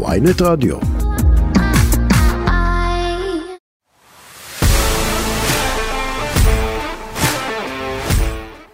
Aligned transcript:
ויינט 0.00 0.42
רדיו. 0.42 0.76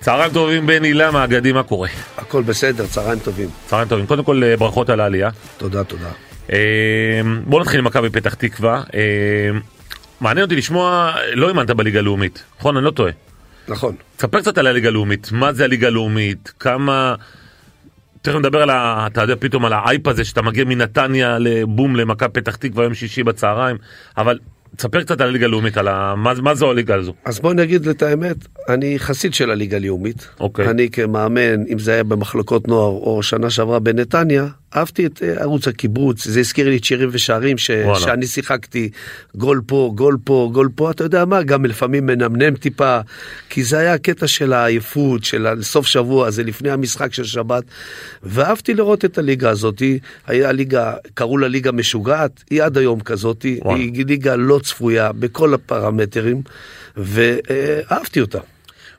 צהריים 0.00 0.32
טובים 0.32 0.66
בן 0.66 0.84
הילה 0.84 1.10
מהאגדים, 1.10 1.54
מה 1.54 1.62
קורה? 1.62 1.88
הכל 2.16 2.42
בסדר, 2.42 2.86
צהריים 2.86 3.18
טובים. 3.18 3.48
צהריים 3.66 3.88
טובים. 3.88 4.06
קודם 4.06 4.24
כל 4.24 4.42
אה, 4.44 4.56
ברכות 4.56 4.90
על 4.90 5.00
העלייה. 5.00 5.30
תודה, 5.56 5.84
תודה. 5.84 6.10
אה, 6.52 7.20
בוא 7.44 7.60
נתחיל 7.60 7.78
עם 7.78 7.84
מכבי 7.84 8.10
פתח 8.10 8.34
תקווה. 8.34 8.82
אה, 8.94 9.50
מעניין 10.20 10.44
אותי 10.44 10.56
לשמוע, 10.56 11.12
לא 11.34 11.48
האמנת 11.48 11.70
בליגה 11.70 11.98
הלאומית, 11.98 12.42
נכון? 12.58 12.76
אני 12.76 12.84
לא 12.84 12.90
טועה. 12.90 13.12
נכון. 13.68 13.94
תספר 14.16 14.40
קצת 14.40 14.58
על 14.58 14.66
הליגה 14.66 14.88
הלאומית, 14.88 15.32
מה 15.32 15.52
זה 15.52 15.64
הליגה 15.64 15.86
הלאומית, 15.86 16.52
כמה... 16.60 17.14
תכף 18.22 18.34
נדבר 18.34 18.62
על 18.62 18.70
ה... 18.70 19.06
אתה 19.06 19.22
יודע 19.22 19.34
פתאום 19.38 19.64
על 19.64 19.72
האייפ 19.72 20.06
הזה 20.06 20.24
שאתה 20.24 20.42
מגיע 20.42 20.64
מנתניה 20.64 21.38
לבום 21.38 21.96
למכבי 21.96 22.28
פתח 22.32 22.56
תקווה 22.56 22.84
יום 22.84 22.94
שישי 22.94 23.22
בצהריים, 23.22 23.76
אבל 24.16 24.38
תספר 24.76 25.02
קצת 25.02 25.20
על 25.20 25.28
הליגה 25.28 25.46
הלאומית, 25.46 25.76
על 25.76 25.88
ה... 25.88 26.14
מה, 26.16 26.32
מה 26.42 26.54
זו 26.54 26.70
הליגה 26.70 26.94
הזו. 26.94 27.14
אז 27.24 27.40
בוא 27.40 27.54
נגיד 27.54 27.88
את 27.88 28.02
האמת, 28.02 28.36
אני 28.68 28.98
חסיד 28.98 29.34
של 29.34 29.50
הליגה 29.50 29.76
הלאומית. 29.76 30.28
אוקיי. 30.40 30.70
אני 30.70 30.90
כמאמן, 30.90 31.64
אם 31.72 31.78
זה 31.78 31.92
היה 31.92 32.04
במחלקות 32.04 32.68
נוער 32.68 32.90
או 32.90 33.22
שנה 33.22 33.50
שעברה 33.50 33.78
בנתניה, 33.78 34.46
אהבתי 34.76 35.06
את 35.06 35.22
אה, 35.22 35.42
ערוץ 35.42 35.68
הקיבוץ, 35.68 36.28
זה 36.28 36.40
הזכיר 36.40 36.68
לי 36.68 36.76
את 36.76 36.84
שירים 36.84 37.08
ושערים 37.12 37.58
ש... 37.58 37.70
וואלה. 37.70 38.00
שאני 38.00 38.26
שיחקתי, 38.26 38.90
גול 39.34 39.60
פה, 39.66 39.92
גול 39.94 40.16
פה, 40.24 40.50
גול 40.52 40.68
פה, 40.74 40.90
אתה 40.90 41.04
יודע 41.04 41.24
מה, 41.24 41.42
גם 41.42 41.64
לפעמים 41.64 42.06
מנמנם 42.06 42.56
טיפה, 42.56 43.00
כי 43.50 43.64
זה 43.64 43.78
היה 43.78 43.94
הקטע 43.94 44.26
של 44.26 44.52
העייפות, 44.52 45.24
של 45.24 45.46
הסוף 45.46 45.86
שבוע, 45.86 46.30
זה 46.30 46.42
לפני 46.42 46.70
המשחק 46.70 47.12
של 47.14 47.24
שבת, 47.24 47.64
ואהבתי 48.22 48.74
לראות 48.74 49.04
את 49.04 49.18
הליגה 49.18 49.50
הזאת, 49.50 49.82
היה 50.26 50.52
ליגה, 50.52 50.94
קראו 51.14 51.38
לה 51.38 51.48
ליגה 51.48 51.72
משוגעת, 51.72 52.44
היא 52.50 52.62
עד 52.62 52.78
היום 52.78 53.00
כזאת, 53.00 53.46
וואלה. 53.62 53.80
היא 53.80 54.06
ליגה 54.06 54.36
לא 54.36 54.60
צפויה 54.62 55.12
בכל 55.12 55.54
הפרמטרים, 55.54 56.42
ואהבתי 56.96 58.20
אותה. 58.20 58.38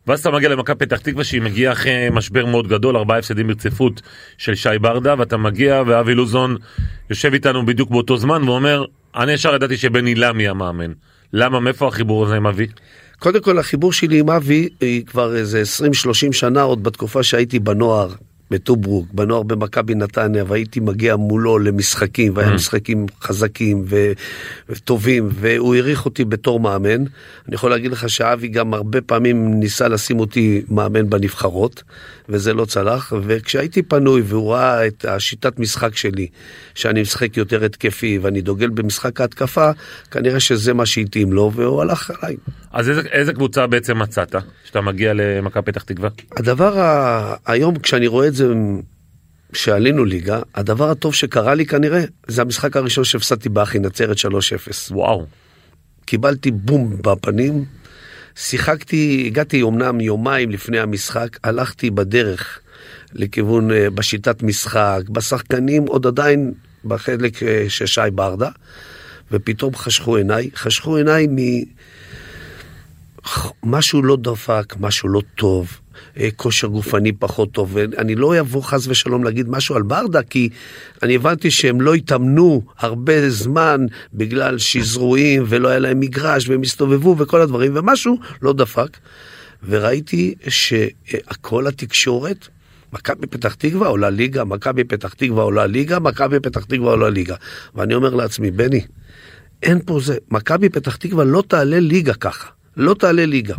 ואז 0.09 0.19
אתה 0.19 0.31
מגיע 0.31 0.49
למכבי 0.49 0.85
פתח 0.85 0.97
תקווה 0.97 1.23
שהיא 1.23 1.41
מגיעה 1.41 1.73
אחרי 1.73 2.07
משבר 2.11 2.45
מאוד 2.45 2.67
גדול, 2.67 2.97
ארבעה 2.97 3.17
הפסדים 3.17 3.47
ברציפות 3.47 4.01
של 4.37 4.55
שי 4.55 4.69
ברדה, 4.81 5.15
ואתה 5.17 5.37
מגיע 5.37 5.83
ואבי 5.87 6.15
לוזון 6.15 6.55
יושב 7.09 7.33
איתנו 7.33 7.65
בדיוק 7.65 7.89
באותו 7.89 8.17
זמן 8.17 8.49
ואומר, 8.49 8.85
אני 9.15 9.31
ישר 9.31 9.55
ידעתי 9.55 9.77
שבן 9.77 10.07
אילם 10.07 10.39
יהיה 10.39 10.51
המאמן. 10.51 10.91
למה, 11.33 11.59
מאיפה 11.59 11.87
החיבור 11.87 12.25
הזה 12.25 12.35
עם 12.35 12.47
אבי? 12.47 12.67
קודם 13.19 13.41
כל 13.41 13.59
החיבור 13.59 13.93
שלי 13.93 14.19
עם 14.19 14.29
אבי 14.29 14.69
היא 14.81 15.05
כבר 15.05 15.35
איזה 15.35 15.63
20-30 16.29 16.31
שנה 16.31 16.61
עוד 16.61 16.83
בתקופה 16.83 17.23
שהייתי 17.23 17.59
בנוער 17.59 18.09
בטוברוק, 18.51 19.07
בנוער 19.13 19.43
במכבי 19.43 19.95
נתניה 19.95 20.43
והייתי 20.47 20.79
מגיע 20.79 21.15
מולו 21.15 21.59
למשחקים 21.59 22.35
והיה 22.35 22.51
משחקים 22.51 23.05
חזקים 23.21 23.83
ו- 23.87 24.11
וטובים 24.69 25.29
והוא 25.31 25.75
העריך 25.75 26.05
אותי 26.05 26.25
בתור 26.25 26.59
מאמן. 26.59 27.03
אני 27.47 27.55
יכול 27.55 27.69
להגיד 27.69 27.91
לך 27.91 28.09
שאבי 28.09 28.47
גם 28.47 28.73
הרבה 28.73 29.01
פעמים 29.01 29.59
ניסה 29.59 29.87
לשים 29.87 30.19
אותי 30.19 30.61
מאמן 30.69 31.09
בנבחרות 31.09 31.83
וזה 32.29 32.53
לא 32.53 32.65
צלח 32.65 33.13
וכשהייתי 33.21 33.81
פנוי 33.81 34.21
והוא 34.25 34.53
ראה 34.53 34.87
את 34.87 35.05
השיטת 35.05 35.59
משחק 35.59 35.95
שלי 35.95 36.27
שאני 36.75 37.01
משחק 37.01 37.37
יותר 37.37 37.63
התקפי 37.63 38.19
ואני 38.21 38.41
דוגל 38.41 38.69
במשחק 38.69 39.21
ההתקפה 39.21 39.71
כנראה 40.11 40.39
שזה 40.39 40.73
מה 40.73 40.85
שהתאים 40.85 41.33
לו 41.33 41.51
והוא 41.55 41.81
הלך 41.81 42.11
עליי. 42.11 42.35
אז 42.71 42.89
איזה, 42.89 43.01
איזה 43.11 43.33
קבוצה 43.33 43.67
בעצם 43.67 43.99
מצאת, 43.99 44.35
שאתה 44.63 44.81
מגיע 44.81 45.13
למכבי 45.15 45.71
פתח 45.71 45.83
תקווה? 45.83 46.09
הדבר 46.37 46.79
ה... 46.79 47.35
היום 47.45 47.79
כשאני 47.79 48.07
רואה 48.07 48.27
את 48.27 48.33
זה 48.35 48.38
שעלינו 49.53 50.05
ליגה, 50.05 50.41
הדבר 50.55 50.89
הטוב 50.89 51.13
שקרה 51.13 51.55
לי 51.55 51.65
כנראה 51.65 52.03
זה 52.27 52.41
המשחק 52.41 52.77
הראשון 52.77 53.03
שהפסדתי 53.03 53.49
באחי 53.49 53.79
נצרת 53.79 54.17
3-0. 54.17 54.21
וואו. 54.91 55.25
קיבלתי 56.05 56.51
בום 56.51 56.97
בפנים, 57.01 57.65
שיחקתי, 58.35 59.23
הגעתי 59.27 59.63
אמנם 59.63 60.01
יומיים 60.01 60.51
לפני 60.51 60.79
המשחק, 60.79 61.37
הלכתי 61.43 61.89
בדרך 61.89 62.59
לכיוון, 63.13 63.71
אה, 63.71 63.89
בשיטת 63.89 64.43
משחק, 64.43 65.01
בשחקנים, 65.09 65.87
עוד 65.87 66.07
עדיין 66.07 66.53
בחלק 66.85 67.43
אה, 67.43 67.65
של 67.69 67.85
שי 67.85 68.01
ברדה, 68.15 68.49
ופתאום 69.31 69.75
חשכו 69.75 70.15
עיניי, 70.15 70.49
חשכו 70.55 70.95
עיניי 70.95 71.27
מ... 71.27 71.37
משהו 73.63 74.03
לא 74.03 74.17
דפק, 74.21 74.75
משהו 74.79 75.09
לא 75.09 75.21
טוב, 75.35 75.79
כושר 76.35 76.67
גופני 76.67 77.11
פחות 77.11 77.51
טוב, 77.51 77.69
ואני 77.73 78.15
לא 78.15 78.39
אבוא 78.39 78.63
חס 78.63 78.87
ושלום 78.87 79.23
להגיד 79.23 79.49
משהו 79.49 79.75
על 79.75 79.81
ברדה, 79.81 80.23
כי 80.23 80.49
אני 81.03 81.15
הבנתי 81.15 81.51
שהם 81.51 81.81
לא 81.81 81.93
התאמנו 81.93 82.61
הרבה 82.79 83.29
זמן 83.29 83.85
בגלל 84.13 84.57
שזרועים 84.57 85.43
ולא 85.47 85.67
היה 85.67 85.79
להם 85.79 85.99
מגרש 85.99 86.49
והם 86.49 86.61
הסתובבו 86.61 87.15
וכל 87.17 87.41
הדברים, 87.41 87.71
ומשהו 87.75 88.17
לא 88.41 88.53
דפק. 88.53 88.97
וראיתי 89.63 90.35
שכל 90.47 91.67
התקשורת, 91.67 92.47
מכבי 92.93 93.27
פתח 93.27 93.53
תקווה 93.53 93.87
עולה 93.87 94.09
ליגה, 94.09 94.43
מכבי 94.43 94.83
פתח 94.83 95.13
תקווה 95.13 95.43
עולה 95.43 95.65
ליגה, 95.65 95.99
מכבי 95.99 96.39
פתח 96.39 96.63
תקווה 96.63 96.91
עולה 96.91 97.09
ליגה. 97.09 97.35
ואני 97.75 97.95
אומר 97.95 98.15
לעצמי, 98.15 98.51
בני, 98.51 98.81
אין 99.63 99.79
פה 99.85 99.99
זה, 99.99 100.17
מכבי 100.31 100.69
פתח 100.69 100.95
תקווה 100.95 101.25
לא 101.25 101.43
תעלה 101.47 101.79
ליגה 101.79 102.13
ככה, 102.13 102.47
לא 102.77 102.93
תעלה 102.93 103.25
ליגה. 103.25 103.55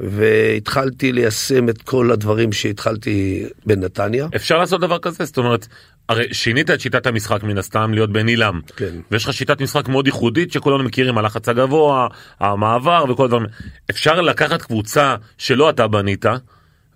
והתחלתי 0.00 1.12
ליישם 1.12 1.68
את 1.68 1.82
כל 1.82 2.10
הדברים 2.10 2.52
שהתחלתי 2.52 3.44
בנתניה. 3.66 4.26
אפשר 4.36 4.58
לעשות 4.58 4.80
דבר 4.80 4.98
כזה? 4.98 5.24
זאת 5.24 5.38
אומרת, 5.38 5.66
הרי 6.08 6.34
שינית 6.34 6.70
את 6.70 6.80
שיטת 6.80 7.06
המשחק 7.06 7.42
מן 7.42 7.58
הסתם 7.58 7.94
להיות 7.94 8.12
בן 8.12 8.28
אילם. 8.28 8.60
כן. 8.76 8.94
ויש 9.10 9.24
לך 9.24 9.32
שיטת 9.32 9.60
משחק 9.60 9.88
מאוד 9.88 10.06
ייחודית 10.06 10.52
שכולנו 10.52 10.84
מכירים, 10.84 11.18
הלחץ 11.18 11.48
הגבוה, 11.48 12.08
המעבר 12.40 13.04
וכל 13.08 13.24
הדברים. 13.24 13.46
אפשר 13.90 14.20
לקחת 14.20 14.62
קבוצה 14.62 15.16
שלא 15.38 15.70
אתה 15.70 15.86
בנית 15.86 16.24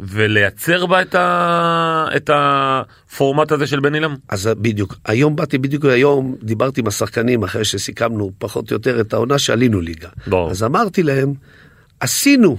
ולייצר 0.01 0.87
בה 0.87 1.03
את, 1.03 1.15
ה... 1.15 2.07
את 2.17 2.31
הפורמט 2.33 3.53
הזה 3.53 3.67
של 3.67 3.81
בן 3.81 3.95
אילם? 3.95 4.15
אז 4.29 4.51
בדיוק, 4.59 4.95
היום 5.05 5.37
באתי 5.37 5.59
בדיוק 5.59 5.85
היום, 5.85 6.37
דיברתי 6.43 6.81
עם 6.81 6.87
השחקנים 6.87 7.43
אחרי 7.43 7.65
שסיכמנו 7.65 8.33
פחות 8.39 8.71
או 8.71 8.75
יותר 8.75 9.01
את 9.01 9.13
העונה 9.13 9.39
שעלינו 9.39 9.81
ליגה. 9.81 10.09
ברור. 10.27 10.51
אז 10.51 10.63
אמרתי 10.63 11.03
להם, 11.03 11.35
עשינו 12.01 12.57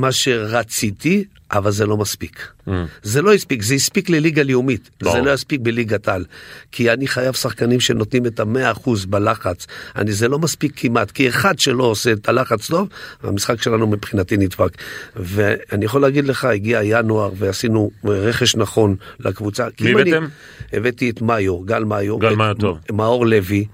מה 0.00 0.12
שרציתי, 0.12 1.24
אבל 1.52 1.70
זה 1.70 1.86
לא 1.86 1.96
מספיק. 1.96 2.48
Mm. 2.68 2.70
זה 3.02 3.22
לא 3.22 3.34
הספיק, 3.34 3.62
זה 3.62 3.74
הספיק 3.74 4.10
לליגה 4.10 4.42
לאומית, 4.42 4.90
ברור. 5.00 5.14
זה 5.14 5.22
לא 5.22 5.30
יספיק 5.30 5.60
בליגת 5.60 6.08
על. 6.08 6.24
כי 6.72 6.92
אני 6.92 7.08
חייב 7.08 7.34
שחקנים 7.34 7.80
שנותנים 7.80 8.26
את 8.26 8.40
המאה 8.40 8.70
אחוז 8.70 9.06
בלחץ. 9.06 9.66
אני, 9.96 10.12
זה 10.12 10.28
לא 10.28 10.38
מספיק 10.38 10.72
כמעט, 10.76 11.10
כי 11.10 11.28
אחד 11.28 11.58
שלא 11.58 11.84
עושה 11.84 12.12
את 12.12 12.28
הלחץ 12.28 12.66
טוב, 12.66 12.88
המשחק 13.22 13.62
שלנו 13.62 13.86
מבחינתי 13.86 14.36
נדפק. 14.36 14.70
ואני 15.16 15.84
יכול 15.84 16.02
להגיד 16.02 16.24
לך, 16.24 16.44
הגיע 16.44 16.80
ינואר 16.82 17.30
ועשינו 17.36 17.90
רכש 18.04 18.56
נכון 18.56 18.96
לקבוצה. 19.20 19.66
מי 19.80 19.92
הבאתם? 19.92 20.26
הבאתי 20.72 21.10
את 21.10 21.22
מאיו, 21.22 21.60
גל 21.60 21.84
מאיו. 21.84 22.18
גל 22.18 22.34
מאיו 22.34 22.54
טוב. 22.54 22.78
מאור 22.92 23.26
לוי. 23.26 23.64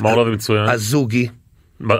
מאור 0.00 0.16
לוי 0.16 0.34
מצוין. 0.34 0.68
הזוגי. 0.68 1.28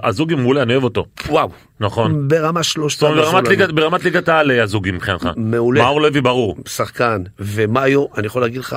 הזוגי 0.05 0.35
מעולה, 0.35 0.63
אני 0.63 0.73
אוהב 0.73 0.85
אותו. 0.85 1.07
וואו. 1.29 1.49
נכון. 1.81 2.29
ברמה 2.29 2.63
שלושת 2.63 3.01
זאת 3.01 3.11
אומרת, 3.11 3.25
ברמת. 3.25 3.49
ליגת- 3.49 3.71
ברמת 3.73 4.05
ליגת 4.05 4.29
העל 4.29 4.51
אה, 4.51 4.63
הזוגי 4.63 4.91
מבחינתך. 4.91 5.29
מעולה. 5.37 5.83
מאור 5.83 6.01
לוי 6.03 6.21
ברור. 6.21 6.57
שחקן, 6.69 7.23
ומאיו, 7.39 8.05
אני 8.19 8.27
יכול 8.27 8.43
להגיד 8.43 8.61
לך, 8.61 8.77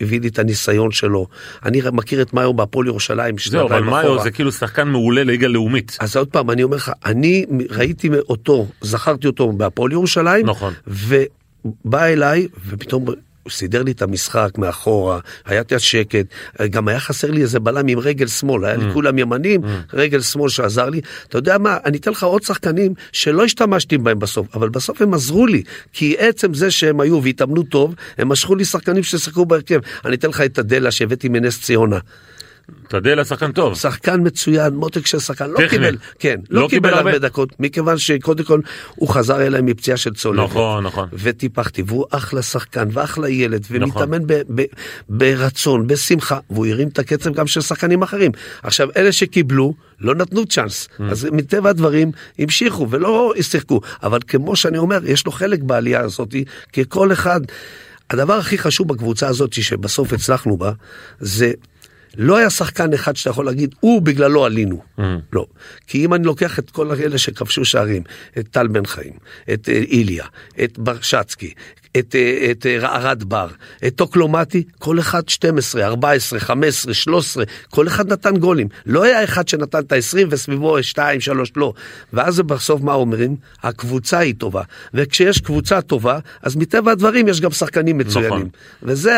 הביא 0.00 0.20
לי 0.20 0.28
את 0.28 0.38
הניסיון 0.38 0.90
שלו. 0.92 1.26
אני 1.64 1.80
מכיר 1.92 2.22
את 2.22 2.34
מאיו 2.34 2.54
בהפועל 2.54 2.86
ירושלים, 2.86 3.34
זהו, 3.48 3.60
אבל 3.60 3.68
שנתיים 3.68 3.84
מאיו. 3.90 4.22
זה 4.22 4.30
כאילו 4.30 4.52
שחקן 4.52 4.88
מעולה 4.88 5.24
ליגה 5.24 5.48
לאומית. 5.48 5.96
אז 6.00 6.16
עוד 6.16 6.28
פעם, 6.28 6.50
אני 6.50 6.62
אומר 6.62 6.76
לך, 6.76 6.92
אני 7.04 7.44
ראיתי 7.70 8.08
אותו, 8.28 8.66
זכרתי 8.80 9.26
אותו 9.26 9.52
בהפועל 9.52 9.92
ירושלים, 9.92 10.46
נכון. 10.46 10.72
ובא 10.86 12.04
אליי, 12.04 12.48
ופתאום 12.68 13.04
הוא 13.44 13.50
סידר 13.50 13.82
לי 13.82 13.92
את 13.92 14.02
המשחק 14.02 14.50
מאחורה, 14.58 15.18
היה 15.44 15.60
את 15.60 15.72
השקט, 15.72 16.26
גם 16.70 16.88
היה 16.88 17.00
חסר 17.00 17.30
לי 17.30 17.42
איזה 17.42 17.60
בלם 17.60 17.88
עם 17.88 17.98
רגל 17.98 18.26
שמאל, 18.26 18.64
היה 18.64 18.76
לי 18.76 18.84
כולם 18.92 19.18
ימנים, 19.18 19.60
רגל 19.92 20.20
שמאל 20.20 20.48
שעזר 20.48 20.90
לי. 20.90 21.00
אתה 21.28 21.38
יודע 21.38 21.58
מה, 21.58 21.78
אני 21.84 21.98
אתן 21.98 22.10
לך 22.10 22.22
עוד 22.22 22.42
שחקנים 22.42 22.94
שלא 23.12 23.44
השתמשתי 23.44 23.98
בהם 23.98 24.18
בסוף, 24.18 24.46
אבל 24.54 24.68
בסוף 24.68 25.02
הם 25.02 25.14
עזרו 25.14 25.46
לי, 25.46 25.62
כי 25.92 26.16
עצם 26.18 26.54
זה 26.54 26.70
שהם 26.70 27.00
היו 27.00 27.22
והתאמנו 27.22 27.62
טוב, 27.62 27.94
הם 28.18 28.28
משכו 28.28 28.54
לי 28.54 28.64
שחקנים 28.64 29.02
ששיחקו 29.02 29.46
בהרכב. 29.46 29.78
אני 30.04 30.16
אתן 30.16 30.28
לך 30.28 30.40
את 30.40 30.58
הדלה 30.58 30.90
שהבאתי 30.90 31.28
מנס 31.28 31.62
ציונה. 31.62 31.98
תדל 32.88 33.24
שחקן 33.24 33.52
טוב. 33.52 33.74
שחקן 33.74 34.20
מצוין, 34.26 34.74
מותק 34.74 35.06
של 35.06 35.18
שחקן, 35.18 35.50
לא. 35.50 35.68
קיבל, 35.68 35.96
כן, 36.18 36.40
לא 36.50 36.62
לא, 36.62 36.68
קיבל 36.68 36.88
קיבל 36.88 36.98
הרבה. 36.98 37.18
דקות, 37.18 37.60
מכיוון 37.60 37.98
שקודם 37.98 38.44
כל 38.44 38.60
הוא 38.94 39.08
חזר 39.08 39.42
אליי 39.42 39.60
מפציעה 39.62 39.96
של 39.96 40.14
צולבת. 40.14 40.50
נכון, 40.50 40.84
נכון. 40.86 41.08
וטיפחתי, 41.12 41.82
והוא 41.86 42.04
אחלה 42.10 42.42
שחקן 42.42 42.88
ואחלה 42.92 43.28
ילד, 43.28 43.64
נכון. 43.70 43.82
ומתאמן 43.82 44.26
ב- 44.26 44.42
ב- 44.54 44.64
ברצון, 45.08 45.86
בשמחה, 45.86 46.38
והוא 46.50 46.66
הרים 46.66 46.88
את 46.88 46.98
הקצב 46.98 47.32
גם 47.34 47.46
של 47.46 47.60
שחקנים 47.60 48.02
אחרים. 48.02 48.30
עכשיו, 48.62 48.88
אלה 48.96 49.12
שקיבלו, 49.12 49.74
לא 50.00 50.14
נתנו 50.14 50.46
צ'אנס, 50.46 50.88
Mm. 50.98 51.02
אז 51.10 51.28
מטבע 51.32 51.70
הדברים 51.70 52.12
המשיכו 52.38 52.90
ולא 52.90 53.32
שיחקו, 53.40 53.80
אבל 54.02 54.18
כמו 54.26 54.56
שאני 54.56 54.78
אומר, 54.78 54.98
יש 55.04 55.26
לו 55.26 55.32
חלק 55.32 55.60
בעלייה 55.62 56.00
הזאת, 56.00 56.34
כי 56.72 56.82
כל 56.88 57.12
אחד... 57.12 57.40
הדבר 58.10 58.34
הכי 58.34 58.58
חשוב 58.58 58.88
בקבוצה 58.88 59.28
הזאת 59.28 59.52
שבסוף 59.52 60.12
הצלחנו 60.12 60.56
בה, 60.56 60.72
זה 61.20 61.52
לא 62.16 62.36
היה 62.36 62.50
שחקן 62.50 62.92
אחד 62.92 63.16
שאתה 63.16 63.30
יכול 63.30 63.46
להגיד, 63.46 63.74
הוא 63.80 64.02
בגללו 64.02 64.44
עלינו. 64.44 64.82
Mm. 64.98 65.02
לא. 65.32 65.46
כי 65.86 66.04
אם 66.04 66.14
אני 66.14 66.24
לוקח 66.24 66.58
את 66.58 66.70
כל 66.70 66.90
אלה 66.92 67.18
שכבשו 67.18 67.64
שערים, 67.64 68.02
את 68.38 68.48
טל 68.48 68.66
בן 68.66 68.86
חיים, 68.86 69.12
את 69.52 69.68
אה, 69.68 69.74
איליה, 69.74 70.26
את 70.64 70.78
ברשצקי, 70.78 71.54
את, 71.98 72.14
אה, 72.14 72.50
את 72.50 72.66
אה, 72.66 72.94
ערד 72.96 73.24
בר, 73.24 73.48
את 73.86 73.94
טוקלומטי, 73.96 74.62
כל 74.78 74.98
אחד 74.98 75.28
12, 75.28 75.84
14, 75.84 76.40
15, 76.40 76.94
13, 76.94 77.44
כל 77.70 77.88
אחד 77.88 78.12
נתן 78.12 78.36
גולים. 78.36 78.68
לא 78.86 79.04
היה 79.04 79.24
אחד 79.24 79.48
שנתן 79.48 79.78
את 79.78 79.92
ה-20 79.92 80.26
וסביבו 80.30 80.82
2, 80.82 81.20
3, 81.20 81.52
לא. 81.56 81.72
ואז 82.12 82.40
בסוף 82.40 82.80
מה 82.80 82.94
אומרים? 82.94 83.36
הקבוצה 83.62 84.18
היא 84.18 84.34
טובה. 84.38 84.62
וכשיש 84.94 85.40
קבוצה 85.40 85.80
טובה, 85.80 86.18
אז 86.42 86.56
מטבע 86.56 86.92
הדברים 86.92 87.28
יש 87.28 87.40
גם 87.40 87.50
שחקנים 87.50 87.98
מצוינים. 87.98 88.32
נכון. 88.32 88.48
וזה 88.82 89.12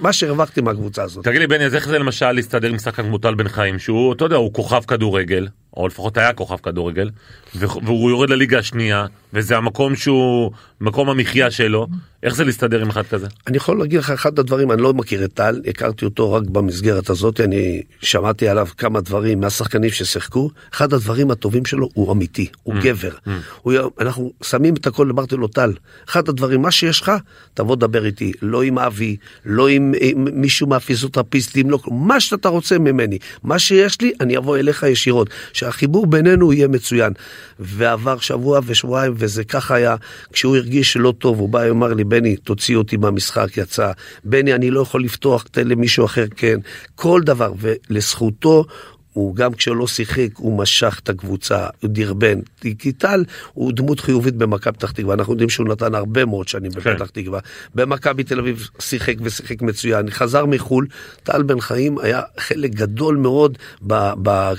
מה 0.00 0.12
שהרווחתי 0.12 0.60
מהקבוצה 0.60 1.02
הזאת. 1.02 1.24
תגיד 1.24 1.40
לי 1.40 1.46
בני, 1.46 1.66
אז 1.66 1.74
איך 1.74 1.88
זה 1.88 1.98
למשל 1.98 2.32
להסתדר 2.32 2.68
עם 2.68 2.78
שחקן 2.78 3.02
כמו 3.02 3.18
טל 3.18 3.34
בן 3.34 3.48
חיים, 3.48 3.78
שהוא, 3.78 4.12
אתה 4.12 4.24
יודע, 4.24 4.36
הוא 4.36 4.52
כוכב 4.52 4.82
כדורגל, 4.86 5.48
או 5.76 5.88
לפחות 5.88 6.16
היה 6.16 6.32
כוכב 6.32 6.56
כדורגל, 6.56 7.10
והוא 7.54 8.10
יורד 8.10 8.30
לליגה 8.30 8.58
השנייה, 8.58 9.06
וזה 9.32 9.56
המקום 9.56 9.96
שהוא, 9.96 10.50
מקום 10.80 11.10
המחיה 11.10 11.50
שלו, 11.50 11.86
איך 12.24 12.34
זה 12.34 12.44
להסתדר 12.44 12.82
עם 12.82 12.90
אחד 12.90 13.02
כזה? 13.02 13.26
אני 13.46 13.56
יכול 13.56 13.78
להגיד 13.78 13.98
לך 13.98 14.10
אחד 14.10 14.38
הדברים, 14.38 14.72
אני 14.72 14.82
לא 14.82 14.94
מכיר 14.94 15.24
את 15.24 15.32
טל, 15.34 15.60
הכרתי 15.66 16.04
אותו 16.04 16.32
רק 16.32 16.42
במסגרת 16.42 17.10
הזאת, 17.10 17.40
אני 17.40 17.82
שמעתי 18.00 18.48
עליו 18.48 18.68
כמה 18.78 19.00
דברים 19.00 19.40
מהשחקנים 19.40 19.90
ששיחקו, 19.90 20.50
אחד 20.74 20.92
הדברים 20.92 21.30
הטובים 21.30 21.64
שלו 21.64 21.88
הוא 21.94 22.12
אמיתי, 22.12 22.48
הוא 22.62 22.74
mm, 22.74 22.84
גבר. 22.84 23.10
Mm. 23.10 23.30
הוא, 23.62 23.72
אנחנו 24.00 24.32
שמים 24.42 24.74
את 24.74 24.86
הכל, 24.86 25.10
אמרתי 25.10 25.36
לו, 25.36 25.48
טל, 25.48 25.72
אחד 26.08 26.28
הדברים, 26.28 26.62
מה 26.62 26.70
שיש 26.70 27.00
לך, 27.00 27.12
תבוא 27.54 27.76
דבר 27.76 28.06
איתי, 28.06 28.32
לא 28.42 28.62
עם 28.62 28.78
אבי, 28.78 29.16
לא 29.44 29.68
עם, 29.68 29.94
עם 30.00 30.28
מישהו 30.32 30.66
מהפיזיותרפיסטים, 30.66 31.70
לא, 31.70 31.78
מה 31.90 32.20
שאתה 32.20 32.48
רוצה 32.48 32.78
ממני, 32.78 33.18
מה 33.42 33.58
שיש 33.58 34.00
לי, 34.00 34.12
אני 34.20 34.36
אבוא 34.36 34.56
אליך 34.56 34.82
ישירות, 34.82 35.30
שהחיבור 35.52 36.06
בינינו 36.06 36.52
יהיה 36.52 36.68
מצוין. 36.68 37.12
ועבר 37.58 38.18
שבוע 38.18 38.60
ושבועיים, 38.66 39.14
וזה 39.16 39.44
ככה 39.44 39.74
היה, 39.74 39.96
כשהוא 40.32 40.56
הרגיש 40.56 40.92
שלא 40.92 41.14
טוב, 41.18 41.38
הוא 41.38 41.48
בא, 41.48 41.58
ואמר 41.58 41.92
לי, 41.92 42.04
בני, 42.14 42.36
תוציא 42.36 42.76
אותי 42.76 42.96
מהמשחק, 42.96 43.56
יצא. 43.56 43.92
בני, 44.24 44.54
אני 44.54 44.70
לא 44.70 44.80
יכול 44.80 45.04
לפתוח, 45.04 45.42
תן 45.50 45.68
למישהו 45.68 46.04
אחר 46.04 46.26
כן. 46.36 46.58
כל 46.94 47.20
דבר, 47.24 47.52
ולזכותו, 47.58 48.64
הוא 49.12 49.36
גם 49.36 49.54
כשלא 49.54 49.86
שיחק, 49.86 50.28
הוא 50.36 50.58
משך 50.58 51.00
את 51.02 51.08
הקבוצה, 51.08 51.66
הוא 51.80 51.90
דרבן. 51.90 52.40
כי 52.78 52.92
טל 52.92 53.24
הוא 53.52 53.72
דמות 53.72 54.00
חיובית 54.00 54.34
במכבי 54.34 54.72
פתח 54.72 54.90
תקווה, 54.90 55.14
אנחנו 55.14 55.32
יודעים 55.32 55.50
שהוא 55.50 55.68
נתן 55.68 55.94
הרבה 55.94 56.24
מאוד 56.24 56.48
שנים 56.48 56.72
כן. 56.72 56.80
בפתח 56.80 57.10
תקווה. 57.10 57.40
במכבי 57.74 58.24
תל 58.24 58.38
אביב 58.38 58.68
שיחק 58.78 59.14
ושיחק 59.20 59.62
מצוין, 59.62 60.10
חזר 60.10 60.46
מחו"ל, 60.46 60.86
טל 61.22 61.42
בן 61.42 61.60
חיים 61.60 61.98
היה 61.98 62.22
חלק 62.38 62.70
גדול 62.70 63.16
מאוד 63.16 63.58
ב... 63.86 63.94
ב 64.22 64.52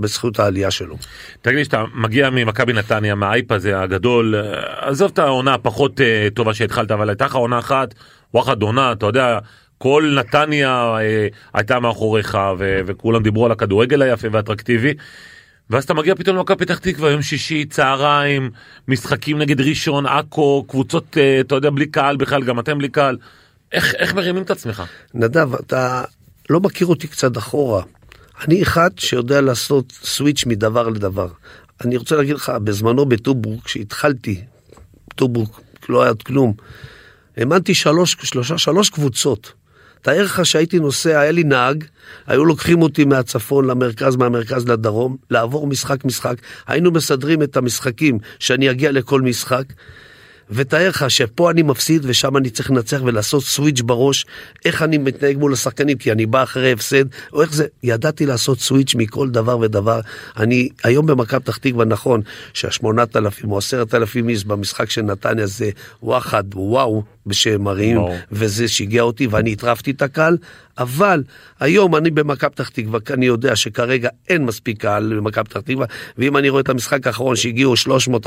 בזכות 0.00 0.38
העלייה 0.38 0.70
שלו. 0.70 0.96
תגיד 1.42 1.58
לי, 1.58 1.64
שאתה 1.64 1.84
מגיע 1.94 2.30
ממכבי 2.30 2.72
נתניה, 2.72 3.14
מהאייפ 3.14 3.52
הזה 3.52 3.80
הגדול, 3.80 4.34
עזוב 4.80 5.10
את 5.12 5.18
העונה 5.18 5.54
הפחות 5.54 6.00
אה, 6.00 6.28
טובה 6.34 6.54
שהתחלת, 6.54 6.90
אבל 6.90 7.08
הייתה 7.08 7.24
לך 7.24 7.34
עונה 7.34 7.58
אחת, 7.58 7.94
וואחד 8.34 8.62
עונה, 8.62 8.92
אתה 8.92 9.06
יודע, 9.06 9.38
כל 9.78 10.14
נתניה 10.18 10.96
אה, 11.00 11.26
הייתה 11.54 11.80
מאחוריך, 11.80 12.38
ו- 12.58 12.80
וכולם 12.86 13.22
דיברו 13.22 13.46
על 13.46 13.52
הכדורגל 13.52 14.02
היפה 14.02 14.28
והאטרקטיבי. 14.32 14.94
ואז 15.70 15.84
אתה 15.84 15.94
מגיע 15.94 16.14
פתאום 16.14 16.36
למכבי 16.36 16.56
פתח 16.64 16.78
תקווה, 16.78 17.10
יום 17.10 17.22
שישי, 17.22 17.64
צהריים, 17.64 18.50
משחקים 18.88 19.38
נגד 19.38 19.60
ראשון, 19.60 20.06
עכו, 20.06 20.64
קבוצות, 20.68 21.16
אה, 21.16 21.40
אתה 21.40 21.54
יודע, 21.54 21.70
בלי 21.70 21.86
קהל 21.86 22.16
בכלל, 22.16 22.42
גם 22.42 22.60
אתם 22.60 22.78
בלי 22.78 22.88
קהל. 22.88 23.16
איך, 23.72 23.94
איך 23.94 24.14
מרימים 24.14 24.42
את 24.42 24.50
עצמך? 24.50 24.82
נדב, 25.14 25.54
אתה 25.54 26.04
לא 26.50 26.60
מכיר 26.60 26.86
אותי 26.86 27.08
קצת 27.08 27.38
אחורה. 27.38 27.82
אני 28.40 28.62
אחד 28.62 28.90
שיודע 28.98 29.40
לעשות 29.40 29.92
סוויץ' 30.04 30.46
מדבר 30.46 30.88
לדבר. 30.88 31.28
אני 31.84 31.96
רוצה 31.96 32.16
להגיד 32.16 32.34
לך, 32.34 32.52
בזמנו 32.64 33.06
בטוברוק, 33.06 33.64
כשהתחלתי, 33.64 34.44
טוברוק, 35.14 35.60
לא 35.88 36.02
היה 36.02 36.14
כלום, 36.14 36.52
האמנתי 37.36 37.74
שלוש, 37.74 38.16
שלושה, 38.22 38.58
שלוש 38.58 38.90
קבוצות. 38.90 39.52
תאר 40.02 40.22
לך 40.22 40.46
שהייתי 40.46 40.78
נוסע, 40.78 41.20
היה 41.20 41.30
לי 41.30 41.44
נהג, 41.44 41.84
היו 42.26 42.44
לוקחים 42.44 42.82
אותי 42.82 43.04
מהצפון 43.04 43.64
למרכז, 43.64 44.16
מהמרכז 44.16 44.68
לדרום, 44.68 45.16
לעבור 45.30 45.66
משחק 45.66 46.04
משחק, 46.04 46.34
היינו 46.66 46.90
מסדרים 46.90 47.42
את 47.42 47.56
המשחקים 47.56 48.18
שאני 48.38 48.70
אגיע 48.70 48.92
לכל 48.92 49.20
משחק. 49.20 49.64
ותאר 50.52 50.88
לך 50.88 51.10
שפה 51.10 51.50
אני 51.50 51.62
מפסיד 51.62 52.02
ושם 52.04 52.36
אני 52.36 52.50
צריך 52.50 52.70
לנצח 52.70 53.00
ולעשות 53.04 53.42
סוויץ' 53.42 53.80
בראש, 53.80 54.26
איך 54.64 54.82
אני 54.82 54.98
מתנהג 54.98 55.36
מול 55.36 55.52
השחקנים, 55.52 55.98
כי 55.98 56.12
אני 56.12 56.26
בא 56.26 56.42
אחרי 56.42 56.72
הפסד, 56.72 57.04
או 57.32 57.42
איך 57.42 57.52
זה, 57.52 57.66
ידעתי 57.82 58.26
לעשות 58.26 58.60
סוויץ' 58.60 58.94
מכל 58.94 59.30
דבר 59.30 59.58
ודבר. 59.58 60.00
אני 60.36 60.68
היום 60.84 61.06
במכבי 61.06 61.40
פתח 61.40 61.56
תקווה, 61.56 61.84
נכון, 61.84 62.20
שהשמונת 62.54 63.16
אלפים 63.16 63.52
או 63.52 63.58
עשרת 63.58 63.94
אלפים 63.94 64.28
איש 64.28 64.44
במשחק 64.44 64.90
של 64.90 65.02
נתניה 65.02 65.46
זה 65.46 65.70
וואחד, 66.02 66.44
וואו, 66.54 67.02
בשם 67.26 67.62
מראים, 67.62 67.98
וזה 68.32 68.68
שיגע 68.68 69.02
אותי 69.02 69.26
ואני 69.26 69.52
הטרפתי 69.52 69.90
את 69.90 70.02
הקהל, 70.02 70.36
אבל 70.78 71.22
היום 71.60 71.96
אני 71.96 72.10
במכבי 72.10 72.50
פתח 72.50 72.68
תקווה, 72.68 73.00
כי 73.00 73.12
אני 73.12 73.26
יודע 73.26 73.56
שכרגע 73.56 74.08
אין 74.28 74.44
מספיק 74.44 74.80
קהל 74.80 75.12
במכבי 75.16 75.44
פתח 75.44 75.60
תקווה, 75.60 75.86
ואם 76.18 76.36
אני 76.36 76.48
רואה 76.48 76.60
את 76.60 76.68
המשחק 76.68 77.06
האחרון 77.06 77.36
שהגיעו 77.36 77.74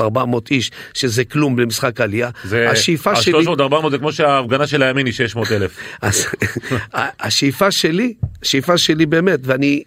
איש, 0.50 0.70
שזה 0.94 1.24
כלום 1.24 1.58
למשחק 1.58 2.00
עלייה, 2.00 2.30
זה, 2.44 2.70
השאיפה 2.70 3.16
שלי... 3.16 3.38
ה-300-400 3.38 3.90
זה 3.90 3.98
כמו 3.98 4.12
שההפגנה 4.12 4.66
של 4.66 4.82
הימין 4.82 5.06
היא 5.06 5.14
600 5.14 5.52
אלף. 5.52 5.78
השאיפה 6.94 7.70
שלי, 7.70 8.14
השאיפה 8.42 8.78
שלי 8.78 9.06
באמת, 9.06 9.40
ואני 9.42 9.82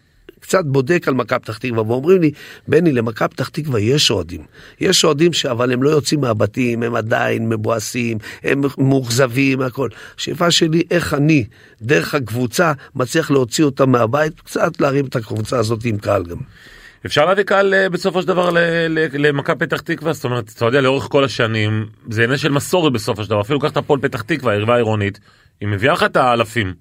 קצת 0.48 0.66
בודק 0.66 1.08
על 1.08 1.14
מכבי 1.14 1.40
פתח 1.40 1.58
תקווה 1.58 1.82
ואומרים 1.82 2.22
לי, 2.22 2.32
בני, 2.68 2.92
למכבי 2.92 3.28
פתח 3.28 3.50
תקווה 3.50 3.80
יש 3.80 4.12
אוהדים. 4.12 4.42
יש 4.80 5.06
אוהדים 5.06 5.32
אבל 5.52 5.72
הם 5.72 5.84
לא 5.84 5.90
יוצאים 5.90 6.22
מהבתים, 6.22 6.84
הם 6.84 6.96
עדיין 6.96 7.50
מבואסים, 7.50 8.18
הם 8.44 8.62
מאוכזבים, 8.78 9.62
הכל. 9.62 9.90
השאיפה 10.18 10.52
שלי, 10.52 10.84
איך 10.92 11.14
אני, 11.14 11.46
דרך 11.82 12.16
הקבוצה, 12.16 12.74
מצליח 12.96 13.32
להוציא 13.32 13.64
אותם 13.64 13.92
מהבית, 13.92 14.40
קצת 14.42 14.82
להרים 14.82 15.06
את 15.06 15.16
הקבוצה 15.16 15.60
הזאת 15.60 15.86
עם 15.86 15.98
קהל 15.98 16.24
גם. 16.24 16.38
אפשר 17.06 17.26
להביא 17.26 17.44
קהל 17.44 17.74
אה, 17.74 17.90
בסופו 17.90 18.22
של 18.22 18.28
דבר 18.28 18.50
למכבי 19.14 19.66
פתח 19.66 19.82
תקווה 19.82 20.14
זאת 20.14 20.26
אומרת 20.26 20.52
אתה 20.56 20.66
יודע 20.66 20.82
לאורך 20.82 21.08
כל 21.10 21.24
השנים 21.24 21.86
זה 22.10 22.24
עניין 22.24 22.38
של 22.38 22.52
מסורת 22.52 22.94
בסופו 22.94 23.24
של 23.24 23.30
דבר 23.30 23.42
אפילו 23.42 23.60
קח 23.60 23.72
את 23.72 23.78
הפועל 23.78 24.00
פתח 24.00 24.22
תקווה 24.22 24.54
היריבה 24.54 24.74
העירונית 24.74 25.20
היא 25.62 25.68
מביאה 25.68 25.94
לך 25.94 26.04
את 26.04 26.16
האלפים 26.16 26.74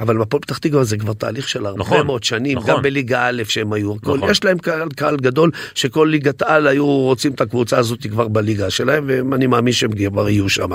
אבל 0.00 0.16
מפועל 0.16 0.40
פתח 0.40 0.58
תקווה 0.58 0.84
זה 0.84 0.96
כבר 0.96 1.12
תהליך 1.12 1.48
של 1.48 1.66
הרבה 1.66 1.78
נכון, 1.78 2.06
מאוד 2.06 2.24
שנים, 2.24 2.58
נכון. 2.58 2.70
גם 2.70 2.82
בליגה 2.82 3.28
א' 3.28 3.42
שהם 3.48 3.72
היו, 3.72 3.94
נכון. 4.02 4.20
כל, 4.20 4.30
יש 4.30 4.44
להם 4.44 4.58
קהל, 4.58 4.88
קהל 4.96 5.16
גדול 5.16 5.50
שכל 5.74 6.08
ליגת 6.10 6.42
על 6.42 6.66
היו 6.66 6.86
רוצים 6.86 7.32
את 7.32 7.40
הקבוצה 7.40 7.78
הזאת 7.78 8.06
כבר 8.06 8.28
בליגה 8.28 8.70
שלהם, 8.70 9.04
ואני 9.30 9.46
מאמין 9.46 9.72
שהם 9.72 9.90
כבר 10.10 10.28
יהיו 10.28 10.48
שם. 10.48 10.70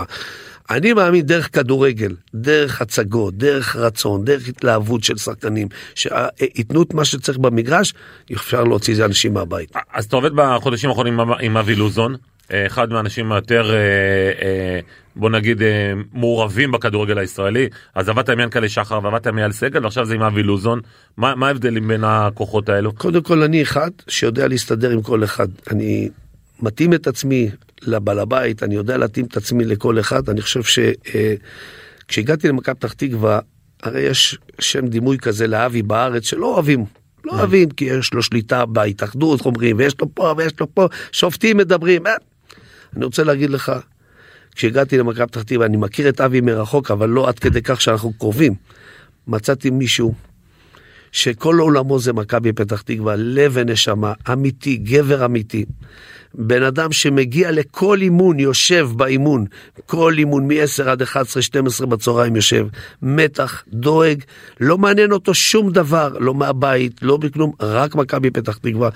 אני 0.69 0.93
מאמין 0.93 1.21
דרך 1.21 1.49
כדורגל, 1.53 2.15
דרך 2.35 2.81
הצגות, 2.81 3.37
דרך 3.37 3.75
רצון, 3.75 4.25
דרך 4.25 4.47
התלהבות 4.47 5.03
של 5.03 5.17
שחקנים, 5.17 5.67
שייתנו 5.95 6.83
את 6.83 6.93
מה 6.93 7.05
שצריך 7.05 7.37
במגרש, 7.37 7.93
אפשר 8.33 8.63
להוציא 8.63 8.93
את 8.93 8.97
זה 8.97 9.05
אנשים 9.05 9.33
מהבית. 9.33 9.71
אז 9.93 10.05
אתה 10.05 10.15
עובד 10.15 10.31
בחודשים 10.35 10.89
האחרונים 10.89 11.19
עם 11.19 11.57
אבי 11.57 11.75
לוזון, 11.75 12.15
אחד 12.51 12.91
מהאנשים 12.91 13.31
היותר, 13.31 13.71
אה, 13.73 13.77
אה, 14.41 14.79
בוא 15.15 15.29
נגיד, 15.29 15.61
אה, 15.61 15.93
מעורבים 16.13 16.71
בכדורגל 16.71 17.17
הישראלי. 17.17 17.67
אז 17.95 18.09
עבדת 18.09 18.29
עם 18.29 18.39
ינקלה 18.39 18.69
שחר 18.69 18.99
ועבדת 19.03 19.27
עם 19.27 19.37
אייל 19.37 19.51
סגל, 19.51 19.83
ועכשיו 19.83 20.05
זה 20.05 20.13
עם 20.13 20.21
אבי 20.21 20.43
לוזון. 20.43 20.79
מה 21.17 21.47
ההבדלים 21.47 21.87
בין 21.87 22.03
הכוחות 22.03 22.69
האלו? 22.69 22.93
קודם 22.93 23.21
כל, 23.21 23.43
אני 23.43 23.61
אחד 23.61 23.91
שיודע 24.07 24.47
להסתדר 24.47 24.91
עם 24.91 25.01
כל 25.01 25.23
אחד. 25.23 25.47
אני 25.71 26.09
מתאים 26.61 26.93
את 26.93 27.07
עצמי 27.07 27.49
לבעל 27.81 28.19
הבית, 28.19 28.63
אני 28.63 28.75
יודע 28.75 28.97
להתאים 28.97 29.25
את 29.25 29.37
עצמי 29.37 29.65
לכל 29.65 29.99
אחד. 29.99 30.29
אני 30.29 30.41
חושב 30.41 30.83
שכשהגעתי 32.07 32.47
למכבי 32.47 32.75
פתח 32.75 32.93
תקווה, 32.93 33.39
הרי 33.83 34.01
יש 34.01 34.37
שם 34.59 34.87
דימוי 34.87 35.17
כזה 35.17 35.47
לאבי 35.47 35.81
בארץ 35.81 36.23
שלא 36.23 36.45
אוהבים. 36.45 36.85
לא 37.25 37.31
אוהבים 37.31 37.69
כי 37.69 37.85
יש 37.85 38.13
לו 38.13 38.23
שליטה 38.23 38.65
בהתאחדות, 38.65 39.45
אומרים, 39.45 39.77
ויש 39.77 39.95
לו 40.01 40.15
פה 40.15 40.33
ויש 40.37 40.59
לו 40.59 40.75
פה, 40.75 40.87
שופטים 41.11 41.57
מדברים. 41.57 42.03
אני 42.95 43.05
רוצה 43.05 43.23
להגיד 43.23 43.49
לך, 43.49 43.71
כשהגעתי 44.55 44.97
למכבי 44.97 45.27
פתח 45.27 45.41
תקווה, 45.41 45.65
אני 45.65 45.77
מכיר 45.77 46.09
את 46.09 46.21
אבי 46.21 46.41
מרחוק, 46.41 46.91
אבל 46.91 47.09
לא 47.09 47.29
עד 47.29 47.39
כדי 47.39 47.61
כך 47.61 47.81
שאנחנו 47.81 48.13
קרובים. 48.13 48.53
מצאתי 49.27 49.69
מישהו 49.69 50.13
שכל 51.11 51.59
עולמו 51.59 51.99
זה 51.99 52.13
מכבי 52.13 52.53
פתח 52.53 52.81
תקווה, 52.81 53.15
לב 53.15 53.51
ונשמה, 53.55 54.13
אמיתי, 54.31 54.77
גבר 54.77 55.25
אמיתי. 55.25 55.65
בן 56.33 56.63
אדם 56.63 56.91
שמגיע 56.91 57.51
לכל 57.51 58.01
אימון, 58.01 58.39
יושב 58.39 58.89
באימון, 58.95 59.45
כל 59.85 60.13
אימון 60.17 60.47
מ-10 60.47 60.83
עד 60.89 61.01
11, 61.01 61.41
12 61.41 61.87
בצהריים 61.87 62.35
יושב, 62.35 62.67
מתח, 63.01 63.63
דואג, 63.67 64.23
לא 64.59 64.77
מעניין 64.77 65.11
אותו 65.11 65.33
שום 65.33 65.71
דבר, 65.71 66.17
לא 66.19 66.33
מהבית, 66.33 66.93
לא 67.01 67.17
בכלום, 67.17 67.51
רק 67.59 67.95
מכבי 67.95 68.31
פתח 68.31 68.57
תקווה. 68.57 68.89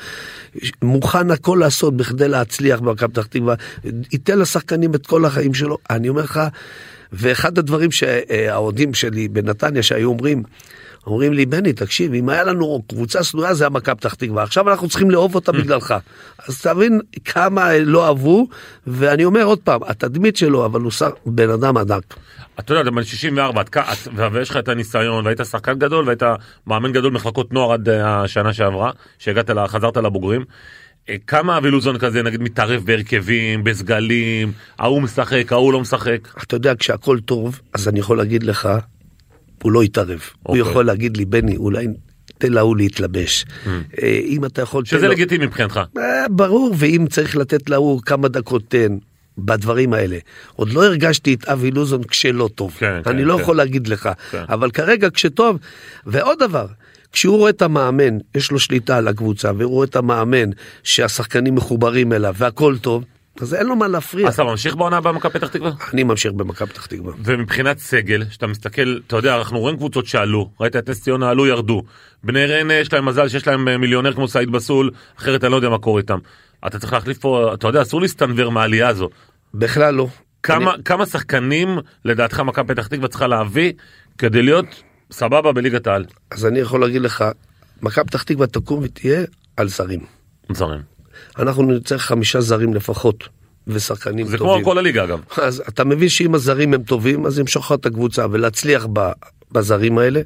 מוכן 0.81 1.31
הכל 1.31 1.57
לעשות 1.59 1.97
בכדי 1.97 2.27
להצליח 2.27 2.79
במכבי 2.79 3.13
פתח 3.13 3.25
תקווה, 3.25 3.55
ייתן 4.11 4.39
לשחקנים 4.39 4.95
את 4.95 5.07
כל 5.07 5.25
החיים 5.25 5.53
שלו. 5.53 5.77
אני 5.89 6.09
אומר 6.09 6.21
לך, 6.21 6.39
ואחד 7.13 7.57
הדברים 7.57 7.91
שהאוהדים 7.91 8.93
שלי 8.93 9.27
בנתניה 9.27 9.83
שהיו 9.83 10.09
אומרים, 10.09 10.43
אומרים 11.07 11.33
לי, 11.33 11.45
בני, 11.45 11.73
תקשיב, 11.73 12.13
אם 12.13 12.29
היה 12.29 12.43
לנו 12.43 12.83
קבוצה 12.89 13.23
סנויה 13.23 13.53
זה 13.53 13.63
היה 13.63 13.69
מכבי 13.69 13.95
פתח 13.95 14.13
תקווה, 14.13 14.43
עכשיו 14.43 14.69
אנחנו 14.69 14.89
צריכים 14.89 15.11
לאהוב 15.11 15.35
אותה 15.35 15.51
בגללך. 15.51 15.93
אז 16.47 16.61
תבין 16.61 17.01
כמה 17.25 17.77
לא 17.77 18.07
אהבו, 18.07 18.47
ואני 18.87 19.25
אומר 19.25 19.43
עוד 19.43 19.59
פעם, 19.59 19.81
התדמית 19.83 20.37
שלו, 20.37 20.65
אבל 20.65 20.81
הוא 20.81 20.91
שר 20.91 21.09
בן 21.25 21.49
אדם 21.49 21.77
ענק. 21.77 22.15
אתה 22.59 22.71
יודע, 22.71 22.81
אתה 22.81 22.91
בן 22.91 23.03
64, 23.03 23.61
את, 23.61 23.77
את, 23.77 24.07
ויש 24.31 24.49
לך 24.49 24.57
את 24.57 24.67
הניסיון, 24.67 25.25
והיית 25.25 25.39
שחקן 25.51 25.79
גדול, 25.79 26.05
והיית 26.05 26.23
מאמן 26.67 26.91
גדול 26.91 27.11
במחלקות 27.11 27.53
נוער 27.53 27.73
עד 27.73 27.89
אה, 27.89 28.21
השנה 28.23 28.53
שעברה, 28.53 28.91
שהגעת, 29.19 29.49
לה, 29.49 29.67
חזרת 29.67 29.97
לבוגרים. 29.97 30.45
אה, 31.09 31.15
כמה 31.27 31.57
אבי 31.57 31.71
לוזון 31.71 31.97
כזה, 31.97 32.23
נגיד, 32.23 32.41
מתערב 32.41 32.81
בהרכבים, 32.85 33.63
בסגלים, 33.63 34.51
ההוא 34.79 35.01
משחק, 35.01 35.51
ההוא 35.51 35.73
לא 35.73 35.81
משחק? 35.81 36.27
אתה 36.43 36.55
יודע, 36.55 36.73
כשהכול 36.75 37.19
טוב, 37.19 37.59
אז 37.73 37.87
אני 37.87 37.99
יכול 37.99 38.17
להגיד 38.17 38.43
לך, 38.43 38.69
הוא 39.63 39.71
לא 39.71 39.83
יתערב. 39.83 40.19
הוא 40.43 40.57
אוקיי. 40.57 40.71
יכול 40.71 40.85
להגיד 40.85 41.17
לי, 41.17 41.25
בני, 41.25 41.57
אולי 41.57 41.87
תן 42.37 42.53
להוא 42.53 42.77
להתלבש. 42.77 43.45
אה, 43.67 44.19
אם 44.25 44.45
אתה 44.45 44.61
יכול... 44.61 44.85
שזה 44.85 45.07
לגיטימי 45.07 45.45
מבחינתך. 45.45 45.81
אה, 45.97 46.25
ברור, 46.29 46.75
ואם 46.77 47.05
צריך 47.09 47.37
לתת 47.37 47.69
להוא 47.69 48.01
כמה 48.01 48.27
דקות 48.27 48.63
תן. 48.67 48.97
בדברים 49.37 49.93
האלה. 49.93 50.17
עוד 50.55 50.73
לא 50.73 50.85
הרגשתי 50.85 51.33
את 51.33 51.45
אבי 51.45 51.71
לוזון 51.71 52.03
כשלא 52.03 52.49
טוב. 52.55 52.75
כן, 52.79 52.93
אני 52.93 53.03
כן, 53.03 53.17
לא 53.17 53.35
כן. 53.35 53.41
יכול 53.41 53.57
להגיד 53.57 53.87
לך. 53.87 54.09
כן. 54.31 54.43
אבל 54.49 54.71
כרגע 54.71 55.09
כשטוב, 55.13 55.57
ועוד 56.05 56.37
דבר, 56.39 56.65
כשהוא 57.11 57.37
רואה 57.37 57.49
את 57.49 57.61
המאמן, 57.61 58.17
יש 58.35 58.51
לו 58.51 58.59
שליטה 58.59 58.97
על 58.97 59.07
הקבוצה, 59.07 59.51
והוא 59.57 59.71
רואה 59.71 59.85
את 59.85 59.95
המאמן 59.95 60.49
שהשחקנים 60.83 61.55
מחוברים 61.55 62.13
אליו 62.13 62.35
והכל 62.37 62.77
טוב, 62.81 63.03
אז 63.41 63.53
אין 63.53 63.67
לו 63.67 63.75
מה 63.75 63.87
להפריע. 63.87 64.27
אז 64.27 64.33
אתה 64.33 64.43
ממשיך 64.43 64.75
בעונה 64.75 65.01
במכבי 65.01 65.33
פתח 65.33 65.47
תקווה? 65.47 65.71
אני 65.93 66.03
ממשיך 66.03 66.33
במכבי 66.33 66.69
פתח 66.69 66.85
תקווה. 66.85 67.13
ומבחינת 67.23 67.79
סגל, 67.79 68.23
שאתה 68.29 68.47
מסתכל, 68.47 68.99
אתה 69.07 69.15
יודע, 69.15 69.37
אנחנו 69.37 69.59
רואים 69.59 69.77
קבוצות 69.77 70.05
שעלו, 70.05 70.51
ראית 70.59 70.75
את 70.75 70.89
נס 70.89 71.01
ציונה 71.01 71.29
עלו, 71.29 71.47
ירדו. 71.47 71.83
בני 72.23 72.45
ריינה 72.45 72.73
יש 72.73 72.93
להם 72.93 73.05
מזל 73.05 73.27
שיש 73.27 73.47
להם 73.47 73.67
אה, 73.67 73.77
מיליונר 73.77 74.13
כמו 74.13 74.27
סעיד 74.27 74.51
בסול, 74.51 74.91
אחרת 75.19 75.43
אני 75.43 75.51
לא 75.51 75.55
יודע 75.55 75.69
מה 75.69 75.77
קורה 75.77 76.01
איתם. 76.01 76.19
אתה 76.67 76.79
צריך 76.79 76.93
להחליף 76.93 77.17
פה, 77.17 77.53
אתה 77.53 77.67
יודע, 77.67 77.81
אסור 77.81 78.01
להסתנוור 78.01 78.49
מהעלייה 78.49 78.87
הזו. 78.87 79.09
בכלל 79.53 79.93
לא. 79.93 80.07
כמה, 80.43 80.73
כמה 80.85 81.05
שחקנים 81.05 81.77
לדעתך 82.05 82.39
מכבי 82.39 82.73
פתח 82.73 82.87
תקווה 82.87 83.07
צריכה 83.07 83.27
להביא 83.27 83.73
כדי 84.17 84.41
להיות 84.41 84.83
סבבה 85.11 85.51
בליגת 85.51 85.87
העל? 85.87 86.05
אז 86.31 86.45
אני 86.45 86.59
יכול 86.59 86.81
להגיד 86.81 87.01
לך, 87.01 87.23
מכבי 87.81 88.05
פתח 88.05 88.23
תקווה 88.23 88.47
תקום 88.47 88.79
ותהיה 88.83 89.21
על 89.57 89.67
זרים. 89.67 90.05
זרים. 90.51 90.94
אנחנו 91.39 91.63
נצטרך 91.63 92.01
חמישה 92.01 92.41
זרים 92.41 92.73
לפחות, 92.73 93.29
ושחקנים 93.67 94.27
זה 94.27 94.37
כמו 94.37 94.47
טובים. 94.47 94.65
כל 94.65 94.77
הליגה 94.77 95.03
אגב. 95.03 95.19
אז 95.37 95.63
אתה 95.69 95.83
מבין 95.83 96.09
שאם 96.09 96.35
הזרים 96.35 96.73
הם 96.73 96.83
טובים, 96.83 97.25
אז 97.25 97.39
ימשוך 97.39 97.71
את 97.71 97.85
הקבוצה, 97.85 98.25
ולהצליח 98.31 98.87
בזרים 99.51 99.97
האלה. 99.97 100.21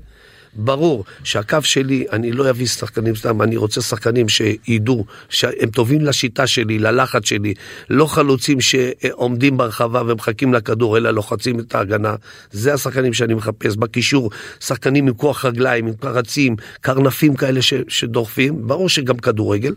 ברור 0.53 1.05
שהקו 1.23 1.57
שלי, 1.61 2.05
אני 2.11 2.31
לא 2.31 2.49
אביא 2.49 2.65
שחקנים 2.65 3.15
סתם, 3.15 3.41
אני 3.41 3.57
רוצה 3.57 3.81
שחקנים 3.81 4.29
שידעו 4.29 5.05
שהם 5.29 5.69
טובים 5.69 6.01
לשיטה 6.01 6.47
שלי, 6.47 6.79
ללחץ 6.79 7.25
שלי, 7.25 7.53
לא 7.89 8.05
חלוצים 8.05 8.61
שעומדים 8.61 9.57
ברחבה 9.57 10.01
ומחכים 10.07 10.53
לכדור, 10.53 10.97
אלא 10.97 11.11
לוחצים 11.11 11.59
את 11.59 11.75
ההגנה. 11.75 12.15
זה 12.51 12.73
השחקנים 12.73 13.13
שאני 13.13 13.33
מחפש. 13.33 13.75
בקישור, 13.75 14.31
שחקנים 14.59 15.07
עם 15.07 15.13
כוח 15.13 15.45
רגליים, 15.45 15.87
עם 15.87 15.93
פרצים, 15.93 16.55
קרנפים 16.81 17.35
כאלה 17.35 17.61
ש, 17.61 17.73
שדוחפים, 17.87 18.67
ברור 18.67 18.89
שגם 18.89 19.17
כדורגל. 19.17 19.73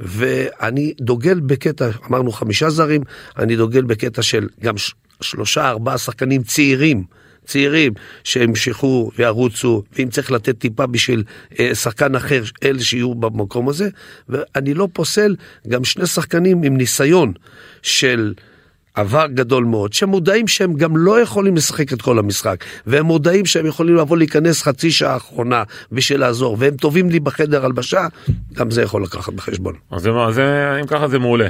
ואני 0.00 0.94
דוגל 1.00 1.40
בקטע, 1.40 1.90
אמרנו 2.10 2.32
חמישה 2.32 2.70
זרים, 2.70 3.02
אני 3.38 3.56
דוגל 3.56 3.82
בקטע 3.82 4.22
של 4.22 4.48
גם 4.62 4.74
שלושה, 5.20 5.68
ארבעה 5.68 5.98
שחקנים 5.98 6.42
צעירים. 6.42 7.04
צעירים 7.46 7.92
שהמשכו 8.24 9.10
וירוצו, 9.18 9.82
ואם 9.92 10.08
צריך 10.08 10.30
לתת 10.30 10.58
טיפה 10.58 10.86
בשביל 10.86 11.22
אה, 11.60 11.74
שחקן 11.74 12.14
אחר, 12.14 12.42
אלה 12.64 12.80
שיהיו 12.80 13.14
במקום 13.14 13.68
הזה, 13.68 13.88
ואני 14.28 14.74
לא 14.74 14.88
פוסל 14.92 15.36
גם 15.68 15.84
שני 15.84 16.06
שחקנים 16.06 16.62
עם 16.62 16.76
ניסיון 16.76 17.32
של 17.82 18.34
עבר 18.94 19.26
גדול 19.26 19.64
מאוד, 19.64 19.92
שמודעים 19.92 20.48
שהם 20.48 20.74
גם 20.74 20.96
לא 20.96 21.20
יכולים 21.20 21.56
לשחק 21.56 21.92
את 21.92 22.02
כל 22.02 22.18
המשחק, 22.18 22.64
והם 22.86 23.06
מודעים 23.06 23.46
שהם 23.46 23.66
יכולים 23.66 23.96
לבוא 23.96 24.16
להיכנס 24.16 24.62
חצי 24.62 24.90
שעה 24.90 25.12
האחרונה 25.12 25.62
בשביל 25.92 26.20
לעזור, 26.20 26.56
והם 26.58 26.76
טובים 26.76 27.10
לי 27.10 27.20
בחדר 27.20 27.64
הלבשה, 27.64 28.06
גם 28.52 28.70
זה 28.70 28.82
יכול 28.82 29.02
לקחת 29.02 29.32
בחשבון. 29.32 29.74
אז 29.90 30.02
זה, 30.02 30.10
זה, 30.30 30.76
אם 30.80 30.86
ככה 30.86 31.08
זה 31.08 31.18
מעולה. 31.18 31.48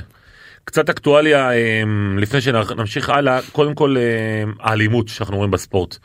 קצת 0.64 0.90
אקטואליה 0.90 1.52
אה, 1.52 1.82
לפני 2.18 2.40
שנמשיך 2.40 3.10
הלאה, 3.10 3.40
קודם 3.52 3.74
כל 3.74 3.96
אה, 3.98 4.52
האלימות 4.60 5.08
שאנחנו 5.08 5.36
רואים 5.36 5.50
בספורט. 5.50 5.98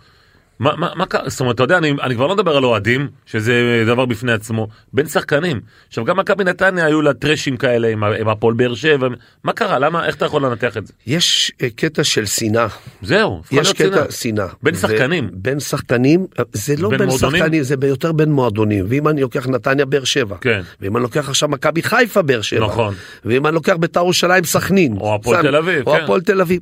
מה, 0.59 0.75
מה, 0.75 0.89
מה 0.95 1.05
קרה? 1.05 1.29
זאת 1.29 1.39
אומרת, 1.39 1.55
אתה 1.55 1.63
יודע, 1.63 1.77
אני, 1.77 1.93
אני 2.01 2.15
כבר 2.15 2.27
לא 2.27 2.35
מדבר 2.35 2.57
על 2.57 2.63
אוהדים, 2.65 3.07
שזה 3.25 3.83
דבר 3.87 4.05
בפני 4.05 4.31
עצמו, 4.31 4.67
בין 4.93 5.07
שחקנים. 5.07 5.61
עכשיו, 5.87 6.05
גם 6.05 6.17
מכבי 6.17 6.43
נתניה 6.43 6.85
היו 6.85 7.01
לה 7.01 7.13
טרשים 7.13 7.57
כאלה 7.57 7.87
עם, 7.87 8.03
עם 8.03 8.27
הפועל 8.27 8.53
באר 8.53 8.75
שבע, 8.75 9.07
מה 9.43 9.53
קרה? 9.53 9.79
למה, 9.79 10.05
איך 10.05 10.15
אתה 10.15 10.25
יכול 10.25 10.45
לנתח 10.45 10.77
את 10.77 10.87
זה? 10.87 10.93
יש 11.07 11.51
אה, 11.61 11.67
קטע 11.75 12.03
של 12.03 12.25
שנאה. 12.25 12.67
זהו, 13.01 13.41
יש 13.51 13.73
קטע 13.73 14.11
שנאה. 14.11 14.47
בין 14.63 14.75
ו- 14.75 14.77
שחקנים. 14.77 15.29
בין 15.33 15.59
שחקנים, 15.59 16.27
זה 16.53 16.75
לא 16.77 16.89
בין 16.89 16.99
בין, 16.99 17.07
מועדונים? 17.07 17.41
שחקנים, 17.41 17.63
זה 17.63 17.75
יותר 17.83 18.11
בין 18.11 18.31
מועדונים. 18.31 18.85
ואם 18.89 19.07
אני 19.07 19.21
לוקח 19.21 19.47
נתניה 19.47 19.85
באר 19.85 20.03
שבע, 20.03 20.35
כן. 20.41 20.61
ואם 20.81 20.97
אני 20.97 21.03
לוקח 21.03 21.29
עכשיו 21.29 21.49
מכבי 21.49 21.83
חיפה 21.83 22.21
באר 22.21 22.41
שבע, 22.41 22.65
נכון. 22.65 22.93
ואם 23.25 23.47
אני 23.47 23.55
לוקח 23.55 23.75
בית"ר 23.75 23.99
ירושלים 23.99 24.43
סכנין, 24.43 24.97
או 24.97 25.15
הפועל 25.15 25.41
תל 25.41 25.55
אביב, 25.55 25.87
או 25.87 25.93
כן. 25.93 26.03
הפועל 26.03 26.21
תל 26.21 26.41
אביב. 26.41 26.59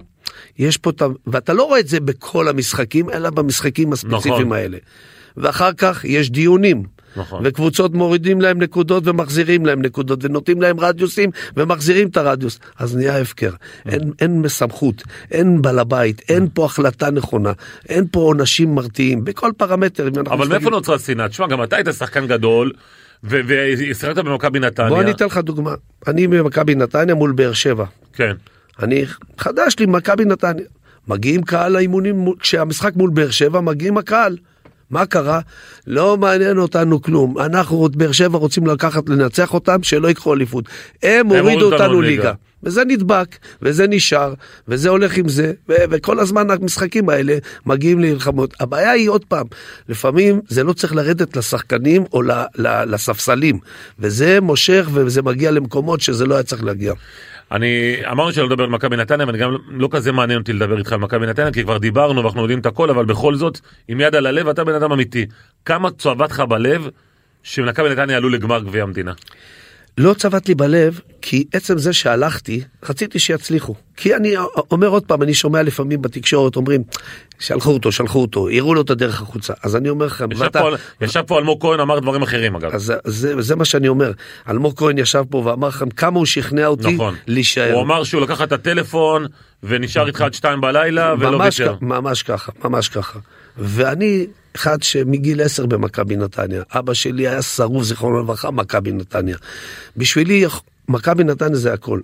יש 0.60 0.78
פה, 0.78 0.92
ואתה 1.28 1.54
לא 1.54 1.64
רואה 1.64 1.80
את 1.80 1.88
זה 1.88 2.00
בכל 2.00 2.48
המשחקים, 2.48 3.10
אלא 3.10 3.30
במשחקים 3.30 3.94
הספציפיים 3.94 4.34
נכון. 4.34 4.58
האלה. 4.58 4.78
ואחר 5.38 5.74
כך 5.74 6.06
יש 6.06 6.30
דיונים. 6.30 6.84
נכון. 7.18 7.42
וקבוצות 7.44 7.94
מורידים 7.94 8.42
להם 8.42 8.62
נקודות 8.62 9.08
ומחזירים 9.08 9.66
להם 9.66 9.82
נקודות 9.82 10.26
ונותנים 10.26 10.62
להם 10.62 10.80
רדיוסים 10.80 11.30
ומחזירים 11.58 12.08
את 12.08 12.18
הרדיוס 12.18 12.60
אז 12.80 12.96
נהיה 12.96 13.22
הפקר 13.22 13.52
אין, 13.86 14.12
אין 14.22 14.44
סמכות 14.48 15.04
אין 15.32 15.62
בעל 15.62 15.80
הבית 15.80 16.22
אין 16.30 16.48
פה 16.54 16.66
החלטה 16.66 17.12
נכונה 17.12 17.52
אין 17.90 18.06
פה 18.12 18.20
עונשים 18.20 18.76
מרתיעים 18.76 19.24
בכל 19.24 19.52
פרמטר 19.58 20.10
אבל 20.26 20.48
מאיפה 20.48 20.70
נוצרה 20.70 21.00
שנאה? 21.00 21.30
תשמע, 21.30 21.48
גם 21.48 21.64
אתה 21.64 21.76
היית 21.76 21.88
שחקן 21.98 22.28
גדול, 22.28 22.72
ושיחקת 23.24 24.18
במכבי 24.18 24.60
נתניה. 24.60 24.90
בוא 24.90 25.02
אני 25.02 25.12
אתן 25.12 25.26
לך 25.26 25.38
דוגמה 25.38 25.74
אני 26.08 26.28
במכבי 26.28 26.76
נתניה 26.76 27.16
מול 27.16 27.32
באר 27.32 27.54
שבע 27.54 27.86
כן. 28.14 28.34
אני 28.84 29.06
חדש 29.38 29.76
לי 29.80 29.86
מכבי 29.86 30.26
נתניה 30.26 30.66
מגיעים 31.08 31.44
קהל 31.44 31.72
לאימונים 31.72 32.26
כשהמשחק 32.40 32.96
מול 32.96 33.10
באר 33.10 33.30
שבע 33.30 33.62
מגיעים 33.62 33.98
הקהל. 33.98 34.38
מה 34.90 35.06
קרה? 35.06 35.40
לא 35.88 36.18
מעניין 36.18 36.58
אותנו 36.58 37.02
כלום. 37.02 37.40
אנחנו, 37.40 37.90
באר 37.96 38.12
שבע, 38.12 38.38
רוצים 38.38 38.68
לקחת, 38.68 39.10
לנצח 39.10 39.54
אותם, 39.54 39.84
שלא 39.84 40.08
ייקחו 40.08 40.34
אליפות. 40.34 40.66
הם 41.04 41.28
הורידו 41.28 41.50
הורידו 41.50 41.74
אותנו 41.74 42.02
ליגה. 42.02 42.24
ליגה. 42.24 42.34
וזה 42.64 42.84
נדבק, 42.86 43.28
וזה 43.62 43.88
נשאר, 43.88 44.34
וזה 44.68 44.90
הולך 44.90 45.18
עם 45.18 45.28
זה, 45.30 45.54
ו- 45.70 45.74
וכל 45.90 46.20
הזמן 46.20 46.50
המשחקים 46.52 47.10
האלה 47.10 47.38
מגיעים 47.66 48.00
למלחמות. 48.00 48.54
הבעיה 48.60 48.92
היא 48.92 49.10
עוד 49.10 49.26
פעם, 49.26 49.46
לפעמים 49.90 50.42
זה 50.48 50.64
לא 50.64 50.74
צריך 50.74 50.96
לרדת 50.96 51.38
לשחקנים 51.38 52.04
או 52.14 52.22
ל- 52.22 52.32
ל- 52.56 52.94
לספסלים, 52.94 53.60
וזה 54.00 54.42
מושך 54.42 54.88
וזה 54.94 55.22
מגיע 55.22 55.52
למקומות 55.52 56.02
שזה 56.02 56.26
לא 56.26 56.34
היה 56.36 56.44
צריך 56.44 56.64
להגיע. 56.64 56.94
אני 57.52 57.98
אמרנו 58.12 58.32
שלא 58.32 58.46
לדבר 58.46 58.64
על 58.64 58.70
מכבי 58.70 58.96
נתניה 58.96 59.28
ואני 59.28 59.38
גם 59.38 59.56
לא 59.70 59.90
כזה 59.92 60.12
מעניין 60.12 60.40
אותי 60.40 60.54
לדבר 60.54 60.78
איתך 60.78 60.94
על 60.94 61.00
מכבי 61.00 61.28
נתניה 61.28 61.52
כי 61.52 61.64
כבר 61.64 61.78
דיברנו 61.78 62.24
ואנחנו 62.24 62.42
יודעים 62.42 62.60
את 62.60 62.66
הכל 62.66 62.90
אבל 62.90 63.06
בכל 63.06 63.36
זאת 63.36 63.60
עם 63.88 64.02
יד 64.02 64.16
על 64.16 64.26
הלב 64.26 64.48
אתה 64.48 64.64
בן 64.64 64.74
אדם 64.74 64.92
אמיתי 64.92 65.26
כמה 65.66 65.92
צועבת 65.92 66.32
לך 66.32 66.40
בלב 66.40 66.90
שמכבי 67.44 67.90
נתניה 67.90 68.18
עלו 68.18 68.30
לגמר 68.30 68.60
גביע 68.60 68.84
המדינה. 68.84 69.14
לא 69.98 70.14
צבט 70.14 70.48
לי 70.48 70.56
בלב, 70.56 71.00
כי 71.22 71.44
עצם 71.54 71.78
זה 71.78 71.94
שהלכתי, 71.94 72.62
רציתי 72.90 73.20
שיצליחו. 73.20 73.76
כי 73.98 74.16
אני 74.16 74.36
אומר 74.72 74.88
עוד 74.88 75.04
פעם, 75.04 75.22
אני 75.22 75.34
שומע 75.34 75.62
לפעמים 75.64 76.02
בתקשורת, 76.02 76.56
אומרים, 76.56 76.84
שלחו 77.40 77.72
אותו, 77.72 77.92
שלחו 77.92 78.22
אותו, 78.22 78.50
יראו 78.50 78.74
לו 78.74 78.82
את 78.82 78.90
הדרך 78.90 79.22
החוצה. 79.22 79.54
אז 79.64 79.76
אני 79.76 79.90
אומר 79.90 80.08
ישב 80.32 80.50
פה, 80.50 80.70
ישב 81.02 81.22
פה 81.22 81.40
אלמוג 81.40 81.62
כהן 81.62 81.80
אמר 81.80 82.00
דברים 82.00 82.22
אחרים 82.22 82.56
אגב. 82.56 82.72
אז 82.74 82.94
זה, 83.04 83.42
זה 83.42 83.56
מה 83.56 83.66
שאני 83.66 83.88
אומר. 83.88 84.12
אלמוג 84.50 84.74
כהן 84.78 84.98
ישב 84.98 85.24
פה 85.30 85.38
ואמר 85.38 85.68
לכם 85.68 85.90
כמה 85.90 86.18
הוא 86.18 86.26
שכנע 86.26 86.68
אותי 86.68 86.94
נכון. 86.94 87.16
להישאר. 87.28 87.74
הוא 87.74 87.82
אמר 87.82 88.04
שהוא 88.04 88.22
לקח 88.22 88.42
את 88.42 88.52
הטלפון 88.52 89.26
ונשאר 89.64 90.08
איתך 90.08 90.22
עד 90.22 90.34
שתיים 90.34 90.62
בלילה 90.62 91.14
ולא 91.20 91.38
ויתר. 91.38 91.76
ממש 91.82 92.24
ככה, 92.24 92.52
ממש 92.64 92.90
ככה. 92.90 93.20
ואני 93.58 94.28
אחד 94.58 94.84
שמגיל 94.84 95.42
עשר 95.42 95.66
במכבי 95.66 96.16
נתניה, 96.16 96.64
אבא 96.72 96.94
שלי 96.94 97.28
היה 97.28 97.42
שרוף 97.42 97.84
זיכרונו 97.84 98.20
לברכה 98.20 98.52
מכבי 98.52 98.92
נתניה. 98.92 99.38
בשבילי 99.98 100.46
מכבי 100.88 101.24
נתניה 101.24 101.56
זה 101.56 101.74
הכל. 101.74 102.00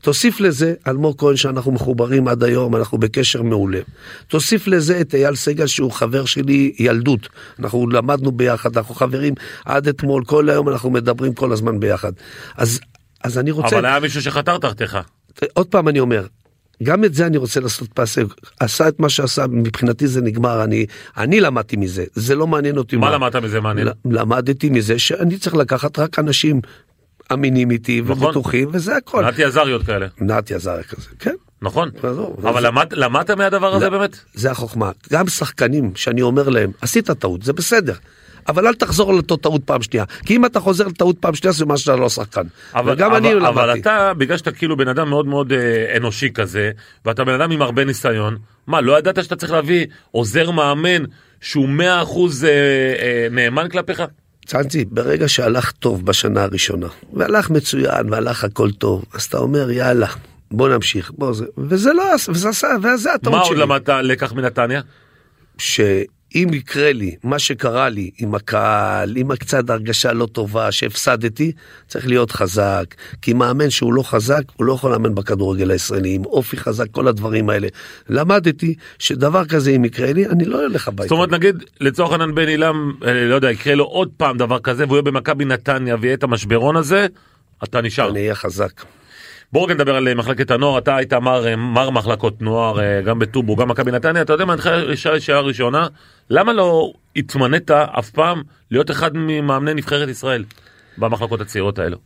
תוסיף 0.00 0.40
לזה 0.40 0.74
אלמוג 0.88 1.14
כהן 1.18 1.36
שאנחנו 1.36 1.72
מחוברים 1.72 2.28
עד 2.28 2.42
היום, 2.42 2.76
אנחנו 2.76 2.98
בקשר 2.98 3.42
מעולה. 3.42 3.80
תוסיף 4.28 4.66
לזה 4.66 5.00
את 5.00 5.14
אייל 5.14 5.34
סגל 5.34 5.66
שהוא 5.66 5.92
חבר 5.92 6.24
שלי 6.24 6.72
ילדות. 6.78 7.28
אנחנו 7.58 7.88
למדנו 7.90 8.32
ביחד, 8.32 8.76
אנחנו 8.76 8.94
חברים 8.94 9.34
עד 9.64 9.88
אתמול, 9.88 10.24
כל 10.24 10.50
היום 10.50 10.68
אנחנו 10.68 10.90
מדברים 10.90 11.34
כל 11.34 11.52
הזמן 11.52 11.80
ביחד. 11.80 12.12
אז, 12.56 12.80
אז 13.24 13.38
אני 13.38 13.50
רוצה... 13.50 13.76
אבל 13.76 13.86
היה 13.86 14.00
מישהו 14.00 14.22
שחתר 14.22 14.58
תחתיך. 14.58 14.98
עוד 15.52 15.66
פעם 15.66 15.88
אני 15.88 16.00
אומר, 16.00 16.26
גם 16.82 17.04
את 17.04 17.14
זה 17.14 17.26
אני 17.26 17.36
רוצה 17.36 17.60
לעשות 17.60 17.88
פסה, 17.94 18.22
עשה 18.60 18.88
את 18.88 19.00
מה 19.00 19.08
שעשה, 19.08 19.46
מבחינתי 19.50 20.06
זה 20.06 20.20
נגמר, 20.20 20.64
אני, 20.64 20.86
אני 21.16 21.40
למדתי 21.40 21.76
מזה, 21.76 22.04
זה 22.14 22.34
לא 22.34 22.46
מעניין 22.46 22.76
אותי. 22.78 22.96
מה 22.96 23.10
למדת 23.10 23.36
מזה 23.36 23.60
מעניין? 23.60 23.88
למדתי 24.10 24.70
מזה 24.70 24.98
שאני 24.98 25.38
צריך 25.38 25.54
לקחת 25.56 25.98
רק 25.98 26.18
אנשים 26.18 26.60
אמינים 27.32 27.70
איתי 27.70 28.00
נכון. 28.04 28.24
ובטוחים, 28.26 28.68
וזה 28.72 28.96
הכל. 28.96 29.24
נתי 29.26 29.44
עזריות 29.44 29.82
כאלה. 29.82 30.06
נתי 30.20 30.54
עזריה 30.54 30.82
כזה, 30.82 31.08
כן. 31.18 31.34
נכון. 31.62 31.90
עזוב, 32.02 32.46
אבל 32.46 32.60
זה- 32.62 32.66
למד- 32.68 32.92
למדת 32.92 33.30
מהדבר 33.30 33.74
הזה. 33.74 33.90
באמת? 33.90 34.16
זה 34.34 34.50
החוכמה. 34.50 34.90
גם 35.12 35.28
שחקנים 35.28 35.92
שאני 35.94 36.22
אומר 36.22 36.48
להם, 36.48 36.70
עשית 36.80 37.10
טעות, 37.10 37.42
זה 37.42 37.52
בסדר. 37.52 37.94
אבל 38.48 38.66
אל 38.66 38.74
תחזור 38.74 39.12
לאותו 39.12 39.36
טעות 39.36 39.64
פעם 39.64 39.82
שנייה. 39.82 40.04
כי 40.26 40.36
אם 40.36 40.46
אתה 40.46 40.60
חוזר 40.60 40.86
לטעות 40.86 41.18
פעם 41.18 41.34
שנייה, 41.34 41.52
זה 41.52 41.66
מה 41.66 41.76
שאתה 41.76 41.96
לא 41.96 42.08
שחקן. 42.08 42.42
אבל, 42.74 42.92
וגם 42.92 43.10
אבל, 43.10 43.16
אני 43.16 43.34
למדתי. 43.34 43.48
אבל 43.48 43.78
אתה, 43.78 44.12
בגלל 44.14 44.36
שאתה 44.36 44.52
כאילו 44.52 44.76
בן 44.76 44.88
אדם 44.88 45.08
מאוד 45.08 45.26
מאוד 45.26 45.52
אה, 45.52 45.96
אנושי 45.96 46.32
כזה, 46.32 46.70
ואתה 47.04 47.24
בן 47.24 47.34
אדם 47.34 47.50
עם 47.50 47.62
הרבה 47.62 47.84
ניסיון, 47.84 48.36
מה, 48.66 48.80
לא 48.80 48.98
ידעת 48.98 49.24
שאתה 49.24 49.36
צריך 49.36 49.52
להביא 49.52 49.86
עוזר 50.10 50.50
מאמן 50.50 51.04
שהוא 51.40 51.68
100% 51.78 51.80
אה, 51.80 52.48
אה, 52.48 53.26
נאמן 53.30 53.68
כלפיך? 53.68 54.02
צאנצי, 54.46 54.84
ברגע 54.84 55.28
שהלך 55.28 55.70
טוב 55.70 56.06
בשנה 56.06 56.42
הראשונה, 56.42 56.86
והלך 57.12 57.50
מצוין, 57.50 58.12
והלך 58.12 58.44
הכל 58.44 58.70
טוב, 58.70 59.04
אז 59.14 59.22
אתה 59.22 59.38
אומר, 59.38 59.70
יאללה, 59.70 60.06
בוא 60.50 60.68
נמשיך, 60.68 61.10
בוא 61.18 61.32
זה, 61.32 61.44
וזה 61.58 61.92
לא 61.92 62.02
וזה 62.28 62.48
עשה, 62.48 62.68
וזה 62.82 63.14
הטעות 63.14 63.36
מה 63.36 63.44
שלי. 63.44 63.54
עוד 63.54 63.62
למדת 63.62 63.88
לקח 63.88 64.32
מנתניה? 64.32 64.80
שאם 66.32 66.48
יקרה 66.52 66.92
לי 66.92 67.16
מה 67.24 67.38
שקרה 67.38 67.88
לי 67.88 68.10
עם 68.18 68.34
הקהל, 68.34 69.16
עם 69.16 69.36
קצת 69.36 69.70
הרגשה 69.70 70.12
לא 70.12 70.26
טובה 70.26 70.72
שהפסדתי, 70.72 71.52
צריך 71.86 72.06
להיות 72.06 72.30
חזק. 72.30 72.84
כי 73.22 73.32
מאמן 73.32 73.70
שהוא 73.70 73.92
לא 73.92 74.02
חזק, 74.02 74.42
הוא 74.56 74.66
לא 74.66 74.72
יכול 74.72 74.92
לאמן 74.92 75.14
בכדורגל 75.14 75.70
הישראלי, 75.70 76.14
עם 76.14 76.24
אופי 76.24 76.56
חזק, 76.56 76.86
כל 76.90 77.08
הדברים 77.08 77.50
האלה. 77.50 77.68
למדתי 78.08 78.74
שדבר 78.98 79.44
כזה 79.44 79.70
אם 79.70 79.84
יקרה 79.84 80.12
לי, 80.12 80.26
אני 80.26 80.44
לא 80.44 80.66
אלך 80.66 80.88
הביתה. 80.88 81.02
זאת 81.02 81.12
אומרת 81.12 81.30
נגיד 81.30 81.64
לצורך 81.80 82.12
העניין 82.12 82.34
בן 82.34 82.48
עילם, 82.48 82.92
אה, 83.06 83.24
לא 83.24 83.34
יודע, 83.34 83.50
יקרה 83.50 83.74
לו 83.74 83.84
עוד 83.84 84.10
פעם 84.16 84.38
דבר 84.38 84.58
כזה 84.58 84.84
והוא 84.84 84.96
יהיה 84.96 85.02
במכבי 85.02 85.44
נתניה 85.44 85.96
ויהיה 86.00 86.14
את 86.14 86.22
המשברון 86.22 86.76
הזה, 86.76 87.06
אתה 87.64 87.80
נשאר. 87.80 88.10
אני 88.10 88.20
אהיה 88.20 88.34
חזק. 88.34 88.82
בואו 89.52 89.64
רגע 89.64 89.74
נדבר 89.74 89.96
על 89.96 90.08
אה, 90.08 90.14
מחלקת 90.14 90.50
הנוער, 90.50 90.78
אתה 90.78 90.96
היית 90.96 91.12
מר, 91.12 91.56
מר 91.56 91.90
מחלקות 91.90 92.42
נוער, 92.42 92.80
אה, 92.80 93.02
גם 93.02 93.18
בטובו, 93.18 93.56
גם 93.56 93.68
מכבי 93.68 93.90
נתניה, 93.90 94.22
אתה 94.22 94.32
יודע 94.32 94.44
מה, 94.44 94.52
אני 94.52 94.62
לשאול 94.86 95.18
שאלה 95.18 95.40
ראשונה, 95.40 95.86
למה 96.30 96.52
לא 96.52 96.92
התמנית 97.16 97.70
אף 97.70 98.10
פעם 98.10 98.42
להיות 98.70 98.90
אחד 98.90 99.16
ממאמני 99.16 99.74
נבחרת 99.74 100.08
ישראל 100.08 100.44
במחלקות 100.98 101.40
הצעירות 101.40 101.78
האלו? 101.78 101.96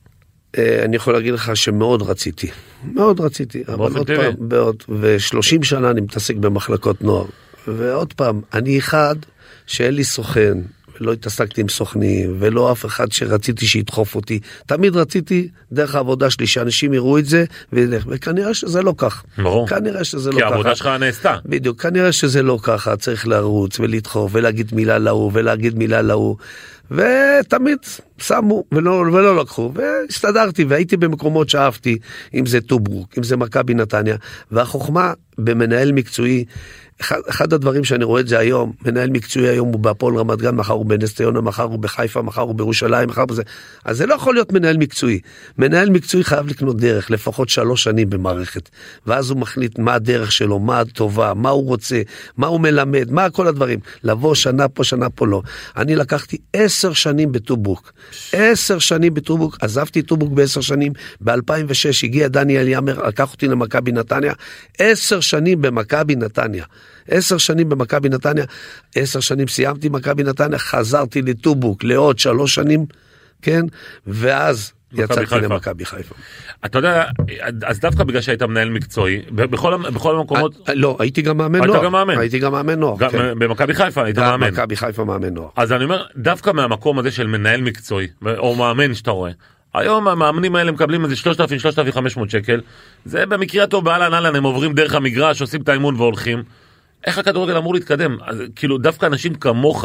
אה, 0.59 0.85
אני 0.85 0.97
יכול 0.97 1.15
להגיד 1.15 1.35
לך 1.35 1.57
שמאוד 1.57 2.03
רציתי, 2.03 2.51
מאוד 2.85 3.21
רציתי, 3.21 3.63
אבל 3.69 3.97
עוד. 3.97 4.11
פעם, 4.11 4.35
בעוד, 4.39 4.83
ו-30 4.89 5.65
שנה 5.65 5.91
אני 5.91 6.01
מתעסק 6.01 6.37
במחלקות 6.37 7.03
נוער, 7.03 7.27
ועוד 7.69 8.13
פעם, 8.13 8.41
אני 8.55 8.79
אחד 8.79 9.17
שאין 9.67 9.95
לי 9.95 10.05
סוכן, 10.05 10.59
ולא 11.01 11.13
התעסקתי 11.13 11.61
עם 11.61 11.69
סוכנים, 11.69 12.37
ולא 12.39 12.73
אף 12.73 12.87
אחד 12.87 13.13
שרציתי 13.13 13.67
שידחוף 13.67 14.15
אותי, 14.15 14.41
תמיד 14.67 14.97
רציתי 14.97 15.49
דרך 15.73 15.95
העבודה 15.95 16.31
שלי 16.31 16.47
שאנשים 16.47 16.95
יראו 16.95 17.19
את 17.19 17.27
זה, 17.27 17.45
וילך, 17.73 18.05
וכנראה 18.09 18.55
שזה 18.55 18.83
לא 18.83 18.95
כך, 18.97 19.25
ברור. 19.39 19.69
כנראה 19.69 20.05
שזה 20.05 20.31
לא 20.31 20.37
כי 20.37 20.41
ככה. 20.43 20.51
העבודה 20.51 20.75
שלך 20.75 20.87
נעשתה. 20.87 21.37
בדיוק, 21.47 21.83
כנראה 21.83 22.13
שזה 22.13 22.43
לא 22.43 22.59
ככה, 22.63 22.97
צריך 22.97 23.29
לרוץ 23.29 23.81
ולדחוף 23.81 24.31
ולהגיד 24.35 24.75
מילה 24.75 24.99
להוא 24.99 25.31
ולהגיד 25.35 25.79
מילה 25.79 26.03
להוא. 26.03 26.37
ותמיד 26.91 27.79
שמו 28.19 28.65
ולא, 28.73 28.91
ולא 28.91 29.37
לקחו, 29.37 29.73
והסתדרתי 29.75 30.65
והייתי 30.65 30.97
במקומות 30.97 31.49
שאהבתי, 31.49 31.99
אם 32.35 32.47
זה 32.47 32.61
טוברוק, 32.61 33.19
אם 33.19 33.23
זה 33.23 33.37
מכבי 33.37 33.75
נתניה, 33.75 34.17
והחוכמה 34.51 35.13
במנהל 35.39 35.93
מקצועי, 35.93 36.45
אחד, 37.01 37.21
אחד 37.29 37.53
הדברים 37.53 37.85
שאני 37.85 38.05
רואה 38.05 38.21
את 38.21 38.29
זה 38.29 38.39
היום, 38.39 38.73
מנהל 38.85 39.11
מקצועי 39.11 39.49
היום 39.49 39.69
הוא 39.69 39.81
בהפועל 39.81 40.17
רמת 40.17 40.39
גן, 40.39 40.55
מחר 40.55 40.73
הוא 40.73 40.87
בנס 40.87 41.15
ציונה, 41.15 41.41
מחר 41.41 41.63
הוא 41.63 41.79
בחיפה, 41.79 42.23
מחר 42.23 42.41
הוא 42.41 42.55
בירושלים, 42.55 43.09
מחר 43.09 43.27
בזה, 43.27 43.43
אז 43.85 43.97
זה 43.97 44.07
לא 44.07 44.15
יכול 44.15 44.35
להיות 44.35 44.53
מנהל 44.53 44.77
מקצועי. 44.77 45.21
מנהל 45.59 45.91
מקצועי 45.91 46.25
חייב 46.25 46.47
לקנות 46.47 46.77
דרך, 46.77 47.11
לפחות 47.11 47.49
שלוש 47.49 47.83
שנים 47.83 48.11
במערכת, 48.11 48.69
ואז 49.07 49.31
הוא 49.31 49.39
מחליט 49.39 49.79
מה 49.79 49.95
הדרך 49.95 50.33
שלו, 50.33 50.59
מה 50.59 50.81
הטובה, 50.81 51.35
מה 51.35 51.51
הוא 51.51 51.67
רוצה, 51.67 52.03
מה 52.37 52.47
הוא 52.47 52.61
מלמד, 52.61 53.11
מה 53.11 53.31
כל 53.31 53.47
הדברים. 53.47 53.79
לבוא 54.03 54.35
שנה 54.35 54.69
פה, 54.69 54.85
שנה 54.85 55.11
פה 55.11 55.27
לא. 55.27 55.43
אני 55.77 55.97
לקחתי 55.97 56.37
עשר 56.53 56.93
שנים 56.93 57.33
בטובוק, 57.33 57.93
עשר 58.33 58.79
שנים 58.79 59.15
בטובוק, 59.15 59.57
עזבתי 59.61 60.03
טובוק 60.03 60.33
בעשר 60.33 60.61
שנים, 60.61 60.93
ב-2006 61.21 62.03
הגיע 62.03 62.29
דניאל 62.29 62.69
יאמר, 62.69 63.07
לקח 63.07 63.33
אותי 63.33 63.49
למכבי 63.49 63.93
נתניה, 63.93 64.33
עשר 64.79 65.21
שנים 65.21 65.63
במכבי 65.63 66.17
נתניה. 66.17 66.65
עשר 67.09 67.39
שנים 67.39 67.69
במכבי 67.69 68.09
נתניה, 68.09 68.45
עשר 68.95 69.21
שנים 69.21 69.49
סיימתי 69.49 69.89
מכבי 69.89 70.23
נתניה, 70.23 70.59
חזרתי 70.59 71.23
לטובוק 71.23 71.85
לעוד 71.85 72.19
שלוש 72.19 72.55
שנים, 72.55 72.87
כן, 73.43 73.63
ואז 74.07 74.73
יצאתי. 74.93 75.35
למכבי 75.35 75.85
חיפה. 75.85 76.15
אתה 76.65 76.79
יודע, 76.79 77.05
אז 77.67 77.81
דווקא 77.81 78.05
בגלל 78.05 78.21
שהיית 78.21 78.43
מנהל 78.43 78.71
מקצועי, 78.71 79.23
בכל 79.31 79.77
בכל 79.77 80.17
המקומות, 80.17 80.69
אה, 80.69 80.75
לא, 80.75 80.97
הייתי 80.99 81.23
גם 81.23 81.37
מאמן 81.37 81.61
היית 81.61 81.67
נוער. 81.67 81.85
גם 81.85 81.93
מאמן. 81.93 82.19
הייתי 82.19 82.39
גם 82.39 82.53
מאמן 82.53 82.79
נוער, 82.79 82.97
גם 82.99 83.11
כן. 83.11 83.39
במכבי 83.39 83.75
חיפה 83.75 84.05
היית 84.05 84.19
מאמן. 84.19 84.49
מכבי 84.49 84.77
חיפה 84.77 85.05
מאמן 85.05 85.35
נוער. 85.35 85.49
אז 85.57 85.73
אני 85.73 85.85
אומר, 85.85 86.05
דווקא 86.17 86.51
מהמקום 86.51 86.99
הזה 86.99 87.11
של 87.11 87.27
מנהל 87.27 87.61
מקצועי, 87.61 88.07
או 88.39 88.55
מאמן 88.55 88.95
שאתה 88.95 89.11
רואה, 89.11 89.31
היום 89.75 90.09
המאמנים 90.09 90.57
האלה 90.57 90.73
מקבלים 90.73 91.05
איזה 91.05 91.15
3,000-3,500 91.17 92.29
שקל, 92.29 92.61
זה 93.05 93.27
במקרה 93.27 93.65
הטוב 93.65 93.85
באהלן 93.85 94.15
אהלן, 94.15 94.37
הם 94.37 94.45
עוברים 94.45 94.73
דרך 94.73 94.95
המגרש, 94.95 95.41
עושים 95.41 95.63
את 95.63 95.69
האימון 95.69 95.95
והולכים. 95.97 96.43
איך 97.05 97.19
הכדורגל 97.19 97.57
אמור 97.57 97.75
להתקדם? 97.75 98.17
אז, 98.27 98.43
כאילו, 98.57 98.79
דווקא 98.79 99.07
אנשים 99.07 99.35
כמוך 99.35 99.85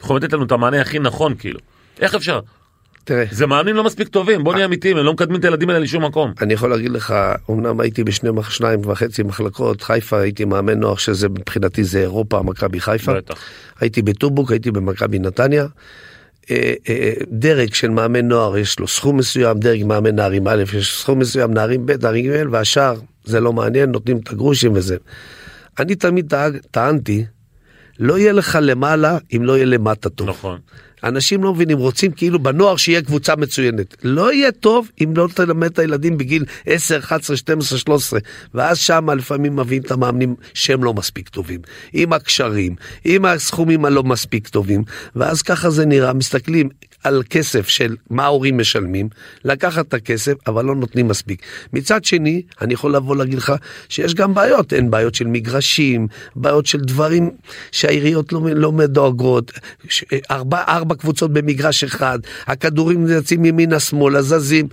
יכולים 0.00 0.22
לתת 0.22 0.32
לנו 0.32 0.44
את 0.44 0.52
המענה 0.52 0.80
הכי 0.80 0.98
נכון, 0.98 1.34
כאילו. 1.38 1.58
איך 2.00 2.14
אפשר? 2.14 2.40
תראה, 3.04 3.24
זה 3.30 3.46
מאמנים 3.46 3.76
לא 3.76 3.84
מספיק 3.84 4.08
טובים, 4.08 4.44
בוא 4.44 4.54
נהיה 4.54 4.66
אמיתיים, 4.66 4.96
הם 4.96 5.04
לא 5.04 5.12
מקדמים 5.12 5.40
את 5.40 5.44
הילדים 5.44 5.68
האלה 5.68 5.80
לשום 5.80 6.04
מקום. 6.04 6.32
אני 6.40 6.54
יכול 6.54 6.70
להגיד 6.70 6.90
לך, 6.90 7.14
אמנם 7.50 7.80
הייתי 7.80 8.04
בשני, 8.04 8.30
שניים 8.48 8.80
וחצי 8.84 9.22
מחלקות, 9.22 9.82
חיפה 9.82 10.20
הייתי 10.20 10.44
מאמן 10.44 10.80
נוער, 10.80 10.96
שזה 10.96 11.28
מבחינתי 11.28 11.84
זה 11.84 12.00
אירופה, 12.00 12.42
מכבי 12.42 12.80
חיפה. 12.80 13.14
בטח. 13.14 13.34
הייתי 13.80 14.02
בטובוק, 14.02 14.50
הייתי 14.50 14.70
במכבי 14.70 15.18
נתניה. 15.18 15.66
אה, 16.50 16.74
אה, 16.88 17.12
דרג 17.28 17.74
של 17.74 17.88
מאמן 17.88 18.28
נוער 18.28 18.58
יש 18.58 18.78
לו 18.78 18.88
סכום 18.88 19.16
מסוים, 19.16 19.58
דרג 19.58 19.84
מאמן 19.84 20.16
נערים 20.16 20.48
א' 20.48 20.64
יש 20.78 21.00
סכום 21.00 21.18
מסוים, 21.18 21.54
נערים 21.54 21.86
ב', 21.86 21.92
נערים 22.02 22.24
ג', 22.24 22.44
והשאר 22.50 22.94
זה 23.24 23.40
לא 23.40 23.52
מעניין, 23.52 23.90
נותנים 23.90 24.18
את 24.18 24.30
הגרושים 24.30 24.72
וזה. 24.74 24.96
אני 25.78 25.94
תמיד 25.94 26.28
טעג, 26.28 26.56
טענתי, 26.70 27.24
לא 27.98 28.18
יהיה 28.18 28.32
לך 28.32 28.58
למעלה 28.62 29.18
אם 29.36 29.44
לא 29.44 29.56
יהיה 29.56 29.66
למטה 29.66 30.08
טוב. 30.08 30.28
נכון. 30.28 30.58
אנשים 31.04 31.42
לא 31.42 31.54
מבינים, 31.54 31.78
רוצים 31.78 32.12
כאילו 32.12 32.38
בנוער 32.38 32.76
שיהיה 32.76 33.02
קבוצה 33.02 33.36
מצוינת. 33.36 33.96
לא 34.04 34.32
יהיה 34.32 34.52
טוב 34.52 34.90
אם 35.04 35.12
לא 35.16 35.28
תלמד 35.34 35.70
את 35.70 35.78
הילדים 35.78 36.18
בגיל 36.18 36.44
10, 36.66 36.98
11, 36.98 37.36
12, 37.36 37.78
13, 37.78 38.20
ואז 38.54 38.78
שם 38.78 39.10
לפעמים 39.10 39.56
מביאים 39.56 39.82
את 39.82 39.90
המאמנים 39.90 40.34
שהם 40.54 40.84
לא 40.84 40.94
מספיק 40.94 41.28
טובים. 41.28 41.60
עם 41.92 42.12
הקשרים, 42.12 42.76
עם 43.04 43.24
הסכומים 43.24 43.84
הלא 43.84 44.02
מספיק 44.02 44.48
טובים, 44.48 44.84
ואז 45.16 45.42
ככה 45.42 45.70
זה 45.70 45.86
נראה, 45.86 46.12
מסתכלים 46.12 46.68
על 47.04 47.22
כסף 47.30 47.68
של 47.68 47.96
מה 48.10 48.24
ההורים 48.24 48.58
משלמים, 48.58 49.08
לקחת 49.44 49.88
את 49.88 49.94
הכסף, 49.94 50.32
אבל 50.46 50.64
לא 50.64 50.74
נותנים 50.74 51.08
מספיק. 51.08 51.42
מצד 51.72 52.04
שני, 52.04 52.42
אני 52.60 52.74
יכול 52.74 52.94
לבוא 52.96 53.16
להגיד 53.16 53.38
לך 53.38 53.52
שיש 53.88 54.14
גם 54.14 54.34
בעיות, 54.34 54.72
אין 54.72 54.90
בעיות 54.90 55.14
של 55.14 55.26
מגרשים, 55.26 56.06
בעיות 56.36 56.66
של 56.66 56.80
דברים 56.80 57.30
שהעיריות 57.72 58.32
לא, 58.32 58.40
לא 58.54 58.72
מדואגות, 58.72 59.52
ארבע, 60.30 60.62
ארבע 60.68 60.94
קבוצות 60.94 61.32
במגרש 61.32 61.84
אחד, 61.84 62.18
הכדורים 62.46 63.06
יוצאים 63.06 63.44
ימינה 63.44 63.80
שמאלה, 63.80 64.22
זזים, 64.22 64.68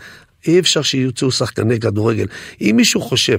אי 0.48 0.60
אפשר 0.60 0.82
שיוצאו 0.82 1.32
שחקני 1.32 1.80
כדורגל. 1.80 2.26
אם 2.62 2.74
מישהו 2.76 3.02
חושב 3.02 3.38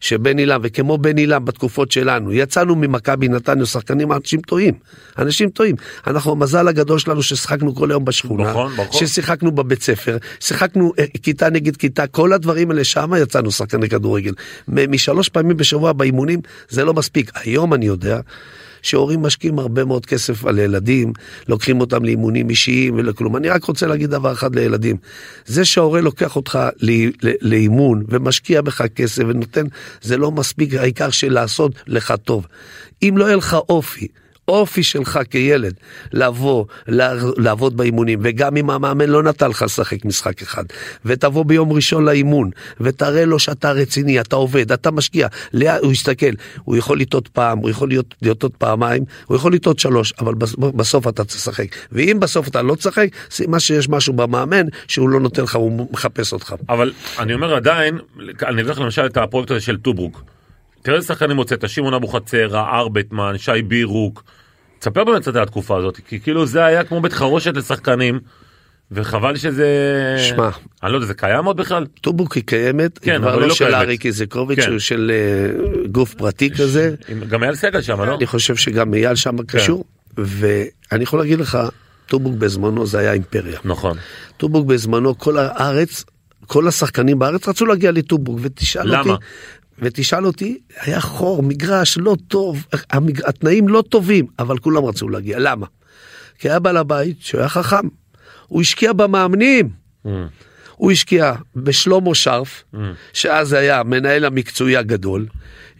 שבן 0.00 0.38
אילם, 0.38 0.60
וכמו 0.62 0.98
בן 0.98 1.18
אילם 1.18 1.44
בתקופות 1.44 1.90
שלנו, 1.90 2.32
יצאנו 2.32 2.76
ממכבי 2.76 3.28
נתניה 3.28 3.66
שחקנים, 3.66 4.12
אנשים 4.12 4.40
טועים, 4.40 4.74
אנשים 5.18 5.50
טועים. 5.50 5.76
אנחנו, 6.06 6.32
המזל 6.32 6.68
הגדול 6.68 6.98
שלנו 6.98 7.22
ששיחקנו 7.22 7.74
כל 7.74 7.90
היום 7.90 8.04
בשכונה, 8.04 8.50
נכון, 8.50 8.72
נכון. 8.72 9.06
ששיחקנו 9.06 9.52
בבית 9.52 9.82
ספר, 9.82 10.16
שיחקנו 10.40 10.92
אה, 10.98 11.04
כיתה 11.22 11.50
נגד 11.50 11.76
כיתה, 11.76 12.06
כל 12.06 12.32
הדברים 12.32 12.70
האלה 12.70 12.84
שם 12.84 13.12
יצאנו 13.22 13.50
שחקני 13.50 13.88
כדורגל. 13.88 14.32
משלוש 14.68 15.28
פעמים 15.28 15.56
בשבוע 15.56 15.92
באימונים 15.92 16.40
זה 16.68 16.84
לא 16.84 16.94
מספיק. 16.94 17.30
היום 17.34 17.74
אני 17.74 17.86
יודע 17.86 18.20
שהורים 18.86 19.22
משקיעים 19.22 19.58
הרבה 19.58 19.84
מאוד 19.84 20.06
כסף 20.06 20.44
על 20.44 20.58
ילדים, 20.58 21.12
לוקחים 21.48 21.80
אותם 21.80 22.04
לאימונים 22.04 22.50
אישיים 22.50 22.94
ולכלום. 22.94 23.36
אני 23.36 23.48
רק 23.48 23.64
רוצה 23.64 23.86
להגיד 23.86 24.10
דבר 24.10 24.32
אחד 24.32 24.54
לילדים, 24.54 24.96
זה 25.46 25.64
שההורה 25.64 26.00
לוקח 26.00 26.36
אותך 26.36 26.58
לא- 26.82 27.30
לאימון 27.42 28.04
ומשקיע 28.08 28.62
בך 28.62 28.82
כסף 28.82 29.22
ונותן, 29.28 29.66
זה 30.02 30.16
לא 30.16 30.30
מספיק, 30.30 30.74
העיקר 30.74 31.10
של 31.10 31.32
לעשות 31.32 31.72
לך 31.86 32.14
טוב. 32.24 32.46
אם 33.02 33.14
לא 33.16 33.24
יהיה 33.24 33.36
לך 33.36 33.56
אופי, 33.68 34.08
אופי 34.48 34.82
שלך 34.82 35.20
כילד 35.30 35.74
לבוא, 36.12 36.64
לעבוד 37.36 37.76
באימונים, 37.76 38.18
וגם 38.22 38.56
אם 38.56 38.70
המאמן 38.70 39.08
לא 39.08 39.22
נתן 39.22 39.50
לך 39.50 39.62
לשחק 39.62 40.04
משחק 40.04 40.42
אחד, 40.42 40.64
ותבוא 41.04 41.44
ביום 41.44 41.72
ראשון 41.72 42.04
לאימון, 42.04 42.50
ותראה 42.80 43.24
לו 43.24 43.38
שאתה 43.38 43.72
רציני, 43.72 44.20
אתה 44.20 44.36
עובד, 44.36 44.72
אתה 44.72 44.90
משקיע, 44.90 45.28
הוא 45.82 45.92
יסתכל, 45.92 46.30
הוא 46.64 46.76
יכול 46.76 47.00
לטעות 47.00 47.28
פעם, 47.28 47.58
הוא 47.58 47.70
יכול 47.70 47.90
לטעות 48.22 48.56
פעמיים, 48.56 49.04
הוא 49.26 49.36
יכול 49.36 49.52
לטעות 49.54 49.78
שלוש, 49.78 50.12
אבל 50.18 50.34
בסוף 50.58 51.08
אתה 51.08 51.24
תשחק. 51.24 51.66
ואם 51.92 52.16
בסוף 52.20 52.48
אתה 52.48 52.62
לא 52.62 52.74
תשחק, 52.74 53.08
סימן 53.30 53.60
שיש 53.60 53.88
משהו 53.88 54.12
במאמן 54.12 54.66
שהוא 54.88 55.08
לא 55.08 55.20
נותן 55.20 55.42
לך, 55.42 55.54
הוא 55.56 55.88
מחפש 55.92 56.32
אותך. 56.32 56.54
אבל 56.68 56.92
אני 57.18 57.34
אומר 57.34 57.54
עדיין, 57.54 57.98
אני 58.46 58.62
לך 58.62 58.78
למשל 58.80 59.06
את 59.06 59.16
הפרויקט 59.16 59.50
הזה 59.50 59.60
של 59.60 59.76
טוברוק. 59.76 60.22
תראה 60.86 60.96
איזה 60.96 61.06
שחקנים 61.08 61.36
הוצאת, 61.36 61.68
שמעון 61.68 61.94
אבוחצירא, 61.94 62.60
ארבטמן, 62.60 63.38
שי 63.38 63.62
בירוק. 63.62 64.24
תספר 64.78 65.04
באמת 65.04 65.22
קצת 65.22 65.36
על 65.36 65.42
התקופה 65.42 65.78
הזאת, 65.78 66.00
כי 66.08 66.20
כאילו 66.20 66.46
זה 66.46 66.64
היה 66.64 66.84
כמו 66.84 67.00
בית 67.00 67.12
חרושת 67.12 67.56
לשחקנים. 67.56 68.20
וחבל 68.92 69.36
שזה... 69.36 69.66
שמע. 70.18 70.48
אני 70.82 70.92
לא 70.92 70.96
יודע, 70.96 71.06
זה 71.06 71.14
קיים 71.14 71.44
עוד 71.44 71.56
בכלל? 71.56 71.86
טובוק 72.00 72.34
היא 72.34 72.42
קיימת, 72.46 72.98
כן, 72.98 73.18
כבר 73.18 73.28
אבל 73.28 73.36
לא 73.36 73.42
היא 73.42 73.48
לא 73.48 73.54
של. 73.54 73.74
אריק 73.74 74.06
איזקוביץ', 74.06 74.58
כן. 74.58 74.70
הוא 74.70 74.78
של 74.78 75.12
אה, 75.14 75.86
גוף 75.88 76.14
פרטי 76.14 76.50
כזה. 76.50 76.94
גם 77.28 77.42
אייל 77.42 77.54
סגל 77.54 77.82
שם, 77.82 78.02
לא? 78.02 78.16
אני 78.16 78.26
חושב 78.26 78.56
שגם 78.56 78.94
אייל 78.94 79.14
שם 79.14 79.42
קשור, 79.42 79.84
ואני 80.16 81.02
יכול 81.02 81.18
להגיד 81.18 81.38
לך, 81.38 81.58
טובוק 82.06 82.34
בזמנו 82.34 82.86
זה 82.86 82.98
היה 82.98 83.12
אימפריה. 83.12 83.58
נכון. 83.64 83.96
טובוק 84.36 84.66
בזמנו, 84.66 85.18
כל 85.18 85.38
הארץ, 85.38 86.04
כל 86.46 86.68
השחקנים 86.68 87.18
בארץ 87.18 87.48
רצו 87.48 87.66
להגיע 87.66 87.92
לטובוק, 87.92 88.38
ותשאל 88.42 88.82
למה? 88.86 89.12
אותי, 89.12 89.24
ותשאל 89.78 90.26
אותי, 90.26 90.58
היה 90.80 91.00
חור, 91.00 91.42
מגרש 91.42 91.98
לא 91.98 92.16
טוב, 92.28 92.66
המג... 92.90 93.24
התנאים 93.24 93.68
לא 93.68 93.84
טובים, 93.88 94.26
אבל 94.38 94.58
כולם 94.58 94.84
רצו 94.84 95.08
להגיע, 95.08 95.38
למה? 95.38 95.66
כי 96.38 96.48
היה 96.48 96.58
בעל 96.58 96.76
הבית 96.76 97.16
שהוא 97.20 97.38
היה 97.38 97.48
חכם, 97.48 97.88
הוא 98.46 98.60
השקיע 98.60 98.92
במאמנים, 98.92 99.86
Mm, 100.06 100.08
הוא 100.76 100.92
השקיע 100.92 101.32
בשלמה 101.56 102.14
שרף, 102.14 102.64
mm. 102.74 102.78
שאז 103.12 103.52
היה 103.52 103.80
המנהל 103.80 104.24
המקצועי 104.24 104.76
הגדול, 104.76 105.26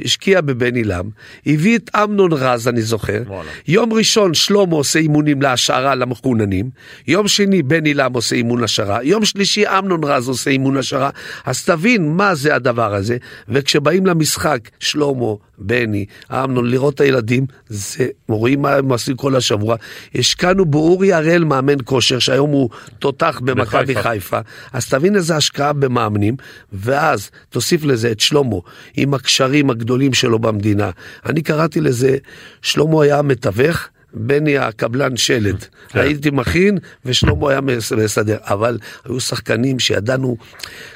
השקיע 0.04 0.40
בבן 0.40 0.74
עילם, 0.74 1.04
הביא 1.46 1.78
את 1.78 1.90
אמנון 1.94 2.32
רז, 2.32 2.68
אני 2.68 2.82
זוכר. 2.82 3.22
וואלה. 3.26 3.50
יום 3.68 3.92
ראשון 3.92 4.34
שלמה 4.34 4.76
עושה 4.76 4.98
אימונים 4.98 5.42
להשערה 5.42 5.94
למחוננים, 5.94 6.70
יום 7.06 7.28
שני 7.28 7.62
בן 7.62 7.84
עילם 7.84 8.12
עושה 8.12 8.36
אימון 8.36 8.64
השערה, 8.64 9.02
יום 9.02 9.24
שלישי 9.24 9.66
אמנון 9.66 10.04
רז 10.04 10.28
עושה 10.28 10.50
אימון 10.50 10.76
השערה, 10.76 11.10
אז 11.44 11.64
תבין 11.64 12.12
מה 12.12 12.34
זה 12.34 12.54
הדבר 12.54 12.94
הזה, 12.94 13.16
וכשבאים 13.48 14.06
למשחק, 14.06 14.60
שלמה, 14.80 15.34
בני, 15.58 16.04
אמנון, 16.32 16.70
לראות 16.70 16.94
את 16.94 17.00
הילדים, 17.00 17.46
זה, 17.68 18.06
רואים 18.28 18.62
מה 18.62 18.74
הם 18.74 18.92
עושים 18.92 19.16
כל 19.16 19.36
השבוע. 19.36 19.76
השקענו 20.14 20.64
באורי 20.64 21.12
הראל 21.12 21.44
מאמן 21.44 21.78
כושר, 21.84 22.18
שהיום 22.18 22.50
הוא 22.50 22.70
תותח 22.98 23.40
במכבי. 23.44 23.94
חיפה, 24.02 24.38
אז 24.72 24.88
תבין 24.88 25.16
איזה 25.16 25.36
השקעה 25.36 25.72
במאמנים, 25.72 26.36
ואז 26.72 27.30
תוסיף 27.48 27.84
לזה 27.84 28.10
את 28.10 28.20
שלמה, 28.20 28.56
עם 28.96 29.14
הקשרים 29.14 29.70
הגדולים 29.70 29.85
שלו 30.12 30.38
במדינה. 30.38 30.90
אני 31.26 31.42
קראתי 31.42 31.80
לזה, 31.80 32.16
שלמה 32.62 33.02
היה 33.02 33.18
המתווך. 33.18 33.88
בני 34.18 34.58
הקבלן 34.58 35.16
שלד, 35.16 35.64
כן. 35.88 35.98
הייתי 35.98 36.30
מכין 36.30 36.78
ושלמה 37.04 37.50
היה 37.50 37.60
מס- 37.60 37.92
מסדר, 37.92 38.36
אבל 38.40 38.78
היו 39.04 39.20
שחקנים 39.20 39.78
שידענו, 39.78 40.36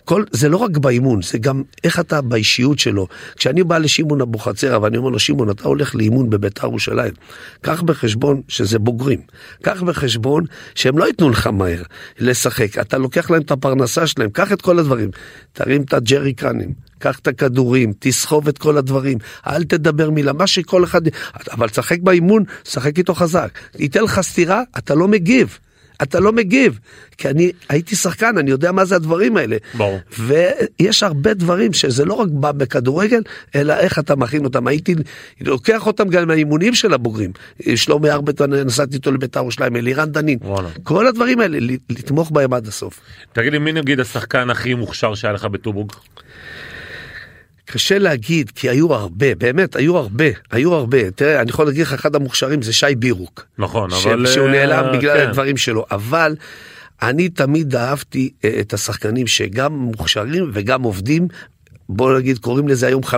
כל, 0.05 0.24
זה 0.31 0.48
לא 0.48 0.57
רק 0.57 0.76
באימון, 0.76 1.22
זה 1.22 1.38
גם 1.38 1.62
איך 1.85 2.00
אתה 2.00 2.20
באישיות 2.20 2.79
שלו. 2.79 3.07
כשאני 3.37 3.64
בא 3.64 3.79
לשמעון 3.79 4.20
אבוחצירא 4.20 4.79
ואני 4.79 4.96
אומר 4.96 5.09
לו, 5.11 5.18
שמעון, 5.18 5.50
אתה 5.50 5.68
הולך 5.68 5.94
לאימון 5.94 6.31
בביתר 6.31 6.66
ירושלים, 6.66 7.12
קח 7.61 7.83
בחשבון 7.83 8.40
שזה 8.48 8.79
בוגרים, 8.79 9.20
קח 9.62 9.83
בחשבון 9.83 10.44
שהם 10.74 10.98
לא 10.98 11.05
ייתנו 11.07 11.31
לך 11.31 11.46
מהר 11.46 11.83
לשחק, 12.18 12.79
אתה 12.79 12.98
לוקח 12.98 13.31
להם 13.31 13.42
את 13.42 13.50
הפרנסה 13.50 14.07
שלהם, 14.07 14.31
קח 14.31 14.53
את 14.53 14.62
כל 14.62 14.79
הדברים, 14.79 15.11
תרים 15.53 15.83
את 15.83 15.92
הג'ריקנים, 15.94 16.89
קח 17.00 17.18
את 17.18 17.26
הכדורים, 17.26 17.92
תסחוב 17.98 18.48
את 18.48 18.58
כל 18.58 18.76
הדברים, 18.76 19.18
אל 19.46 19.64
תדבר 19.64 20.10
מילה, 20.10 20.32
מה 20.32 20.46
שכל 20.46 20.84
אחד, 20.84 21.02
אבל 21.50 21.68
תשחק 21.68 22.00
באימון, 22.00 22.44
שחק 22.64 22.98
איתו 22.98 23.14
חזק. 23.14 23.50
ייתן 23.78 24.02
לך 24.02 24.20
סטירה, 24.20 24.62
אתה 24.78 24.94
לא 24.94 25.08
מגיב. 25.08 25.58
אתה 26.02 26.20
לא 26.20 26.32
מגיב, 26.32 26.78
כי 27.18 27.28
אני 27.28 27.52
הייתי 27.68 27.96
שחקן, 27.96 28.38
אני 28.38 28.50
יודע 28.50 28.72
מה 28.72 28.84
זה 28.84 28.96
הדברים 28.96 29.36
האלה. 29.36 29.56
ברור. 29.74 29.98
ויש 30.18 31.02
הרבה 31.02 31.34
דברים 31.34 31.72
שזה 31.72 32.04
לא 32.04 32.14
רק 32.14 32.28
בא 32.30 32.52
בכדורגל, 32.52 33.22
אלא 33.54 33.72
איך 33.72 33.98
אתה 33.98 34.16
מכין 34.16 34.44
אותם. 34.44 34.66
הייתי 34.66 34.94
לוקח 35.40 35.86
אותם 35.86 36.08
גם 36.08 36.28
מהאימונים 36.28 36.74
של 36.74 36.94
הבוגרים. 36.94 37.30
שלומי 37.74 38.10
ארבטון, 38.10 38.52
נסעתי 38.52 38.96
איתו 38.96 39.12
לבית"ר 39.12 39.40
ירושלים, 39.40 39.76
אלירן 39.76 40.12
דנין. 40.12 40.38
וואלה. 40.42 40.68
כל 40.82 41.06
הדברים 41.06 41.40
האלה, 41.40 41.58
לתמוך 41.90 42.30
בהם 42.30 42.52
עד 42.52 42.66
הסוף. 42.66 43.00
תגיד 43.32 43.52
לי, 43.52 43.58
מי 43.58 43.72
נגיד 43.72 44.00
השחקן 44.00 44.50
הכי 44.50 44.74
מוכשר 44.74 45.14
שהיה 45.14 45.32
לך 45.32 45.44
בטובוג? 45.44 45.92
קשה 47.70 47.98
להגיד, 47.98 48.50
כי 48.54 48.68
היו 48.68 48.94
הרבה, 48.94 49.35
באמת, 49.35 49.76
היו 49.76 49.96
הרבה, 49.96 50.24
היו 50.50 50.74
הרבה. 50.74 51.11
תראה, 51.11 51.40
אני 51.40 51.50
יכול 51.50 51.66
להגיד 51.66 51.83
לך, 51.83 51.92
אחד 51.92 52.14
המוכשרים 52.14 52.62
זה 52.62 52.72
שי 52.72 52.94
בירוק. 52.98 53.46
נכון, 53.59 53.90
ש- 53.90 54.06
אבל... 54.06 54.26
שהוא 54.26 54.46
אה, 54.46 54.52
נעלם 54.52 54.98
בגלל 54.98 55.16
כן. 55.16 55.28
הדברים 55.28 55.56
שלו, 55.56 55.85
אבל 55.90 56.37
אני 57.02 57.28
תמיד 57.28 57.76
אהבתי 57.76 58.30
אה, 58.44 58.56
את 58.61 58.72
השחקנים 58.72 59.26
שגם 59.26 59.72
מוכשרים 59.72 60.50
וגם 60.52 60.83
עובדים. 60.83 61.28
בוא 61.96 62.18
נגיד 62.18 62.38
קוראים 62.38 62.68
לזה 62.68 62.87
היום 62.87 63.03
50-50 63.03 63.14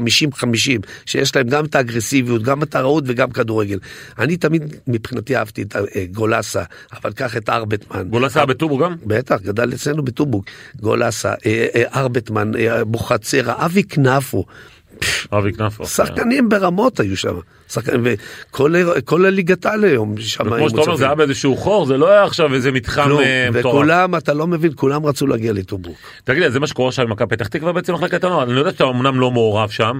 שיש 1.06 1.36
להם 1.36 1.48
גם 1.48 1.64
את 1.64 1.74
האגרסיביות 1.74 2.42
גם 2.42 2.62
את 2.62 2.74
הרעות 2.74 3.04
וגם 3.06 3.30
כדורגל. 3.30 3.78
אני 4.18 4.36
תמיד 4.36 4.62
מבחינתי 4.86 5.36
אהבתי 5.36 5.62
את 5.62 5.76
אה, 5.76 6.04
גולסה 6.10 6.62
אבל 6.92 7.12
קח 7.12 7.36
את 7.36 7.48
ארבטמן. 7.48 8.08
גולס 8.08 8.36
היה 8.36 8.46
בטובוג 8.46 8.82
גם? 8.82 8.96
בטח, 9.06 9.40
גדל 9.42 9.72
אצלנו 9.74 10.02
בטובוק. 10.02 10.44
גולסה, 10.80 11.34
אה, 11.46 11.66
אה, 11.74 11.82
ארבטמן, 11.94 12.56
אה, 12.56 12.84
בוחצירה, 12.84 13.64
אבי 13.64 13.82
כנפו. 13.82 14.44
אבי 15.32 15.52
כנפו. 15.52 15.86
שחקנים 15.86 16.48
ברמות 16.48 17.00
היו 17.00 17.16
שם. 17.16 17.34
וכל 17.86 18.74
כל 19.04 19.26
הליגת 19.26 19.66
העל 19.66 19.84
היום 19.84 20.14
שם 20.18 20.44
וכמו 20.44 20.54
היו 20.54 20.68
שאתה 20.68 20.80
אומר 20.80 20.84
זה 20.84 20.90
מוצבים. 20.90 21.08
היה 21.08 21.14
באיזשהו 21.14 21.56
חור 21.56 21.86
זה 21.86 21.96
לא 21.96 22.10
היה 22.10 22.24
עכשיו 22.24 22.54
איזה 22.54 22.72
מתחם 22.72 23.10
אה, 23.20 23.48
מטורף. 23.50 23.74
וכולם, 23.74 24.16
אתה 24.16 24.34
לא 24.34 24.46
מבין, 24.46 24.72
כולם 24.74 25.06
רצו 25.06 25.26
להגיע 25.26 25.52
לטוברוק. 25.52 25.96
תגיד 26.24 26.42
לי 26.42 26.50
זה 26.50 26.60
מה 26.60 26.66
שקורה 26.66 26.88
עכשיו 26.88 27.06
במכבי 27.06 27.36
פתח 27.36 27.46
תקווה 27.46 27.72
בעצם 27.72 27.94
מחלקת 27.94 28.24
הנוער 28.24 28.42
אני 28.42 28.52
יודע 28.52 28.70
שאתה 28.70 28.84
אמנם 28.84 29.20
לא 29.20 29.30
מעורב 29.30 29.70
שם. 29.70 29.98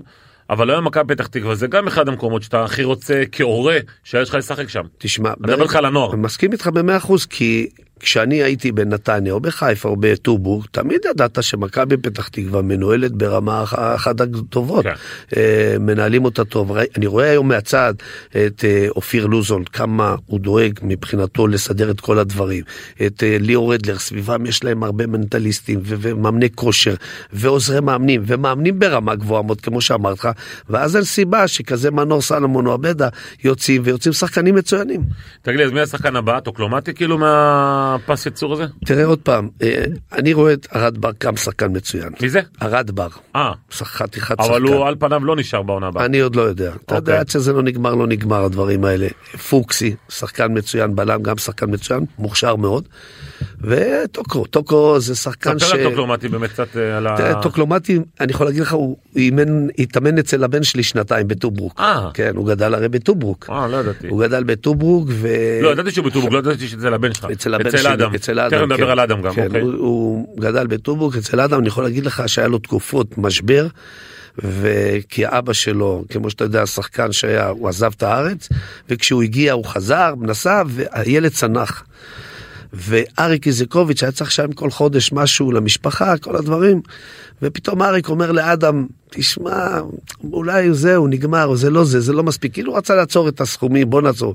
אבל 0.51 0.71
היום 0.71 0.85
מכבי 0.85 1.15
פתח 1.15 1.27
תקווה 1.27 1.55
זה 1.55 1.67
גם 1.67 1.87
אחד 1.87 2.09
המקומות 2.09 2.43
שאתה 2.43 2.65
הכי 2.65 2.85
רוצה 2.85 3.23
כהורה 3.33 3.79
שהילד 4.05 4.27
שלך 4.27 4.38
ישחק 4.38 4.69
שם. 4.69 4.83
תשמע, 4.99 5.29
אני 5.29 5.37
מדבר 5.41 5.62
איתך 5.62 5.77
על 5.77 5.85
הנוער. 5.85 6.17
מסכים 6.17 6.53
איתך 6.53 6.67
במאה 6.67 6.97
אחוז, 6.97 7.27
כי 7.27 7.69
כשאני 8.03 8.43
הייתי 8.43 8.73
בנתניה 8.73 9.33
או 9.33 9.41
בחיפה 9.41 9.88
או 9.88 9.97
בטורבורג, 10.01 10.65
תמיד 10.71 11.01
ידעת 11.11 11.43
שמכבי 11.43 11.97
פתח 11.97 12.29
תקווה 12.29 12.62
מנוהלת 12.62 13.12
ברמה 13.12 13.62
אח- 13.62 13.75
אחת 13.75 14.21
הטובות. 14.21 14.85
כן. 14.85 14.93
אה, 15.37 15.77
מנהלים 15.81 16.25
אותה 16.25 16.45
טוב. 16.45 16.73
אני 16.97 17.07
רואה 17.07 17.31
היום 17.31 17.49
מהצד 17.49 17.95
את 18.31 18.65
אה, 18.65 18.87
אופיר 18.97 19.27
לוזון, 19.27 19.65
כמה 19.65 20.15
הוא 20.27 20.41
דואג 20.41 20.79
מבחינתו 20.83 21.47
לסדר 21.47 21.91
את 21.91 22.01
כל 22.01 22.19
הדברים. 22.19 22.65
את 23.07 23.23
אה, 23.23 23.37
ליאור 23.41 23.75
רדלר, 23.75 23.99
סביבם 23.99 24.47
יש 24.47 24.65
להם 24.65 24.83
הרבה 24.83 25.07
מנטליסטים 25.07 25.81
ומאמני 25.85 26.51
כושר 26.55 26.95
ועוזרי 27.33 27.81
מאמנים 27.81 28.23
ומאמנים 28.27 28.79
ברמה 28.79 29.15
גבוהה 29.15 29.43
מאוד, 29.43 29.61
כמו 29.61 29.81
שאמרת 29.81 30.19
לך, 30.19 30.29
ואז 30.71 30.97
אין 30.97 31.05
סיבה 31.05 31.49
שכזה 31.49 31.91
מנור 31.91 32.23
סלומון 32.23 32.67
או 32.67 32.73
עבדה 32.73 33.09
יוצאים 33.45 33.83
ויוצאים 33.85 34.12
שחקנים 34.12 34.55
מצוינים. 34.55 35.01
תגיד 35.43 35.59
לי 35.61 35.65
אז 35.67 35.71
מי 35.73 35.81
השחקן 35.81 36.17
הבא 36.17 36.41
טוקלומטי 36.41 36.95
כאילו 36.95 37.19
מהפס 37.92 38.26
יצור 38.26 38.52
הזה? 38.52 38.66
תראה 38.87 39.05
עוד 39.05 39.18
פעם, 39.18 39.48
אה, 39.62 39.85
אני 40.12 40.33
רואה 40.33 40.52
את 40.52 40.66
ארד 40.76 40.98
בר 40.98 41.11
גם 41.24 41.37
שחקן 41.37 41.76
מצוין. 41.76 42.12
מי 42.22 42.28
זה? 42.28 42.40
ארד 42.62 42.90
בר, 42.90 43.09
אה 43.37 43.52
חתיכת 43.72 44.37
שחקן. 44.38 44.52
אבל 44.52 44.62
הוא 44.62 44.87
על 44.87 44.96
פניו 44.98 45.24
לא 45.24 45.37
נשאר 45.37 45.62
בעונה 45.62 45.87
הבאה. 45.87 46.05
אני 46.05 46.20
עוד 46.20 46.37
לא 46.37 46.42
יודע. 46.42 46.68
אתה 46.68 46.78
אוקיי. 46.81 46.96
יודע, 46.96 47.20
עד 47.20 47.28
שזה 47.28 47.52
לא 47.52 47.62
נגמר, 47.62 47.94
לא 47.94 48.07
נגמר 48.07 48.44
הדברים 48.44 48.85
האלה. 48.85 49.09
פוקסי, 49.48 49.94
שחקן 50.09 50.59
מצוין, 50.59 50.96
בלם 50.96 51.22
גם 51.22 51.38
שחקן 51.38 51.66
מצוין, 51.68 52.05
מוכשר 52.18 52.57
מאוד. 52.57 52.88
וטוקו, 53.61 54.46
טוקו 54.46 55.00
זה 55.00 55.14
שחקן 55.14 55.59
ש... 55.59 55.64
ספר 55.64 55.76
על 55.76 55.85
טוקלומטי 55.85 56.28
באמת 56.28 56.50
קצת 56.50 56.76
אה, 56.76 56.96
על 56.96 57.07
ה... 57.07 57.42
טוקלומטי, 57.42 57.98
אני 58.20 58.33
יכול 58.33 58.46
להגיד 58.46 58.62
לך, 58.62 58.72
הוא 58.72 58.96
אימן, 59.16 59.66
התאמן 59.78 60.18
אצל 60.18 60.44
הבן 60.44 60.62
שלי 60.62 60.83
שנתיים 60.83 61.28
בטוברוק. 61.28 61.81
אה. 61.81 62.11
כן, 62.14 62.33
הוא 62.37 62.46
גדל 62.46 62.74
הרי 62.74 62.88
בטוברוק. 62.88 63.46
אה 63.50 63.68
לא 63.68 63.76
ידעתי. 63.76 64.09
הוא 64.09 64.20
גדל 64.20 64.44
בטוברוק 64.44 65.09
ו... 65.09 65.28
לא 65.62 65.68
ידעתי 65.68 65.90
שהוא 65.90 66.05
בטובוג 66.05 66.33
לא 66.33 66.38
ידעתי 66.38 66.68
שזה 66.68 66.90
לבן 66.90 67.14
שלך. 67.14 67.26
אצל 67.33 67.55
הבן 67.55 67.70
שלי, 67.70 67.94
אדם. 67.94 68.14
אצל 68.14 68.38
האדם, 68.38 68.59
תכף 68.59 68.72
נדבר 68.72 68.90
על 68.90 69.00
אדם 69.00 69.22
גם. 69.22 69.35
כן, 69.35 69.46
אוקיי. 69.46 69.61
הוא, 69.61 69.72
הוא 69.72 70.37
גדל 70.40 70.66
בטובוק, 70.66 71.16
אצל 71.16 71.40
אדם 71.40 71.61
אני 71.61 71.68
יכול 71.68 71.85
להגיד 71.85 72.07
לך 72.07 72.22
שהיה 72.26 72.48
לו 72.48 72.59
תקופות 72.59 73.18
משבר, 73.18 73.66
וכי 74.38 75.26
אבא 75.26 75.52
שלו, 75.52 76.05
כמו 76.09 76.31
שאתה 76.31 76.44
יודע, 76.44 76.66
שחקן 76.66 77.12
שהיה, 77.12 77.48
הוא 77.48 77.68
עזב 77.68 77.92
את 77.96 78.02
הארץ, 78.02 78.48
וכשהוא 78.88 79.22
הגיע 79.22 79.52
הוא 79.52 79.64
חזר, 79.64 80.14
נסע, 80.20 80.62
והילד 80.66 81.33
צנח. 81.33 81.85
ואריק 82.73 83.47
איזיקוביץ' 83.47 84.03
היה 84.03 84.13
צריך 84.13 84.31
לשלם 84.31 84.53
כל 84.53 84.71
חודש 84.71 85.13
משהו 85.13 85.53
למשפחה, 85.53 86.19
כל 86.19 86.37
הדברים, 86.37 86.81
ופתאום 87.43 87.83
אריק 87.83 88.09
אומר 88.09 88.33
לאדם, 88.33 88.87
תשמע, 89.11 89.81
אולי 90.33 90.75
זהו, 90.75 91.07
נגמר, 91.07 91.55
זה 91.55 91.71
לא 91.71 91.85
זה, 91.85 92.01
זה 92.01 92.13
לא 92.13 92.23
מספיק, 92.23 92.53
כאילו 92.53 92.73
הוא 92.73 92.79
רצה 92.79 92.95
לעצור 92.95 93.29
את 93.29 93.41
הסכומים, 93.41 93.91
בוא 93.91 94.03
נעצור. 94.03 94.35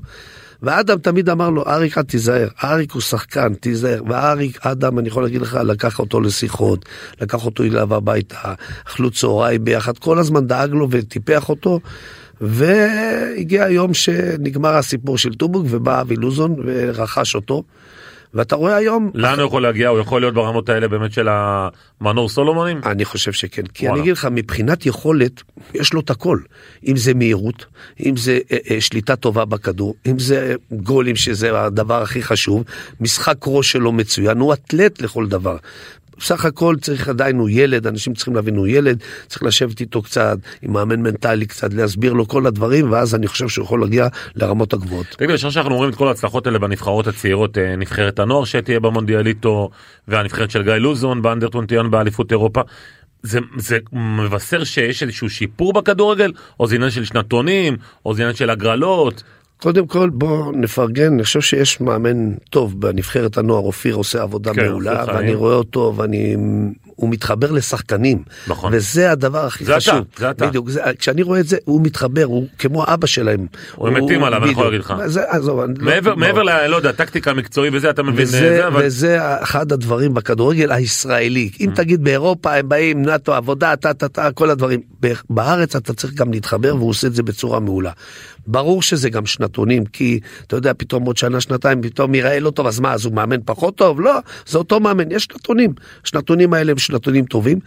ואדם 0.62 0.98
תמיד 0.98 1.28
אמר 1.28 1.50
לו, 1.50 1.66
אריק, 1.66 1.98
אל 1.98 2.02
תיזהר, 2.02 2.48
אריק 2.64 2.92
הוא 2.92 3.02
שחקן, 3.02 3.54
תיזהר. 3.54 4.02
ואריק, 4.06 4.66
אדם, 4.66 4.98
אני 4.98 5.08
יכול 5.08 5.22
להגיד 5.22 5.40
לך, 5.40 5.58
לקח 5.64 5.98
אותו 5.98 6.20
לשיחות, 6.20 6.84
לקח 7.20 7.44
אותו 7.44 7.62
אליו 7.62 7.94
הביתה, 7.94 8.54
אכלו 8.88 9.10
צהריים 9.10 9.64
ביחד, 9.64 9.98
כל 9.98 10.18
הזמן 10.18 10.46
דאג 10.46 10.70
לו 10.70 10.88
וטיפח 10.90 11.48
אותו. 11.48 11.80
והגיע 12.40 13.64
היום 13.64 13.94
שנגמר 13.94 14.76
הסיפור 14.76 15.18
של 15.18 15.34
טובוק 15.34 15.66
ובא 15.70 16.00
אבי 16.00 16.16
לוזון 16.16 16.56
ורכש 16.64 17.34
אותו. 17.34 17.62
ואתה 18.34 18.56
רואה 18.56 18.76
היום... 18.76 19.10
לאן 19.14 19.38
הוא 19.38 19.46
יכול 19.46 19.62
להגיע? 19.62 19.88
הוא 19.88 19.98
יכול 19.98 20.20
להיות 20.20 20.34
ברמות 20.34 20.68
האלה 20.68 20.88
באמת 20.88 21.12
של 21.12 21.28
המנור 21.30 22.28
סולומונים? 22.28 22.80
אני 22.86 23.04
חושב 23.04 23.32
שכן, 23.32 23.66
כי 23.66 23.84
וואלה. 23.84 23.94
אני 23.94 24.02
אגיד 24.02 24.12
לך, 24.12 24.28
מבחינת 24.30 24.86
יכולת, 24.86 25.42
יש 25.74 25.92
לו 25.92 26.00
את 26.00 26.10
הכל. 26.10 26.38
אם 26.86 26.96
זה 26.96 27.14
מהירות, 27.14 27.66
אם 28.06 28.16
זה 28.16 28.38
אה, 28.52 28.56
אה, 28.70 28.80
שליטה 28.80 29.16
טובה 29.16 29.44
בכדור, 29.44 29.94
אם 30.06 30.18
זה 30.18 30.54
גולים, 30.72 31.16
שזה 31.16 31.60
הדבר 31.60 32.02
הכי 32.02 32.22
חשוב, 32.22 32.64
משחק 33.00 33.36
ראש 33.46 33.72
שלו 33.72 33.92
מצוין, 33.92 34.38
הוא 34.38 34.52
אתלט 34.52 35.02
לכל 35.02 35.26
דבר. 35.26 35.56
בסך 36.18 36.44
הכל 36.44 36.76
צריך 36.80 37.08
עדיין, 37.08 37.36
הוא 37.38 37.48
ילד, 37.52 37.86
אנשים 37.86 38.14
צריכים 38.14 38.34
להבין, 38.34 38.56
הוא 38.56 38.66
ילד, 38.66 39.02
צריך 39.26 39.42
לשבת 39.42 39.80
איתו 39.80 40.02
קצת, 40.02 40.38
עם 40.62 40.72
מאמן 40.72 41.00
מנטלי 41.00 41.46
קצת, 41.46 41.74
להסביר 41.74 42.12
לו 42.12 42.28
כל 42.28 42.46
הדברים, 42.46 42.92
ואז 42.92 43.14
אני 43.14 43.26
חושב 43.26 43.48
שהוא 43.48 43.64
יכול 43.64 43.80
להגיע 43.80 44.08
לרמות 44.36 44.72
הגבוהות. 44.72 45.06
תגיד, 45.06 45.30
בשעה 45.30 45.50
שאנחנו 45.50 45.76
רואים 45.76 45.90
את 45.90 45.96
כל 45.96 46.08
ההצלחות 46.08 46.46
האלה 46.46 46.58
בנבחרות 46.58 47.06
הצעירות, 47.06 47.58
אה, 47.58 47.76
נבחרת 47.76 48.18
הנוער 48.18 48.44
שתהיה 48.44 48.80
במונדיאליטו, 48.80 49.70
והנבחרת 50.08 50.50
של 50.50 50.62
גיא 50.62 50.72
לוזון 50.72 51.22
באנדר 51.22 51.48
טונטיון 51.48 51.90
באליפות 51.90 52.32
אירופה, 52.32 52.60
זה, 53.22 53.38
זה 53.56 53.78
מבשר 53.92 54.64
שיש 54.64 55.02
איזשהו 55.02 55.30
שיפור 55.30 55.72
בכדורגל, 55.72 56.32
או 56.60 56.66
זה 56.66 56.74
עניין 56.74 56.90
של 56.90 57.04
שנתונים, 57.04 57.76
או 58.06 58.14
זה 58.14 58.22
עניין 58.22 58.36
של 58.36 58.50
הגרלות? 58.50 59.22
קודם 59.60 59.86
כל 59.86 60.10
בוא 60.10 60.52
נפרגן, 60.52 61.12
אני 61.12 61.24
חושב 61.24 61.40
שיש 61.40 61.80
מאמן 61.80 62.32
טוב 62.50 62.80
בנבחרת 62.80 63.38
הנוער, 63.38 63.62
אופיר 63.64 63.94
עושה 63.94 64.22
עבודה 64.22 64.54
כן, 64.54 64.66
מעולה, 64.66 65.04
ואני 65.06 65.34
רואה 65.34 65.54
אותו 65.54 65.94
ואני 65.96 66.36
הוא 66.98 67.10
מתחבר 67.10 67.50
לשחקנים. 67.50 68.22
נכון. 68.46 68.72
וזה 68.74 69.10
הדבר 69.10 69.46
הכי 69.46 69.64
זה 69.64 69.76
חשוב. 69.76 69.94
אתה, 69.94 70.20
זה 70.20 70.30
אתה. 70.30 70.46
בדיוק, 70.46 70.68
זה, 70.68 70.82
כשאני 70.98 71.22
רואה 71.22 71.40
את 71.40 71.48
זה, 71.48 71.56
הוא 71.64 71.80
מתחבר, 71.82 72.24
הוא 72.24 72.46
כמו 72.58 72.84
אבא 72.86 73.06
שלהם. 73.06 73.46
הוא, 73.74 73.88
הוא 73.88 73.98
מתים 73.98 74.24
עליו, 74.24 74.42
אני 74.42 74.50
יכול 74.52 74.64
להגיד 74.64 74.80
לך. 74.80 74.94
זה, 75.06 75.22
עזוב, 75.28 75.60
מעבר, 75.78 76.10
לא, 76.10 76.16
מעבר 76.16 76.42
ל... 76.42 76.66
לא 76.66 76.76
יודע, 76.76 76.92
טקטיקה 76.92 77.34
מקצועי 77.34 77.70
וזה, 77.72 77.90
אתה 77.90 78.02
מבין. 78.02 78.22
וזה, 78.22 78.38
זה, 78.38 78.66
אבל... 78.66 78.82
וזה 78.84 79.18
אחד 79.42 79.72
הדברים 79.72 80.14
בכדורגל 80.14 80.72
הישראלי. 80.72 81.50
אם 81.60 81.70
mm. 81.72 81.76
תגיד 81.76 82.04
באירופה 82.04 82.54
הם 82.54 82.68
באים, 82.68 83.02
נאטו, 83.02 83.34
עבודה, 83.34 83.76
טה 83.76 83.94
טה 83.94 84.08
טה, 84.08 84.32
כל 84.32 84.50
הדברים. 84.50 84.80
בארץ 85.30 85.76
אתה 85.76 85.94
צריך 85.94 86.14
גם 86.14 86.32
להתחבר, 86.32 86.76
והוא 86.76 86.90
עושה 86.90 87.06
את 87.06 87.14
זה 87.14 87.22
בצורה 87.22 87.60
מעולה. 87.60 87.92
ברור 88.48 88.82
שזה 88.82 89.10
גם 89.10 89.26
שנתונים, 89.26 89.86
כי 89.86 90.20
אתה 90.46 90.56
יודע, 90.56 90.72
פתאום 90.76 91.04
עוד 91.04 91.16
שנה, 91.16 91.40
שנתיים, 91.40 91.82
פתאום 91.82 92.14
ייראה 92.14 92.40
לא 92.40 92.50
טוב, 92.50 92.66
אז 92.66 92.80
מה, 92.80 92.92
אז 92.92 93.04
הוא 93.04 93.14
מאמן 93.14 93.40
פחות 93.44 93.76
טוב? 93.76 94.00
לא, 94.00 94.18
זה 94.46 94.58
אותו 94.58 94.80
מאמן, 94.80 95.12
יש 95.12 95.28
נתונים. 95.34 95.74
השנתונים 96.04 96.54
האלה 96.54 96.72
הם 96.72 96.78
שנתונים 96.78 97.24
טובים. 97.24 97.58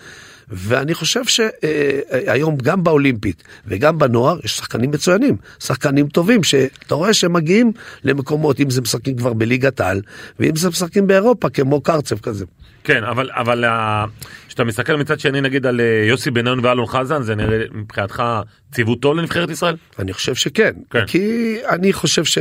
ואני 0.51 0.93
חושב 0.93 1.21
שהיום 1.25 2.57
גם 2.57 2.83
באולימפית 2.83 3.43
וגם 3.67 3.97
בנוער 3.97 4.39
יש 4.43 4.57
שחקנים 4.57 4.91
מצוינים, 4.91 5.37
שחקנים 5.59 6.07
טובים, 6.07 6.43
שאתה 6.43 6.95
רואה 6.95 7.13
שהם 7.13 7.33
מגיעים 7.33 7.71
למקומות, 8.03 8.59
אם 8.59 8.69
זה 8.69 8.81
משחקים 8.81 9.17
כבר 9.17 9.33
בליגת 9.33 9.81
על, 9.81 10.01
ואם 10.39 10.55
זה 10.55 10.69
משחקים 10.69 11.07
באירופה 11.07 11.49
כמו 11.49 11.81
קרצב 11.81 12.19
כזה. 12.19 12.45
כן, 12.83 13.03
אבל, 13.03 13.29
אבל 13.33 13.65
אה, 13.65 14.05
כשאתה 14.47 14.63
מסתכל 14.63 14.95
מצד 14.95 15.19
שני 15.19 15.41
נגיד 15.41 15.65
על 15.65 15.81
אה, 15.81 16.05
יוסי 16.07 16.31
בניון 16.31 16.65
ואלון 16.65 16.85
חזן, 16.85 17.21
זה 17.21 17.35
נראה 17.35 17.63
מבחינתך 17.71 18.23
ציוות 18.71 19.01
טוב 19.01 19.17
לנבחרת 19.17 19.49
ישראל? 19.49 19.75
אני 19.99 20.13
חושב 20.13 20.35
שכן, 20.35 20.71
כן. 20.89 21.05
כי 21.05 21.57
אני 21.69 21.93
חושב 21.93 22.25
ש... 22.25 22.37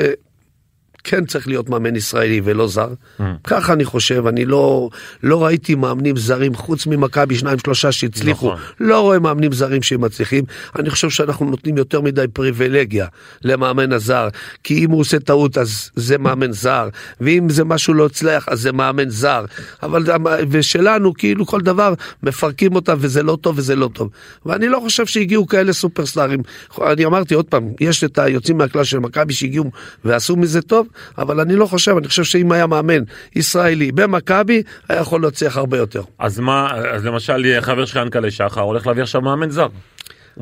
כן 1.04 1.24
צריך 1.24 1.48
להיות 1.48 1.68
מאמן 1.68 1.96
ישראלי 1.96 2.40
ולא 2.44 2.68
זר. 2.68 2.88
Mm. 2.88 3.22
ככה 3.44 3.72
אני 3.72 3.84
חושב, 3.84 4.26
אני 4.26 4.44
לא, 4.44 4.90
לא 5.22 5.44
ראיתי 5.44 5.74
מאמנים 5.74 6.16
זרים 6.16 6.54
חוץ 6.54 6.86
ממכבי 6.86 7.36
שניים 7.36 7.58
שלושה 7.58 7.92
שהצליחו, 7.92 8.46
נכון. 8.46 8.60
לא 8.80 9.00
רואה 9.00 9.18
מאמנים 9.18 9.52
זרים 9.52 9.82
שהם 9.82 10.00
מצליחים. 10.00 10.44
אני 10.78 10.90
חושב 10.90 11.10
שאנחנו 11.10 11.50
נותנים 11.50 11.76
יותר 11.78 12.00
מדי 12.00 12.24
פריבילגיה 12.32 13.06
למאמן 13.44 13.92
הזר, 13.92 14.28
כי 14.64 14.84
אם 14.84 14.90
הוא 14.90 15.00
עושה 15.00 15.18
טעות 15.18 15.58
אז 15.58 15.90
זה 15.96 16.18
מאמן 16.18 16.52
זר, 16.52 16.88
ואם 17.20 17.48
זה 17.48 17.64
משהו 17.64 17.94
לא 17.94 18.06
הצליח 18.06 18.48
אז 18.48 18.60
זה 18.60 18.72
מאמן 18.72 19.08
זר. 19.08 19.44
אבל 19.82 20.04
ושלנו 20.50 21.14
כאילו 21.14 21.46
כל 21.46 21.60
דבר 21.60 21.94
מפרקים 22.22 22.74
אותה 22.74 22.94
וזה 22.98 23.22
לא 23.22 23.38
טוב 23.40 23.58
וזה 23.58 23.76
לא 23.76 23.90
טוב. 23.92 24.08
ואני 24.46 24.68
לא 24.68 24.80
חושב 24.80 25.06
שהגיעו 25.06 25.46
כאלה 25.46 25.72
סופרסטארים. 25.72 26.42
אני 26.82 27.04
אמרתי 27.04 27.34
עוד 27.34 27.44
פעם, 27.44 27.72
יש 27.80 28.04
את 28.04 28.18
היוצאים 28.18 28.58
מהכלל 28.58 28.84
של 28.84 28.98
מכבי 28.98 29.32
שהגיעו 29.32 29.70
ועשו 30.04 30.36
מזה 30.36 30.62
טוב. 30.62 30.86
אבל 31.18 31.40
אני 31.40 31.57
לא 31.57 31.66
חושב, 31.66 31.96
אני 31.96 32.09
חושב 32.09 32.24
שאם 32.24 32.53
היה 32.53 32.66
מאמן 32.66 33.03
ישראלי 33.37 33.92
במכבי, 33.92 34.62
היה 34.88 35.00
יכול 35.00 35.22
להצליח 35.22 35.57
הרבה 35.57 35.79
יותר. 35.79 36.03
אז 36.18 36.38
מה, 36.40 36.70
אז 36.92 37.05
למשל 37.05 37.61
חבר 37.61 37.85
שלך 37.85 37.96
ינקלה 37.96 38.31
שחר 38.31 38.61
הולך 38.61 38.87
להביא 38.87 39.03
עכשיו 39.03 39.20
מאמן 39.20 39.50
זר. 39.50 39.68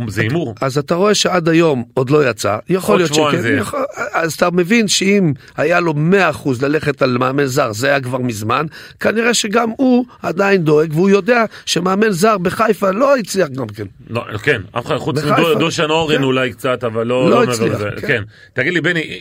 זה 0.09 0.23
הימור. 0.23 0.55
אז 0.61 0.79
אתה 0.79 0.95
רואה 0.95 1.15
שעד 1.15 1.49
היום 1.49 1.85
עוד 1.95 2.11
לא 2.11 2.31
יצא, 2.31 2.59
יכול 2.69 2.97
להיות 2.97 3.15
שכן, 3.15 3.59
יכול, 3.59 3.81
אז 4.13 4.33
אתה 4.33 4.51
מבין 4.51 4.89
שאם 4.89 5.33
היה 5.57 5.81
לו 5.81 5.95
100% 6.33 6.49
ללכת 6.63 7.03
על 7.03 7.19
מאמן 7.19 7.45
זר, 7.45 7.73
זה 7.73 7.87
היה 7.87 8.01
כבר 8.01 8.19
מזמן, 8.19 8.67
כנראה 9.01 9.35
שגם 9.35 9.71
הוא 9.77 10.05
עדיין 10.23 10.65
דואג, 10.65 10.93
והוא 10.93 11.11
יודע 11.11 11.45
שמאמן 11.67 12.11
זר 12.11 12.39
בחיפה 12.39 12.91
לא 12.91 13.17
הצליח 13.17 13.49
גם 13.49 13.67
כן. 13.67 13.85
לא, 14.11 14.25
כן, 14.43 14.63
אף 14.73 14.87
אחד 14.87 14.97
חוץ 14.97 15.17
מדושן 15.57 15.91
אורן 15.91 16.17
כן. 16.17 16.23
אולי 16.23 16.53
קצת, 16.53 16.85
אבל 16.85 17.07
לא, 17.07 17.31
לא, 17.31 17.47
לא 17.47 17.53
הצליח. 17.53 17.79
כן. 18.01 18.07
כן. 18.07 18.23
תגיד 18.53 18.73
לי 18.73 18.81
בני, 18.81 19.21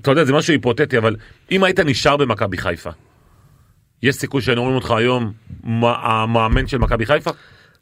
אתה 0.00 0.10
יודע, 0.10 0.24
זה 0.24 0.32
משהו 0.32 0.52
היפותטי, 0.52 0.98
אבל 0.98 1.16
אם 1.50 1.64
היית 1.64 1.80
נשאר 1.80 2.16
במכבי 2.16 2.58
חיפה, 2.58 2.90
יש 4.02 4.16
סיכוי 4.16 4.42
שהיינו 4.42 4.62
רואים 4.62 4.76
אותך 4.76 4.90
היום 4.90 5.32
המאמן 5.80 6.66
של 6.66 6.78
מכבי 6.78 7.06
חיפה? 7.06 7.30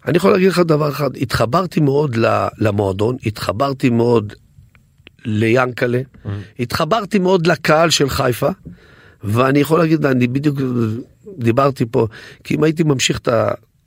אני 0.06 0.16
יכול 0.16 0.32
להגיד 0.32 0.48
לך 0.48 0.58
דבר 0.58 0.88
אחד, 0.88 1.16
התחברתי 1.16 1.80
מאוד 1.80 2.16
למועדון, 2.58 3.16
התחברתי 3.26 3.90
מאוד 3.90 4.32
ליאנקלה, 5.24 6.00
mm-hmm. 6.00 6.28
התחברתי 6.58 7.18
מאוד 7.18 7.46
לקהל 7.46 7.90
של 7.90 8.08
חיפה, 8.08 8.48
ואני 9.24 9.58
יכול 9.58 9.78
להגיד, 9.78 10.06
אני 10.06 10.26
בדיוק 10.26 10.60
דיברתי 11.38 11.84
פה, 11.90 12.06
כי 12.44 12.54
אם 12.54 12.62
הייתי 12.62 12.82
ממשיך 12.82 13.18
את 13.18 13.28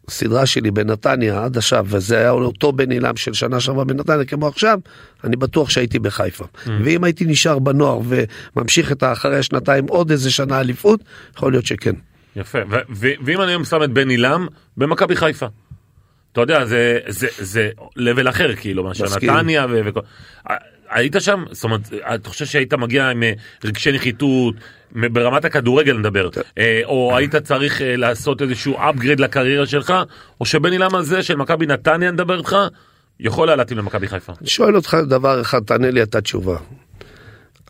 הסדרה 0.07 0.45
שלי 0.45 0.71
בנתניה 0.71 1.43
עד 1.43 1.57
עכשיו, 1.57 1.85
וזה 1.89 2.17
היה 2.17 2.31
אותו 2.31 2.71
בן 2.71 2.91
עילם 2.91 3.15
של 3.15 3.33
שנה 3.33 3.59
שעברה 3.59 3.83
בנתניה 3.83 4.25
כמו 4.25 4.47
עכשיו, 4.47 4.79
אני 5.23 5.35
בטוח 5.35 5.69
שהייתי 5.69 5.99
בחיפה. 5.99 6.45
Mm-hmm. 6.45 6.69
ואם 6.83 7.03
הייתי 7.03 7.25
נשאר 7.25 7.59
בנוער 7.59 7.99
וממשיך 8.55 8.91
את 8.91 9.03
האחרי 9.03 9.37
השנתיים 9.37 9.85
עוד 9.87 10.11
איזה 10.11 10.31
שנה 10.31 10.59
אליפות, 10.59 10.99
יכול 11.37 11.51
להיות 11.51 11.65
שכן. 11.65 11.93
יפה, 12.35 12.59
ואם 13.25 13.41
אני 13.41 13.51
היום 13.51 13.65
שם 13.65 13.83
את 13.83 13.91
בן 13.91 14.09
עילם 14.09 14.47
במכבי 14.77 15.15
חיפה. 15.15 15.47
אתה 16.31 16.41
יודע, 16.41 16.65
זה, 16.65 16.99
זה, 17.07 17.27
זה 17.37 17.69
לבל 17.95 18.29
אחר 18.29 18.55
כאילו, 18.55 18.83
מאשר 18.83 19.05
נתניה 19.15 19.65
וכל... 19.69 19.99
היית 20.91 21.15
שם? 21.19 21.43
זאת 21.51 21.63
אומרת, 21.63 21.81
אתה 22.15 22.29
חושב 22.29 22.45
שהיית 22.45 22.73
מגיע 22.73 23.09
עם 23.09 23.23
אה, 23.23 23.33
רגשי 23.65 23.91
נחיתות, 23.91 24.55
ברמת 24.91 25.45
הכדורגל 25.45 25.97
נדבר, 25.97 26.29
אה, 26.57 26.81
או 26.83 27.17
היית 27.17 27.35
צריך 27.35 27.81
אה, 27.81 27.95
לעשות 27.95 28.41
איזשהו 28.41 28.77
upgrade 28.77 29.21
לקריירה 29.21 29.65
שלך, 29.65 29.93
או 30.39 30.45
שבני 30.45 30.77
למה 30.77 31.03
זה 31.03 31.23
של 31.23 31.35
מכבי 31.35 31.65
נתניה 31.65 32.11
נדבר 32.11 32.37
איתך, 32.37 32.55
יכול 33.19 33.49
היה 33.49 33.55
להתאים 33.55 33.77
למכבי 33.77 34.07
חיפה. 34.07 34.33
אני 34.41 34.49
שואל 34.49 34.75
אותך 34.75 34.97
דבר 35.07 35.41
אחד, 35.41 35.63
תענה 35.63 35.91
לי 35.91 36.03
אתה 36.03 36.21
תשובה. 36.21 36.57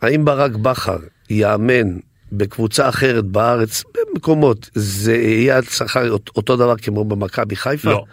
האם 0.02 0.24
ברק 0.24 0.52
בכר 0.52 0.98
יאמן 1.30 1.98
בקבוצה 2.32 2.88
אחרת 2.88 3.24
בארץ, 3.24 3.82
במקומות, 3.94 4.70
זה 4.74 5.16
יהיה 5.16 5.62
שכר 5.62 6.16
אותו 6.36 6.56
דבר 6.56 6.76
כמו 6.76 7.04
במכבי 7.04 7.56
חיפה? 7.56 7.90
לא. 7.90 8.04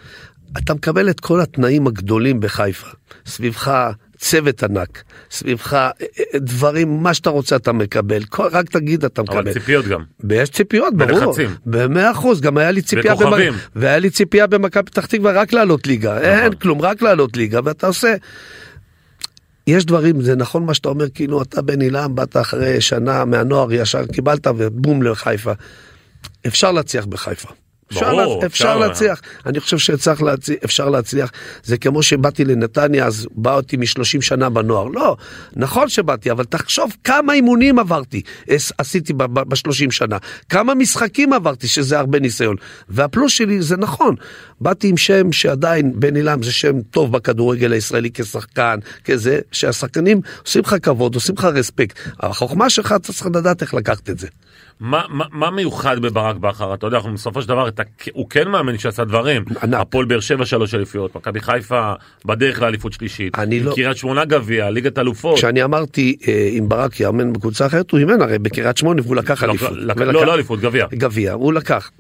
אתה 0.58 0.74
מקבל 0.74 1.10
את 1.10 1.20
כל 1.20 1.42
התנאים 1.42 1.88
הגדולים 1.88 2.40
בחיפה. 2.40 2.88
סביבך 3.26 3.92
צוות 4.18 4.64
ענק, 4.64 5.04
סביבך 5.32 5.74
אה, 5.74 5.90
אה, 6.20 6.40
דברים, 6.40 7.04
מה 7.04 7.14
שאתה 7.14 7.30
רוצה 7.30 7.56
אתה 7.56 7.72
מקבל, 7.72 8.24
כל, 8.24 8.48
רק 8.52 8.70
תגיד 8.70 9.06
אתה 9.06 9.22
מקבל. 9.22 9.38
אבל 9.38 9.54
ציפיות 9.54 9.86
גם. 9.86 10.04
ויש 10.20 10.50
ציפיות, 10.50 10.94
ברור. 10.94 11.20
בלחצים. 11.20 11.50
במאה 11.66 12.12
אחוז, 12.12 12.42
גם 12.42 12.58
היה 12.58 12.72
לי 12.72 12.82
ציפייה, 12.82 13.16
בכוכבים. 13.16 13.54
במק... 13.54 13.62
והיה 13.76 14.00
לי 14.00 14.10
ציפייה 14.10 14.48
במכבי 14.48 14.84
פתח 14.84 15.06
תקווה 15.06 15.32
רק 15.32 15.54
לעלות 15.54 15.88
ליגה, 15.88 16.14
נכון. 16.14 16.26
אין 16.26 16.54
כלום, 16.54 16.82
רק 16.82 17.02
לעלות 17.02 17.38
ליגה, 17.38 17.60
ואתה 17.64 17.88
עושה... 17.88 18.16
יש 19.68 19.86
דברים, 19.86 20.22
זה 20.22 20.36
נכון 20.36 20.66
מה 20.66 20.74
שאתה 20.74 20.90
אומר, 20.90 21.10
כאילו 21.10 21.42
אתה 21.42 21.62
בן 21.62 21.82
עילם, 21.82 22.16
באת 22.16 22.38
אחרי 22.38 22.82
שנה 22.82 23.26
מהנוער 23.26 23.74
ישר 23.74 24.06
קיבלת 24.06 24.48
ובום 24.58 25.04
לחיפה. 25.04 25.52
אפשר 26.48 26.72
להצליח 26.72 27.06
בחיפה. 27.06 27.50
אפשר, 27.92 28.12
ברור, 28.16 28.40
לה, 28.42 28.46
אפשר 28.48 28.66
אפשר. 28.66 28.78
להצליח, 28.78 29.22
אני 29.46 29.60
חושב 29.60 29.78
שאפשר 29.78 30.14
להצליח, 30.22 30.58
אפשר 30.66 30.90
להצליח, 30.90 31.32
זה 31.64 31.78
כמו 31.78 32.04
שבאתי 32.04 32.46
לנתניה 32.46 33.06
אז 33.06 33.28
באתי 33.32 33.78
מ-30 33.78 34.22
שנה 34.22 34.50
בנוער, 34.50 34.86
לא, 34.88 35.16
נכון 35.56 35.90
שבאתי, 35.90 36.32
אבל 36.32 36.44
תחשוב 36.44 36.92
כמה 37.04 37.34
אימונים 37.34 37.80
עברתי, 37.80 38.22
עש- 38.48 38.72
עשיתי 38.78 39.14
ב-30 39.14 39.92
שנה, 39.92 40.18
כמה 40.50 40.74
משחקים 40.76 41.34
עברתי, 41.34 41.68
שזה 41.68 42.00
הרבה 42.00 42.20
ניסיון, 42.20 42.56
והפלוס 42.90 43.32
שלי 43.32 43.62
זה 43.62 43.78
נכון, 43.78 44.16
באתי 44.62 44.88
עם 44.88 44.98
שם 44.98 45.32
שעדיין 45.32 46.00
בן 46.00 46.16
עילם 46.16 46.44
זה 46.44 46.52
שם 46.52 46.82
טוב 46.82 47.12
בכדורגל 47.12 47.72
הישראלי 47.72 48.10
כשחקן, 48.14 48.80
כזה, 49.06 49.40
שהשחקנים 49.52 50.22
עושים 50.46 50.62
לך 50.62 50.76
כבוד, 50.82 51.16
עושים 51.16 51.36
לך 51.38 51.44
רספקט, 51.46 52.00
החוכמה 52.20 52.70
שלך 52.70 52.92
אתה 52.96 53.14
צריך 53.14 53.26
לדעת 53.36 53.62
איך 53.62 53.74
לקחת 53.74 54.10
את 54.10 54.20
זה. 54.20 54.28
מה, 54.80 55.02
מה, 55.10 55.26
מה 55.32 55.52
מיוחד 55.52 56.00
בברק 56.00 56.36
בכר? 56.36 56.74
אתה 56.74 56.88
יודע, 56.88 56.98
אנחנו 56.98 57.14
בסופו 57.14 57.42
של 57.42 57.48
דבר, 57.48 57.70
אתה, 57.82 57.90
הוא 58.14 58.30
כן 58.30 58.48
מאמן 58.48 58.78
שעשה 58.78 59.04
דברים. 59.04 59.44
הפועל 59.62 60.06
באר 60.06 60.20
שבע 60.20 60.46
שלוש 60.46 60.74
אליפויות, 60.76 61.16
מכבי 61.16 61.40
חיפה 61.42 61.94
בדרך 62.26 62.62
לאליפות 62.62 62.94
שלישית. 62.94 63.40
אני 63.40 63.60
לא- 63.60 63.74
קריית 63.76 63.98
שמונה 63.98 64.26
גביע, 64.26 64.70
ליגת 64.70 64.98
אלופות. 65.00 65.38
כשאני 65.38 65.64
אמרתי 65.64 66.16
אה, 66.28 66.50
אם 66.58 66.70
ברק 66.70 67.00
יאמן 67.00 67.34
בקבוצה 67.34 67.66
אחרת, 67.66 67.92
הוא 67.92 68.00
אימן 68.00 68.22
הרי 68.22 68.40
בקריית 68.40 68.78
שמונה 68.78 69.02
והוא 69.02 69.16
לקח 69.16 69.44
לא, 69.44 69.50
אליפות. 69.50 69.72
לק- 69.72 69.98
ולקח- 69.98 70.14
לא, 70.14 70.26
לא 70.26 70.34
אליפות, 70.34 70.60
גביע. 70.60 70.86
גביע, 70.94 71.34
הוא 71.34 71.54
לקח. 71.54 71.92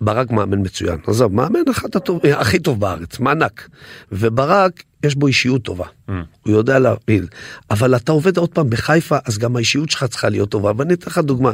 ברק 0.00 0.30
מאמן 0.30 0.58
מצוין, 0.60 0.98
עזוב, 1.06 1.34
מאמן 1.34 1.60
אחד 1.70 1.88
הטוב, 1.96 2.20
הכי 2.36 2.58
טוב 2.58 2.80
בארץ, 2.80 3.18
מענק. 3.20 3.68
וברק, 4.12 4.82
יש 5.04 5.14
בו 5.14 5.26
אישיות 5.26 5.62
טובה, 5.62 5.84
Mm. 6.08 6.12
הוא 6.42 6.52
יודע 6.52 6.78
להפיל. 6.78 7.26
אבל 7.70 7.96
אתה 7.96 8.12
עובד 8.12 8.36
עוד 8.36 8.48
פעם 8.50 8.70
בחיפה, 8.70 9.16
אז 9.24 9.38
גם 9.38 9.56
האישיות 9.56 9.90
שלך 9.90 10.04
צריכה 10.04 10.28
להיות 10.28 10.50
טובה. 10.50 10.72
ואני 10.76 10.94
אתן 10.94 11.10
לך 11.10 11.18
דוגמה, 11.18 11.52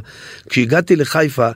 כשהגעתי 0.48 0.96
לחיפה, 0.96 1.48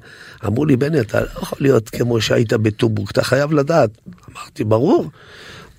אמרו 0.47 0.65
לי, 0.67 0.77
בני, 0.77 1.01
אתה 1.01 1.21
לא 1.21 1.27
יכול 1.43 1.59
להיות 1.61 1.91
כמו 1.91 2.21
שהיית 2.21 2.53
בטובוק, 2.53 3.11
אתה 3.11 3.25
חייב 3.25 3.53
לדעת. 3.53 3.91
אמרתי, 4.33 4.65
ברור. 4.65 5.11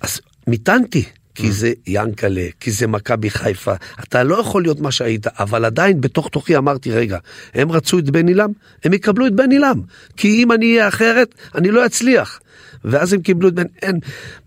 אז 0.00 0.20
מיתנתי. 0.46 1.04
כי 1.34 1.52
זה 1.52 1.72
ינקלה, 1.86 2.46
כי 2.60 2.70
זה 2.70 2.86
מכבי 2.86 3.30
חיפה, 3.30 3.74
אתה 4.02 4.22
לא 4.22 4.40
יכול 4.40 4.62
להיות 4.62 4.80
מה 4.80 4.92
שהיית, 4.92 5.26
אבל 5.26 5.64
עדיין 5.64 6.00
בתוך 6.00 6.28
תוכי 6.28 6.56
אמרתי, 6.56 6.92
רגע, 6.92 7.18
הם 7.54 7.72
רצו 7.72 7.98
את 7.98 8.10
בן 8.10 8.28
עילם, 8.28 8.50
הם 8.84 8.92
יקבלו 8.92 9.26
את 9.26 9.34
בן 9.34 9.50
עילם, 9.50 9.80
כי 10.16 10.42
אם 10.42 10.52
אני 10.52 10.72
אהיה 10.72 10.88
אחרת, 10.88 11.34
אני 11.54 11.70
לא 11.70 11.86
אצליח. 11.86 12.40
ואז 12.84 13.12
הם 13.12 13.20
קיבלו 13.20 13.48
את 13.48 13.54
בן, 13.54 13.66
אין, 13.82 13.98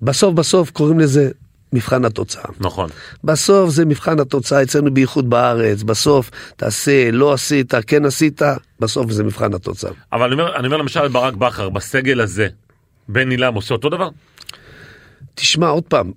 בסוף 0.01 0.33
בסוף 0.33 0.71
קוראים 0.71 0.99
לזה 0.99 1.31
מבחן 1.73 2.05
התוצאה. 2.05 2.43
נכון. 2.59 2.89
בסוף 3.23 3.69
זה 3.69 3.85
מבחן 3.85 4.19
התוצאה 4.19 4.63
אצלנו 4.63 4.93
בייחוד 4.93 5.29
בארץ, 5.29 5.83
בסוף 5.83 6.31
תעשה, 6.55 7.11
לא 7.11 7.33
עשית, 7.33 7.73
כן 7.87 8.05
עשית, 8.05 8.41
בסוף 8.79 9.11
זה 9.11 9.23
מבחן 9.23 9.53
התוצאה. 9.53 9.91
אבל 10.13 10.33
אני 10.33 10.41
אומר, 10.41 10.55
אני 10.55 10.67
אומר 10.67 10.77
למשל 10.77 11.07
ברק 11.07 11.33
בכר, 11.33 11.69
בסגל 11.69 12.21
הזה, 12.21 12.47
בן 13.09 13.31
עילם 13.31 13.53
עושה 13.53 13.73
אותו 13.73 13.89
דבר? 13.89 14.09
תשמע 15.35 15.67
עוד 15.67 15.83
פעם, 15.83 16.11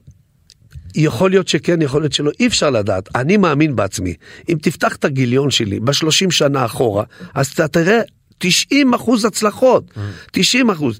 יכול 0.95 1.31
להיות 1.31 1.49
שכן, 1.49 1.83
יכול 1.83 2.03
להיות 2.03 2.13
שלא, 2.13 2.31
אי 2.41 2.47
אפשר 2.47 2.71
לדעת. 2.71 3.09
אני 3.17 3.37
מאמין 3.37 3.77
בעצמי. 3.77 4.15
אם 4.49 4.59
תפתח 4.63 4.97
את 4.97 5.05
הגיליון 5.05 5.51
שלי 5.51 5.81
בשלושים 5.81 6.31
שנה 6.31 6.65
אחורה, 6.65 7.05
אז 7.35 7.47
אתה 7.47 7.69
תראה 7.69 8.01
90 8.39 8.95
אחוז 8.95 9.25
הצלחות. 9.25 9.85
90 10.31 10.71
אחוז. 10.71 10.99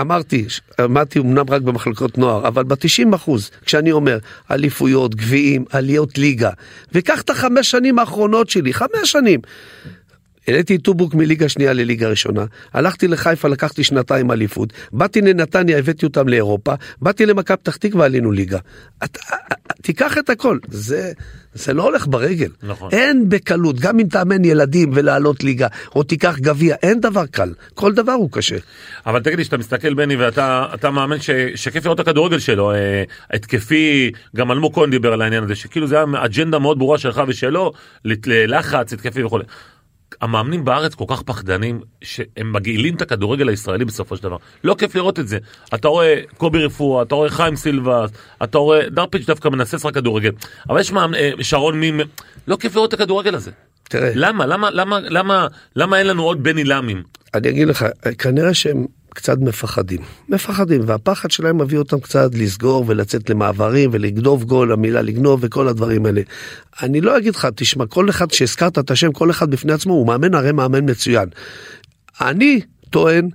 אמרתי, 0.00 0.44
אמרתי 0.84 1.18
אמנם 1.18 1.44
רק 1.48 1.62
במחלקות 1.62 2.18
נוער, 2.18 2.48
אבל 2.48 2.64
ב-90 2.64 3.14
אחוז, 3.14 3.50
כשאני 3.64 3.92
אומר 3.92 4.18
אליפויות, 4.50 5.14
גביעים, 5.14 5.64
עליות 5.70 6.18
ליגה, 6.18 6.50
וקח 6.92 7.20
את 7.20 7.30
החמש 7.30 7.70
שנים 7.70 7.98
האחרונות 7.98 8.50
שלי, 8.50 8.74
חמש 8.74 8.88
שנים. 9.04 9.40
העליתי 10.48 10.76
את 10.76 10.82
טובוק 10.82 11.14
מליגה 11.14 11.48
שנייה 11.48 11.72
לליגה 11.72 12.08
ראשונה, 12.08 12.44
הלכתי 12.72 13.08
לחיפה, 13.08 13.48
לקחתי 13.48 13.84
שנתיים 13.84 14.30
אליפות, 14.30 14.72
באתי 14.92 15.20
לנתניה, 15.20 15.78
הבאתי 15.78 16.06
אותם 16.06 16.28
לאירופה, 16.28 16.74
באתי 17.02 17.26
למכבי 17.26 17.56
פתח 17.56 17.76
תקווה, 17.76 18.04
עלינו 18.04 18.32
ליגה. 18.32 18.58
אתה, 19.04 19.20
תיקח 19.82 20.18
את 20.18 20.30
הכל, 20.30 20.58
זה, 20.68 21.12
זה 21.54 21.74
לא 21.74 21.82
הולך 21.82 22.06
ברגל. 22.06 22.50
נכון. 22.62 22.88
אין 22.92 23.28
בקלות, 23.28 23.80
גם 23.80 23.98
אם 23.98 24.06
תאמן 24.06 24.44
ילדים 24.44 24.90
ולעלות 24.94 25.44
ליגה, 25.44 25.66
או 25.94 26.02
תיקח 26.02 26.38
גביע, 26.38 26.76
אין 26.82 27.00
דבר 27.00 27.26
קל, 27.26 27.54
כל 27.74 27.92
דבר 27.92 28.12
הוא 28.12 28.30
קשה. 28.32 28.56
אבל 29.06 29.20
תגיד 29.20 29.38
לי, 29.38 29.44
שאתה 29.44 29.58
מסתכל 29.58 29.94
בני 29.94 30.16
ואתה 30.16 30.66
אתה 30.74 30.90
מאמן 30.90 31.20
ש, 31.20 31.30
שכיף 31.54 31.84
לראות 31.84 32.00
את 32.00 32.08
הכדורגל 32.08 32.38
שלו, 32.38 32.72
אה, 32.72 33.04
התקפי, 33.30 34.12
גם 34.36 34.52
אלמוג 34.52 34.74
כהן 34.74 34.90
דיבר 34.90 35.12
על 35.12 35.22
העניין 35.22 35.44
הזה, 35.44 35.54
שכאילו 35.54 35.86
זה 35.86 35.96
היה 35.96 36.04
אג'נדה 36.24 36.58
מאוד 36.58 36.78
ברורה 36.78 36.98
שלך 36.98 37.22
ושלו, 37.28 37.72
ללחץ, 38.04 38.92
התקפי 38.92 39.22
וכו'. 39.22 39.38
המאמנים 40.20 40.64
בארץ 40.64 40.94
כל 40.94 41.04
כך 41.08 41.22
פחדנים, 41.22 41.80
שהם 42.02 42.52
מגעילים 42.52 42.94
את 42.94 43.02
הכדורגל 43.02 43.48
הישראלי 43.48 43.84
בסופו 43.84 44.16
של 44.16 44.22
דבר. 44.22 44.36
לא 44.64 44.74
כיף 44.78 44.94
לראות 44.94 45.18
את 45.18 45.28
זה. 45.28 45.38
אתה 45.74 45.88
רואה 45.88 46.20
קובי 46.36 46.64
רפואה, 46.64 47.02
אתה 47.02 47.14
רואה 47.14 47.30
חיים 47.30 47.56
סילבס, 47.56 48.10
אתה 48.42 48.58
רואה 48.58 48.88
דרפיץ' 48.90 49.26
דווקא 49.26 49.48
מנסה 49.48 49.76
לשחק 49.76 49.94
כדורגל. 49.94 50.30
אבל 50.68 50.80
יש 50.80 50.92
מאמנ- 50.92 51.14
אה, 51.14 51.30
שרון 51.42 51.80
מים, 51.80 52.00
לא 52.48 52.56
כיף 52.60 52.74
לראות 52.76 52.94
את 52.94 53.00
הכדורגל 53.00 53.34
הזה. 53.34 53.50
תראה, 53.88 54.10
למה? 54.14 54.46
למה? 54.46 54.70
למה? 54.70 55.00
למה? 55.00 55.46
למה 55.76 55.98
אין 55.98 56.06
לנו 56.06 56.22
עוד 56.22 56.42
בן 56.42 56.56
עילמים? 56.56 57.02
אני 57.34 57.48
אגיד 57.48 57.68
לך, 57.68 57.84
כנראה 58.18 58.54
שהם 58.54 58.86
קצת 59.20 59.38
מפחדים. 59.38 60.00
מפחדים, 60.28 60.80
והפחד 60.86 61.30
שלהם 61.30 61.58
מביא 61.60 61.78
אותם 61.78 62.00
קצת 62.00 62.30
לסגור 62.34 62.84
ולצאת 62.88 63.30
למעברים 63.30 63.90
ולגנוב 63.92 64.44
גול, 64.44 64.72
המילה 64.72 65.02
לגנוב 65.02 65.40
וכל 65.42 65.68
הדברים 65.68 66.06
האלה. 66.06 66.20
אני 66.82 67.00
לא 67.00 67.18
אגיד 67.18 67.34
לך, 67.34 67.48
תשמע, 67.56 67.86
כל 67.86 68.10
אחד 68.10 68.30
שהזכרת 68.30 68.78
את 68.78 68.90
השם, 68.90 69.12
כל 69.12 69.30
אחד 69.30 69.50
בפני 69.50 69.72
עצמו 69.72 69.92
הוא 69.94 70.06
מאמן, 70.06 70.34
הרי 70.34 70.52
מאמן 70.52 70.90
מצוין. 70.90 71.28
אני 72.20 72.60
טוען, 72.90 73.28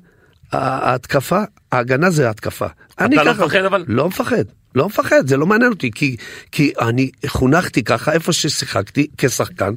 ההתקפה, 0.51 1.41
ההגנה 1.71 2.09
זה 2.09 2.29
התקפה. 2.29 2.67
אני 2.99 3.15
לא 3.15 3.21
ככה- 3.25 3.45
מפחד 3.45 3.59
אבל? 3.65 3.85
לא 3.87 4.07
מפחד. 4.07 4.43
לא 4.75 4.85
מפחד, 4.87 5.27
זה 5.27 5.37
לא 5.37 5.45
מעניין 5.45 5.71
אותי, 5.71 5.91
כי, 5.95 6.15
כי 6.51 6.71
אני 6.81 7.09
חונכתי 7.27 7.83
ככה 7.83 8.11
איפה 8.13 8.33
ששיחקתי 8.33 9.07
כשחקן, 9.17 9.73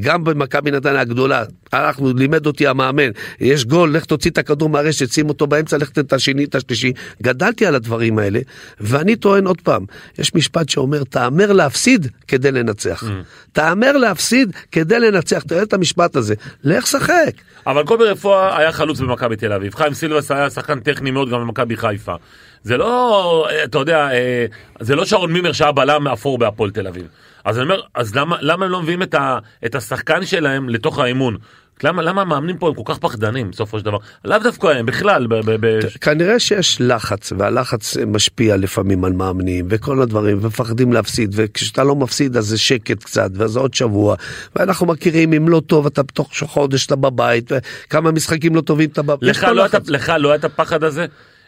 גם 0.00 0.24
במכבי 0.24 0.70
נתניה 0.70 1.00
הגדולה, 1.00 1.44
אנחנו, 1.74 2.12
לימד 2.16 2.46
אותי 2.46 2.66
המאמן, 2.66 3.10
יש 3.40 3.64
גול, 3.64 3.96
לך 3.96 4.04
תוציא 4.04 4.30
את 4.30 4.38
הכדור 4.38 4.68
מהרשת, 4.68 5.12
שים 5.12 5.28
אותו 5.28 5.46
באמצע, 5.46 5.78
לך 5.78 5.90
את 5.98 6.12
השני, 6.12 6.44
את 6.44 6.54
השלישי, 6.54 6.92
גדלתי 7.22 7.66
על 7.66 7.74
הדברים 7.74 8.18
האלה, 8.18 8.40
ואני 8.80 9.16
טוען 9.16 9.46
עוד 9.46 9.60
פעם, 9.60 9.84
יש 10.18 10.34
משפט 10.34 10.68
שאומר, 10.68 11.04
תאמר 11.04 11.52
להפסיד 11.52 12.06
כדי 12.28 12.52
לנצח. 12.52 13.04
תאמר 13.52 13.92
להפסיד 13.96 14.52
כדי 14.72 15.00
לנצח, 15.00 15.42
תראה 15.42 15.62
את 15.62 15.72
המשפט 15.72 16.16
הזה, 16.16 16.34
לך 16.64 16.86
שחק. 16.86 17.32
אבל 17.66 17.84
קובי 17.84 18.04
רפואה 18.04 18.58
היה 18.58 18.72
חלוץ 18.72 19.00
במכבי 19.00 19.36
תל 19.36 19.52
אביב, 19.52 19.74
חיים 19.74 19.94
סילבס 19.94 20.30
היה 20.30 20.50
שחקן 20.50 20.80
טכני 20.80 21.10
מאוד 21.10 21.30
גם 21.30 21.40
במכבי 21.40 21.76
חיפה. 21.76 22.14
זה 22.62 22.76
לא, 22.76 23.46
אה, 23.50 23.64
אתה 23.64 23.78
יודע, 23.78 24.10
אה, 24.12 24.46
זה 24.80 24.96
לא 24.96 25.04
שרון 25.04 25.32
מימר 25.32 25.52
שהיה 25.52 25.72
בלם 25.72 26.08
אפור 26.08 26.38
בהפועל 26.38 26.70
תל 26.70 26.86
אביב. 26.86 27.06
אז 27.44 27.56
אני 27.58 27.64
אומר, 27.64 27.80
אז 27.94 28.14
למה, 28.14 28.36
למה 28.40 28.64
הם 28.64 28.70
לא 28.70 28.82
מביאים 28.82 29.02
את, 29.02 29.14
ה, 29.14 29.38
את 29.66 29.74
השחקן 29.74 30.26
שלהם 30.26 30.68
לתוך 30.68 30.98
האימון? 30.98 31.36
למה, 31.84 32.02
למה 32.02 32.20
המאמנים 32.20 32.58
פה 32.58 32.68
הם 32.68 32.74
כל 32.74 32.82
כך 32.84 32.98
פחדנים 32.98 33.50
בסופו 33.50 33.78
של 33.78 33.84
דבר? 33.84 33.98
לאו 34.24 34.38
דווקא 34.38 34.66
הם, 34.66 34.86
בכלל. 34.86 35.26
ב, 35.26 35.34
ב, 35.34 35.66
ב... 35.66 35.80
כנראה 36.00 36.38
שיש 36.38 36.80
לחץ, 36.80 37.32
והלחץ 37.38 37.96
משפיע 37.96 38.56
לפעמים 38.56 39.04
על 39.04 39.12
מאמנים 39.12 39.66
וכל 39.70 40.02
הדברים, 40.02 40.38
ומפחדים 40.42 40.92
להפסיד, 40.92 41.30
וכשאתה 41.36 41.84
לא 41.84 41.96
מפסיד 41.96 42.36
אז 42.36 42.46
זה 42.46 42.58
שקט 42.58 43.04
קצת, 43.04 43.30
ואז 43.34 43.56
עוד 43.56 43.74
שבוע, 43.74 44.16
ואנחנו 44.56 44.86
מכירים, 44.86 45.32
אם 45.32 45.48
לא 45.48 45.60
טוב 45.66 45.86
אתה 45.86 46.02
בתוך 46.02 46.30
חודש 46.46 46.86
אתה 46.86 46.96
בבית, 46.96 47.50
וכמה 47.52 48.12
משחקים 48.12 48.54
לא 48.54 48.60
טובים 48.60 48.88
אתה 48.90 49.02
בבית. 49.02 49.30
יש 49.30 49.38
לך 49.38 49.44
לא. 49.44 49.66
לך 49.88 50.12
לא 50.18 50.28
היה 50.28 50.36
את 50.36 50.44
הפחד 50.44 50.84
הזה? 50.84 51.06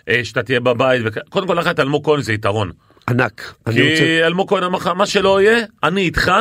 אה, 0.09 0.21
שאתה 0.25 0.42
תהיה 0.42 0.61
בבית, 0.61 1.03
וכ... 1.05 1.18
קודם 1.29 1.47
כל 1.47 1.55
לך 1.55 1.66
את 1.66 1.81
אלמוג 1.81 2.05
כהן 2.05 2.23
זה 2.23 2.33
יתרון. 2.33 2.71
ענק. 3.09 3.55
כי 3.73 3.90
רוצה... 3.90 4.27
אלמוג 4.27 4.49
כהן 4.49 4.62
אמר 4.62 4.79
לך, 4.79 4.87
מה 4.87 5.07
שלא 5.07 5.40
יהיה, 5.40 5.64
אני 5.83 6.01
איתך, 6.01 6.33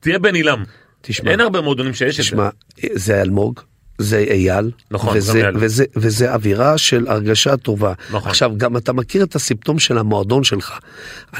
תהיה 0.00 0.18
בן 0.18 0.34
עילם. 0.34 0.64
תשמע, 1.08 1.30
אין 1.30 1.40
הרבה 1.40 1.60
מועדונים 1.60 1.94
שיש 1.94 2.20
את 2.20 2.24
זה. 2.24 2.30
תשמע, 2.30 2.48
זה 2.92 3.22
אלמוג. 3.22 3.60
זה 3.98 4.18
אייל, 4.30 4.70
נכון, 4.90 5.16
וזה, 5.16 5.38
אייל. 5.38 5.56
וזה, 5.60 5.84
וזה 5.96 6.34
אווירה 6.34 6.78
של 6.78 7.06
הרגשה 7.08 7.56
טובה. 7.56 7.92
נכון. 8.10 8.30
עכשיו, 8.30 8.50
גם 8.56 8.76
אתה 8.76 8.92
מכיר 8.92 9.22
את 9.24 9.34
הסימפטום 9.34 9.78
של 9.78 9.98
המועדון 9.98 10.44
שלך. 10.44 10.78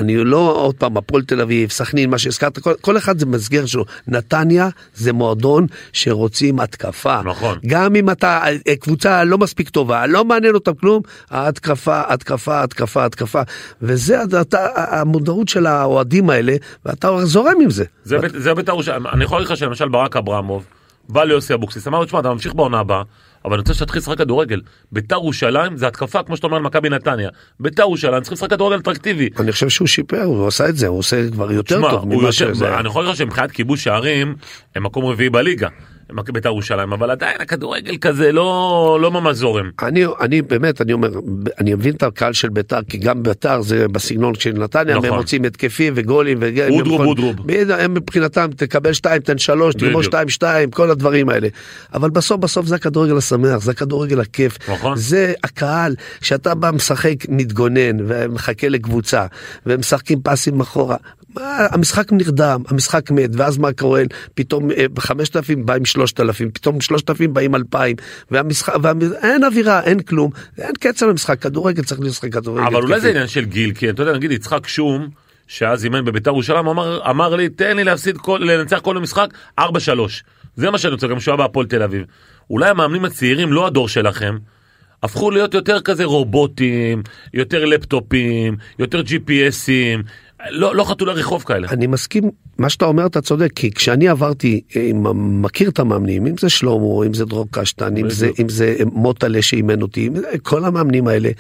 אני 0.01 0.17
לא, 0.17 0.53
עוד 0.57 0.75
פעם, 0.75 0.97
הפועל 0.97 1.23
תל 1.23 1.41
אביב, 1.41 1.71
סכנין, 1.71 2.11
מה 2.11 2.19
שהזכרת, 2.19 2.59
כל, 2.59 2.75
כל 2.81 2.97
אחד 2.97 3.19
זה 3.19 3.27
מסגרת 3.27 3.69
שלו. 3.69 3.85
נתניה 4.09 4.69
זה 4.95 5.13
מועדון 5.13 5.67
שרוצים 5.93 6.61
התקפה. 6.61 7.21
נכון. 7.25 7.59
גם 7.67 7.97
אם 7.97 8.11
אתה 8.11 8.41
אה, 8.69 8.77
קבוצה 8.77 9.25
לא 9.25 9.39
מספיק 9.39 9.69
טובה, 9.69 10.07
לא 10.07 10.25
מעניין 10.25 10.55
אותם 10.55 10.75
כלום, 10.75 11.03
התקפה, 11.31 12.01
התקפה, 12.09 12.63
התקפה, 12.63 13.05
התקפה. 13.05 13.43
וזה 13.83 14.17
אתה, 14.41 14.67
המודעות 14.75 15.49
של 15.49 15.67
האוהדים 15.67 16.31
האלה, 16.31 16.55
ואתה 16.87 17.09
זורם 17.25 17.55
עם 17.63 17.71
זה. 17.71 17.85
זה 18.05 18.19
בית- 18.19 18.33
זה 18.37 18.55
בית"ר 18.55 18.73
ירושלים. 18.73 19.07
אני 19.07 19.25
יכול 19.25 19.39
להגיד 19.39 19.51
לך 19.53 19.57
שלמשל 19.57 19.89
ברק 19.89 20.17
אברמוב 20.17 20.65
בא 21.09 21.25
ליוסי 21.25 21.55
אבוקסיס, 21.55 21.89
אמר 21.89 21.99
לו, 21.99 22.05
תשמע, 22.05 22.21
אתה 22.21 22.33
ממשיך 22.33 22.55
בעונה 22.55 22.79
הבאה, 22.79 23.03
אבל 23.45 23.53
אני 23.53 23.61
רוצה 23.61 23.75
שתתחיל 23.75 23.99
לשחק 23.99 24.19
כדורגל. 24.19 24.61
בית"ר 24.93 25.15
ירושלים 25.15 25.77
זה 25.77 25.87
התקפה, 25.87 26.23
כמו 26.23 26.37
שאתה 26.37 26.47
אומר 26.47 26.57
על 26.57 26.63
מכבי 26.63 26.89
נתניה. 26.89 27.29
בית"ר 27.61 27.83
ירושלים 27.83 28.21
צריכים 28.23 28.37
לשחק 28.37 28.51
כדורגל 28.51 28.79
אטרקטיבי. 28.79 29.29
אני 29.41 29.53
חושב 29.53 29.69
שהוא 29.69 29.89
שיפר, 29.89 30.23
הוא 30.23 30.47
עשה 30.47 30.69
את 30.69 30.77
זה, 30.77 30.87
הוא 30.87 30.99
עושה 30.99 31.31
כבר 31.31 31.53
יותר 31.53 31.91
טוב 31.91 32.09
ממה 32.09 32.33
שזה. 32.33 32.79
אני 32.79 32.89
יכול 32.89 33.03
להגיד 33.03 33.13
לך 33.13 33.19
שמבחינת 33.19 33.51
כיבוש 33.51 33.85
שערים, 33.85 34.35
הם 34.75 34.83
מקום 34.83 35.05
רביעי 35.05 35.31
בליגה. 35.31 35.69
בית"ר 36.13 36.49
ירושלים 36.49 36.93
אבל 36.93 37.11
עדיין 37.11 37.37
הכדורגל 37.41 37.97
כזה 37.97 38.33
לא 38.33 38.99
לא 39.01 39.11
ממש 39.11 39.37
זורם. 39.37 39.71
אני 39.83 40.05
אני 40.21 40.43
באמת 40.43 40.81
אני 40.81 40.93
אומר 40.93 41.09
אני 41.61 41.75
מבין 41.75 41.95
את 41.95 42.03
הקהל 42.03 42.33
של 42.33 42.49
בית"ר 42.49 42.81
כי 42.89 42.99
גם 42.99 43.23
בית"ר 43.23 43.63
זה 43.63 43.89
בסגנון 43.89 44.35
של 44.35 44.53
נתניה 44.53 44.97
נכון. 44.97 45.09
הם 45.09 45.15
מוצאים 45.15 45.45
התקפים 45.45 45.93
וגולים 45.97 46.39
ואודרוב 46.41 47.01
אודרוב. 47.01 47.37
הם 47.79 47.95
מבחינתם 47.95 48.49
תקבל 48.57 48.93
2 48.93 49.21
תן 49.21 49.39
3 49.39 49.75
תגמור 49.75 50.03
2 50.03 50.29
2 50.29 50.71
כל 50.71 50.91
הדברים 50.91 51.29
האלה 51.29 51.49
אבל 51.95 52.11
בסוף 52.11 52.41
בסוף 52.41 52.67
זה 52.67 52.75
הכדורגל 52.75 53.17
השמח 53.17 53.63
זה 53.63 53.71
הכדורגל 53.71 54.21
הכיף 54.21 54.59
נכון. 54.69 54.97
זה 54.97 55.33
הקהל 55.45 55.95
שאתה 56.21 56.55
בא 56.55 56.71
משחק 56.71 57.15
מתגונן 57.29 57.97
ומחכה 58.09 58.69
לקבוצה 58.69 59.27
ומשחקים 59.67 60.21
פסים 60.23 60.61
אחורה 60.61 60.97
המשחק 61.41 62.13
נרדם 62.13 62.63
המשחק 62.69 63.11
מת 63.11 63.31
ואז 63.33 63.59
מה 63.59 63.73
קורה 63.73 64.03
פתאום 64.35 64.71
אה, 64.71 64.85
5,000 64.99 65.67
בא 65.67 65.75
עם 65.75 65.85
3,000, 66.07 66.51
פתאום 66.51 66.81
3,000 66.81 67.35
באים 67.35 67.55
2,000, 67.55 67.97
והמשחק, 68.31 68.75
אין 69.23 69.45
אווירה, 69.45 69.83
אין 69.83 70.01
כלום, 70.01 70.31
אין 70.59 70.73
קצב 70.81 71.07
למשחק, 71.07 71.43
כדורגל 71.43 71.83
צריך 71.83 72.01
לשחק 72.01 72.33
כדורגל. 72.33 72.67
אבל 72.67 72.83
אולי 72.83 73.01
זה 73.01 73.11
עניין 73.11 73.27
של 73.27 73.45
גיל, 73.45 73.73
כי 73.75 73.91
אתה 73.91 74.03
יודע, 74.03 74.13
נגיד 74.13 74.33
יצחק 74.33 74.69
שום, 74.69 75.09
שאז 75.47 75.85
אימן 75.85 76.05
בביתר 76.05 76.31
ירושלים, 76.31 76.67
אמר, 76.67 77.11
אמר 77.11 77.37
לי, 77.37 77.49
תן 77.49 77.77
לי 77.77 77.85
להפסיד, 77.85 78.19
כל, 78.19 78.41
לנצח 78.45 78.79
כל 78.79 78.97
המשחק 78.97 79.29
4-3. 79.61 79.63
זה 80.57 80.71
מה 80.71 80.79
שאני 80.79 80.93
רוצה, 80.93 81.07
גם 81.07 81.21
שהוא 81.21 81.33
היה 81.33 81.47
בהפועל 81.47 81.67
תל 81.67 81.83
אביב. 81.83 82.03
אולי 82.51 82.69
המאמנים 82.71 83.05
הצעירים, 83.05 83.53
לא 83.53 83.67
הדור 83.67 83.89
שלכם, 83.89 84.37
הפכו 85.03 85.31
להיות 85.31 85.55
יותר 85.55 85.81
כזה 85.81 86.05
רובוטים, 86.05 87.03
יותר 87.35 87.65
לפטופים, 87.65 88.57
יותר 88.79 89.01
GPSים, 89.01 90.03
לא, 90.51 90.77
לא 90.77 90.85
חתולי 90.85 91.13
רחוב 91.13 91.43
כאלה. 91.43 91.69
אני 91.71 91.87
מסכים, 91.87 92.25
מה 92.59 92.69
שאתה 92.69 92.85
אומר 92.85 93.07
אתה 93.07 93.21
צודק, 93.21 93.51
כי 93.55 93.71
כשאני 93.71 94.09
עברתי, 94.09 94.61
אה, 94.77 94.83
עם- 94.89 95.43
מכיר 95.43 95.69
את 95.71 95.79
המאמנים, 95.79 96.27
אם 96.27 96.35
זה 96.41 96.49
שלמה, 96.49 96.75
אם 97.07 97.15
זה 97.15 97.25
דרור 97.25 97.47
קשטן, 97.51 97.97
אם 97.97 98.11
זה. 98.11 98.31
אם 98.41 98.49
זה 98.49 98.75
מוטלה 98.93 99.43
שאימן 99.43 99.83
אותי, 99.83 100.11
כל 100.43 100.65
המאמנים 100.65 101.09
האלה, 101.09 101.31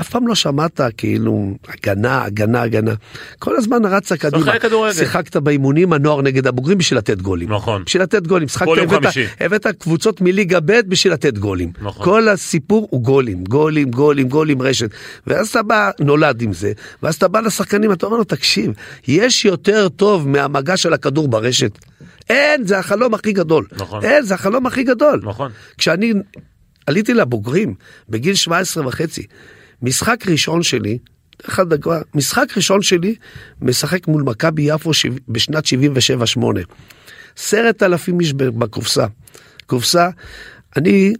אף 0.00 0.08
פעם 0.10 0.26
לא 0.26 0.34
שמעת 0.34 0.80
כאילו 0.96 1.50
הגנה, 1.68 2.24
הגנה, 2.24 2.62
הגנה. 2.62 2.94
כל 3.38 3.56
הזמן 3.56 3.84
רצת 3.84 4.16
קדימה. 4.16 4.38
שיחקת 4.94 5.36
באימונים 5.36 5.92
הנוער 5.92 6.22
נגד 6.22 6.46
הבוגרים 6.46 6.78
בשביל 6.78 6.98
לתת 6.98 7.22
גולים. 7.22 7.52
נכון. 7.52 7.82
בשביל 7.86 8.02
לתת 8.02 8.26
גולים. 8.26 8.48
יום 8.78 8.88
הבאת. 8.94 9.12
הבאת 9.40 9.66
קבוצות 9.66 10.20
מליגה 10.20 10.60
ב' 10.60 10.80
בשביל 10.88 11.12
לתת 11.12 11.38
גולים. 11.38 11.72
נכון. 11.82 12.04
כל 12.04 12.28
הסיפור 12.28 12.88
הוא 12.90 13.00
גולים, 13.02 13.44
גולים, 13.44 13.90
גולים, 13.90 14.28
גולים, 14.28 14.62
רשת. 14.62 14.90
ואז 15.26 15.48
אתה 15.48 15.62
בא, 15.62 15.90
נולד 16.00 16.42
עם 16.42 16.52
זה, 16.52 16.72
ואז 17.02 17.14
אתה 17.14 17.28
בא 17.28 17.40
לשחקנים, 17.40 17.92
אתה 17.92 18.06
אומר 18.06 18.16
לו, 18.16 18.24
תקשיב, 18.24 18.47
יש 19.08 19.44
יותר 19.44 19.88
טוב 19.88 20.28
מהמגע 20.28 20.76
של 20.76 20.92
הכדור 20.92 21.28
ברשת. 21.28 21.78
אין, 22.30 22.66
זה 22.66 22.78
החלום 22.78 23.14
הכי 23.14 23.32
גדול. 23.32 23.66
נכון. 23.72 24.04
אין, 24.04 24.22
זה 24.22 24.34
החלום 24.34 24.66
הכי 24.66 24.82
גדול. 24.82 25.20
נכון. 25.24 25.50
כשאני 25.78 26.12
עליתי 26.86 27.14
לבוגרים, 27.14 27.74
בגיל 28.08 28.34
17 28.34 28.86
וחצי, 28.86 29.26
משחק 29.82 30.24
ראשון 30.26 30.62
שלי, 30.62 30.98
אחד 31.48 31.74
דקה, 31.74 32.00
משחק 32.14 32.56
ראשון 32.56 32.82
שלי, 32.82 33.14
משחק 33.62 34.08
מול 34.08 34.22
מכבי 34.22 34.62
יפו 34.62 34.90
בשנת 35.28 35.64
77-8. 36.36 36.40
עשרת 37.38 37.82
אלפים 37.82 38.20
איש 38.20 38.32
בקופסה. 38.32 39.06
קופסה, 39.66 40.08
אני 40.76 41.12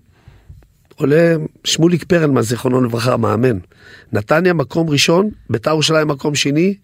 עולה, 0.96 1.36
שמוליק 1.64 2.04
פרלמן, 2.04 2.42
זיכרונו 2.42 2.80
לברכה, 2.80 3.16
מאמן. 3.16 3.58
נתניה 4.12 4.52
מקום 4.52 4.90
ראשון, 4.90 5.30
בית"ר 5.50 5.70
ירושלים 5.70 6.08
מקום 6.08 6.34
שני. 6.34 6.74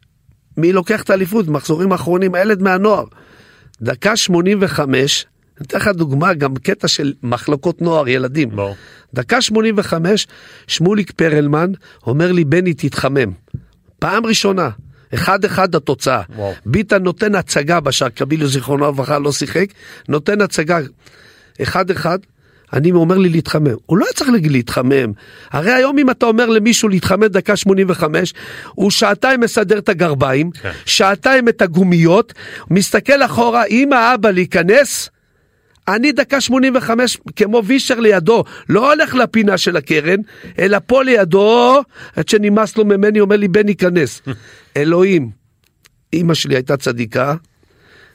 מי 0.57 0.73
לוקח 0.73 1.03
את 1.03 1.11
האליפות? 1.11 1.49
מחזורים 1.49 1.93
האחרונים, 1.93 2.35
הילד 2.35 2.63
מהנוער. 2.63 3.05
דקה 3.83 4.17
85, 4.17 5.27
אני 5.59 5.67
אתן 5.67 5.79
לך 5.79 5.89
דוגמה, 5.89 6.35
גם 6.35 6.57
קטע 6.57 6.89
של 6.89 7.13
מחלקות 7.23 7.83
נוער, 7.83 8.09
ילדים. 8.09 8.51
ברור. 8.51 8.77
דקה 9.15 9.41
85, 9.41 10.27
שמוליק 10.67 11.11
פרלמן 11.11 11.73
אומר 12.07 12.33
לי, 12.33 12.45
בני, 12.45 12.75
תתחמם. 12.75 13.33
פעם 13.99 14.27
ראשונה, 14.27 14.71
אחד 15.15 15.45
אחד 15.45 15.75
התוצאה. 15.75 16.23
וואו. 16.37 16.53
ביטן 16.67 17.03
נותן 17.03 17.35
הצגה 17.35 17.81
בשער, 17.81 18.09
קבילו 18.09 18.49
זיכרונו 18.49 18.89
לברכה 18.89 19.19
לא 19.19 19.33
שיחק, 19.33 19.67
נותן 20.09 20.41
הצגה 20.41 20.79
אחד 21.63 21.91
אחד. 21.91 22.19
אני 22.75 22.93
אומר 22.93 23.19
לי 23.19 23.29
להתחמם, 23.29 23.75
הוא 23.87 23.99
לא 23.99 24.05
היה 24.05 24.13
צריך 24.13 24.31
להגיד 24.31 24.53
להתחמם, 24.53 25.13
הרי 25.51 25.73
היום 25.73 25.99
אם 25.99 26.11
אתה 26.11 26.27
אומר 26.27 26.47
למישהו 26.47 26.89
להתחמם 26.89 27.27
דקה 27.27 27.57
85, 27.57 28.35
הוא 28.75 28.91
שעתיים 28.91 29.41
מסדר 29.41 29.79
את 29.79 29.89
הגרביים, 29.89 30.51
כן. 30.51 30.71
שעתיים 30.87 31.49
את 31.49 31.63
הגומיות, 31.63 32.33
מסתכל 32.71 33.25
אחורה, 33.25 33.65
אמא 33.65 34.15
אבא 34.15 34.31
להיכנס, 34.31 35.11
אני 35.89 36.13
דקה 36.13 36.41
85 36.41 37.19
כמו 37.37 37.63
וישר 37.65 38.01
לידו, 38.01 38.45
לא 38.69 38.93
הולך 38.93 39.15
לפינה 39.15 39.59
של 39.59 39.77
הקרן, 39.77 40.19
אלא 40.59 40.79
פה 40.87 41.03
לידו, 41.03 41.83
עד 42.17 42.29
שנמאס 42.29 42.77
לו 42.77 42.85
ממני, 42.85 43.21
אומר 43.21 43.37
לי 43.37 43.49
בן 43.49 43.69
ייכנס. 43.69 44.23
אלוהים, 44.77 45.31
אימא 46.13 46.35
שלי 46.35 46.55
הייתה 46.55 46.77
צדיקה, 46.77 47.35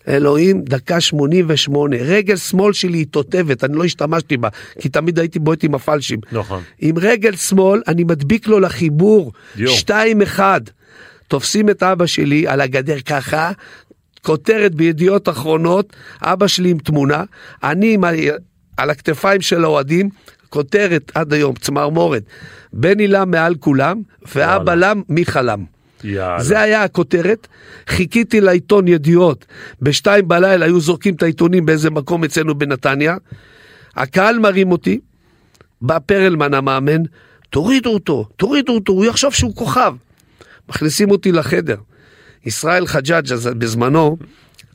אלוהים, 0.07 0.61
דקה 0.61 1.01
88, 1.01 1.95
רגל 1.99 2.35
שמאל 2.35 2.73
שלי 2.73 2.97
היא 2.97 3.05
תותבת, 3.11 3.63
אני 3.63 3.77
לא 3.77 3.83
השתמשתי 3.83 4.37
בה, 4.37 4.49
כי 4.79 4.89
תמיד 4.89 5.19
הייתי 5.19 5.39
בועט 5.39 5.63
עם 5.63 5.75
הפלשים. 5.75 6.19
נכון. 6.31 6.63
עם 6.79 6.97
רגל 6.97 7.35
שמאל, 7.35 7.81
אני 7.87 8.03
מדביק 8.03 8.47
לו 8.47 8.59
לחיבור, 8.59 9.31
יואו. 9.55 9.75
2-1. 10.37 10.39
תופסים 11.27 11.69
את 11.69 11.83
אבא 11.83 12.05
שלי 12.05 12.47
על 12.47 12.61
הגדר 12.61 12.99
ככה, 12.99 13.51
כותרת 14.21 14.75
בידיעות 14.75 15.29
אחרונות, 15.29 15.95
אבא 16.21 16.47
שלי 16.47 16.69
עם 16.69 16.77
תמונה, 16.77 17.23
אני 17.63 17.93
עם 17.93 18.03
ה... 18.03 18.09
על 18.77 18.89
הכתפיים 18.89 19.41
של 19.41 19.63
האוהדים, 19.63 20.09
כותרת 20.49 21.11
עד 21.15 21.33
היום, 21.33 21.55
צמרמורת, 21.55 22.23
בני 22.73 23.07
לם 23.07 23.31
מעל 23.31 23.55
כולם, 23.55 24.01
ואבא. 24.35 24.75
לם 24.75 25.01
מי 25.09 25.25
חלם. 25.25 25.63
יאללה. 26.03 26.43
זה 26.43 26.61
היה 26.61 26.83
הכותרת, 26.83 27.47
חיכיתי 27.87 28.41
לעיתון 28.41 28.87
ידיעות, 28.87 29.45
בשתיים 29.81 30.27
בלילה 30.27 30.65
היו 30.65 30.79
זורקים 30.79 31.15
את 31.15 31.23
העיתונים 31.23 31.65
באיזה 31.65 31.89
מקום 31.89 32.23
אצלנו 32.23 32.55
בנתניה, 32.55 33.17
הקהל 33.95 34.39
מרים 34.39 34.71
אותי, 34.71 34.99
בא 35.81 35.99
פרלמן 36.05 36.53
המאמן, 36.53 37.01
תורידו 37.49 37.89
אותו, 37.89 38.27
תורידו 38.37 38.75
אותו, 38.75 38.93
הוא 38.93 39.05
יחשוב 39.05 39.33
שהוא 39.33 39.55
כוכב. 39.55 39.93
מכניסים 40.69 41.11
אותי 41.11 41.31
לחדר. 41.31 41.77
ישראל 42.45 42.87
חג'אג' 42.87 43.33
בזמנו 43.57 44.17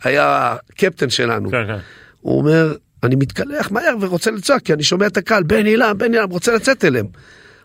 היה 0.04 0.56
קפטן 0.76 1.10
שלנו. 1.10 1.50
כן, 1.50 1.66
כן. 1.66 1.78
הוא 2.20 2.38
אומר, 2.38 2.74
אני 3.02 3.16
מתקלח 3.16 3.70
מהר 3.70 3.96
ורוצה 4.00 4.30
לצעוק, 4.30 4.62
כי 4.62 4.72
אני 4.72 4.82
שומע 4.82 5.06
את 5.06 5.16
הקהל, 5.16 5.42
בני 5.42 5.70
אילם, 5.70 5.98
בני 5.98 6.16
אילם, 6.16 6.30
רוצה 6.30 6.54
לצאת 6.54 6.84
אליהם. 6.84 7.06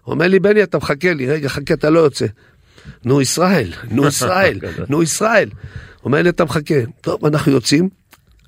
אומר 0.08 0.28
לי, 0.28 0.40
בני, 0.40 0.64
אתה 0.64 0.78
מחכה 0.78 1.14
לי, 1.14 1.28
רגע, 1.28 1.50
חכה, 1.50 1.74
אתה 1.74 1.90
לא 1.90 2.00
יוצא. 2.00 2.26
נו 3.06 3.22
ישראל, 3.22 3.72
נו 3.92 4.08
ישראל, 4.12 4.60
נו 4.90 5.04
ישראל. 5.04 5.50
אומר 6.04 6.22
לי, 6.22 6.30
אתה 6.30 6.46
מחכה. 6.46 6.76
טוב, 7.02 7.26
אנחנו 7.26 7.52
יוצאים, 7.52 7.90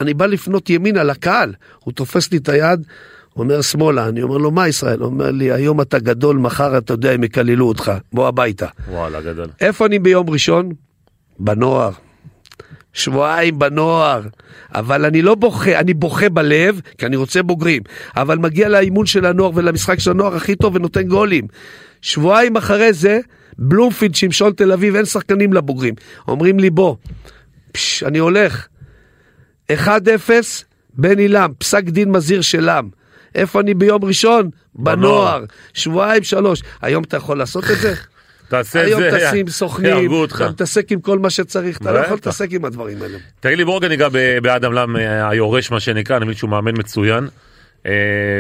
אני 0.02 0.14
בא 0.14 0.26
לפנות 0.26 0.70
ימינה 0.70 1.04
לקהל, 1.04 1.54
הוא 1.80 1.94
תופס 1.94 2.32
לי 2.32 2.38
את 2.38 2.50
היד, 2.50 2.86
אומר 3.36 3.62
שמאלה, 3.62 4.08
אני 4.08 4.22
אומר 4.22 4.38
לו, 4.38 4.52
מה 4.52 4.68
ישראל? 4.68 5.00
הוא 5.00 5.06
אומר 5.06 5.32
לי, 5.32 5.52
היום 5.52 5.82
אתה 5.82 6.00
גדול, 6.00 6.38
מחר 6.38 6.78
אתה 6.78 6.94
יודע 6.94 7.16
אם 7.16 7.24
יקללו 7.24 7.68
אותך, 7.68 7.92
בוא 8.14 8.28
הביתה. 8.28 8.68
וואלה, 8.90 9.22
גדול. 9.22 9.48
איפה 9.62 9.86
אני 9.86 10.00
ביום 10.00 10.30
ראשון? 10.30 10.70
בנוער. 11.40 11.92
שבועיים 12.94 13.60
בנוער, 13.60 14.22
אבל 14.76 15.06
אני 15.06 15.22
לא 15.22 15.36
בוכה, 15.36 15.80
אני 15.80 15.94
בוכה 15.94 16.30
בלב, 16.30 16.82
כי 16.98 17.06
אני 17.06 17.16
רוצה 17.16 17.44
בוגרים, 17.44 17.82
אבל 18.16 18.38
מגיע 18.38 18.70
לאימון 18.70 19.06
של 19.06 19.26
הנוער 19.26 19.52
ולמשחק 19.56 20.00
של 20.00 20.12
הנוער 20.12 20.36
הכי 20.36 20.56
טוב 20.56 20.76
ונותן 20.76 21.08
גולים. 21.08 21.48
שבועיים 22.02 22.58
אחרי 22.58 22.94
זה, 22.94 23.20
בלומפילד, 23.62 24.16
שמשון 24.16 24.54
תל 24.54 24.72
אביב, 24.72 24.96
אין 24.96 25.06
שחקנים 25.06 25.54
לבוגרים. 25.54 25.94
אומרים 26.28 26.60
לי 26.60 26.70
בוא, 26.70 26.96
פש, 27.72 28.04
אני 28.04 28.18
הולך. 28.18 28.68
1-0, 29.72 29.76
בן 30.94 31.20
עילם, 31.20 31.52
פסק 31.58 31.84
דין 31.84 32.12
מזהיר 32.12 32.42
של 32.42 32.70
עם. 32.70 32.90
איפה 33.36 33.62
אני 33.62 33.74
ביום 33.74 34.06
ראשון? 34.06 34.50
בנוער. 34.76 35.44
שבועיים, 35.74 36.24
שלוש. 36.24 36.64
היום 36.82 37.04
אתה 37.04 37.18
יכול 37.18 37.38
לעשות 37.38 37.64
את 37.72 37.78
זה? 37.78 37.94
תעשה 38.50 38.82
את 38.82 38.86
היום 38.86 39.02
זה, 39.02 39.28
תשים 39.30 39.48
סוכנים. 39.50 40.12
אתה 40.24 40.50
מתעסק 40.50 40.92
עם 40.92 41.02
כל 41.02 41.20
מה 41.20 41.30
שצריך, 41.30 41.78
אתה 41.78 41.92
לא 41.92 42.00
יכול. 42.00 42.18
להתעסק 42.18 42.48
עם 42.52 42.66
הדברים 42.66 43.02
האלה. 43.02 43.18
תגיד 43.40 43.58
לי 43.58 43.66
בואו 43.66 43.88
ניגע 43.88 44.08
באדם 44.42 44.74
לם 44.74 44.98
אה, 44.98 45.30
היורש 45.30 45.72
מה 45.72 45.80
שנקרא, 45.80 46.18
אני 46.18 46.26
מבין 46.26 46.38
שהוא 46.38 46.50
מאמן 46.50 46.72
מצוין. 46.78 47.28
אה, 47.86 47.92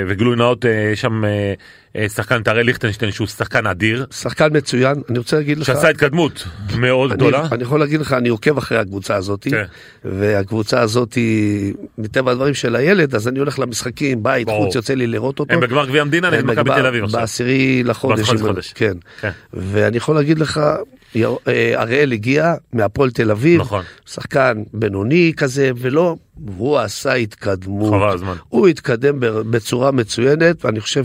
וגילוי 0.08 0.36
נאות 0.36 0.66
אה, 0.66 0.90
יש 0.94 1.02
שם 1.02 1.24
שחקן 2.08 2.44
תהראל 2.44 2.66
ליכטנשטיין 2.66 3.12
שהוא 3.12 3.28
שחקן 3.28 3.68
אדיר, 3.68 4.06
שחקן 4.12 4.48
מצוין, 4.52 5.02
אני 5.10 5.18
רוצה 5.18 5.38
להגיד 5.38 5.58
לך, 5.58 5.68
שעשה 5.68 5.90
התקדמות 5.90 6.48
מאוד 6.78 7.12
אני, 7.12 7.18
גדולה. 7.18 7.48
אני 7.52 7.64
יכול 7.64 7.80
להגיד 7.80 8.02
לך, 8.02 8.14
אני 8.14 8.30
עוקב 8.30 8.58
אחרי 8.58 8.78
הקבוצה 8.78 9.16
הזאת, 9.16 9.48
כן. 9.52 9.64
והקבוצה 10.06 10.82
הזאת 10.82 11.18
מטבע 11.98 12.32
הדברים 12.32 12.54
של 12.54 12.76
הילד, 12.76 13.16
אז 13.16 13.28
אני 13.28 13.40
הולך 13.40 13.60
למשחקים, 13.60 14.24
בית, 14.24 14.48
ברור. 14.48 14.66
חוץ, 14.66 14.76
יוצא 14.76 14.94
לי 14.94 15.08
לראות 15.08 15.40
אותו. 15.40 15.54
הם 15.54 15.60
בגמר 15.60 15.86
גביע 15.86 16.02
המדינה 16.02 16.30
נגד 16.30 16.46
מכבי 16.46 16.70
תל 16.76 16.86
אביב 16.86 17.04
עכשיו. 17.04 17.20
בעשירי 17.20 17.84
לחודש. 17.84 18.30
לחודש. 18.30 18.74
כן. 18.74 18.94
כן. 19.22 19.32
ואני 19.54 19.98
יכול 19.98 20.16
להגיד 20.16 20.40
לך, 20.40 20.62
אה, 21.48 21.82
אראל 21.82 22.12
הגיע 22.12 22.54
מהפועל 22.74 23.12
תל 23.12 23.32
אביב, 23.32 23.62
נכון. 23.62 23.84
שחקן 24.06 24.64
בינוני 24.74 25.34
כזה, 25.38 25.72
ולא, 25.78 26.16
והוא 26.48 26.78
עשה 26.78 27.14
התקדמות. 27.14 27.94
חבל 27.94 28.10
הזמן. 28.10 28.36
הוא 28.50 28.68
התקדם 28.68 29.16
בצורה 29.52 29.92
מצוינת, 29.92 30.66
ואני 30.66 30.80
חושב 30.80 31.04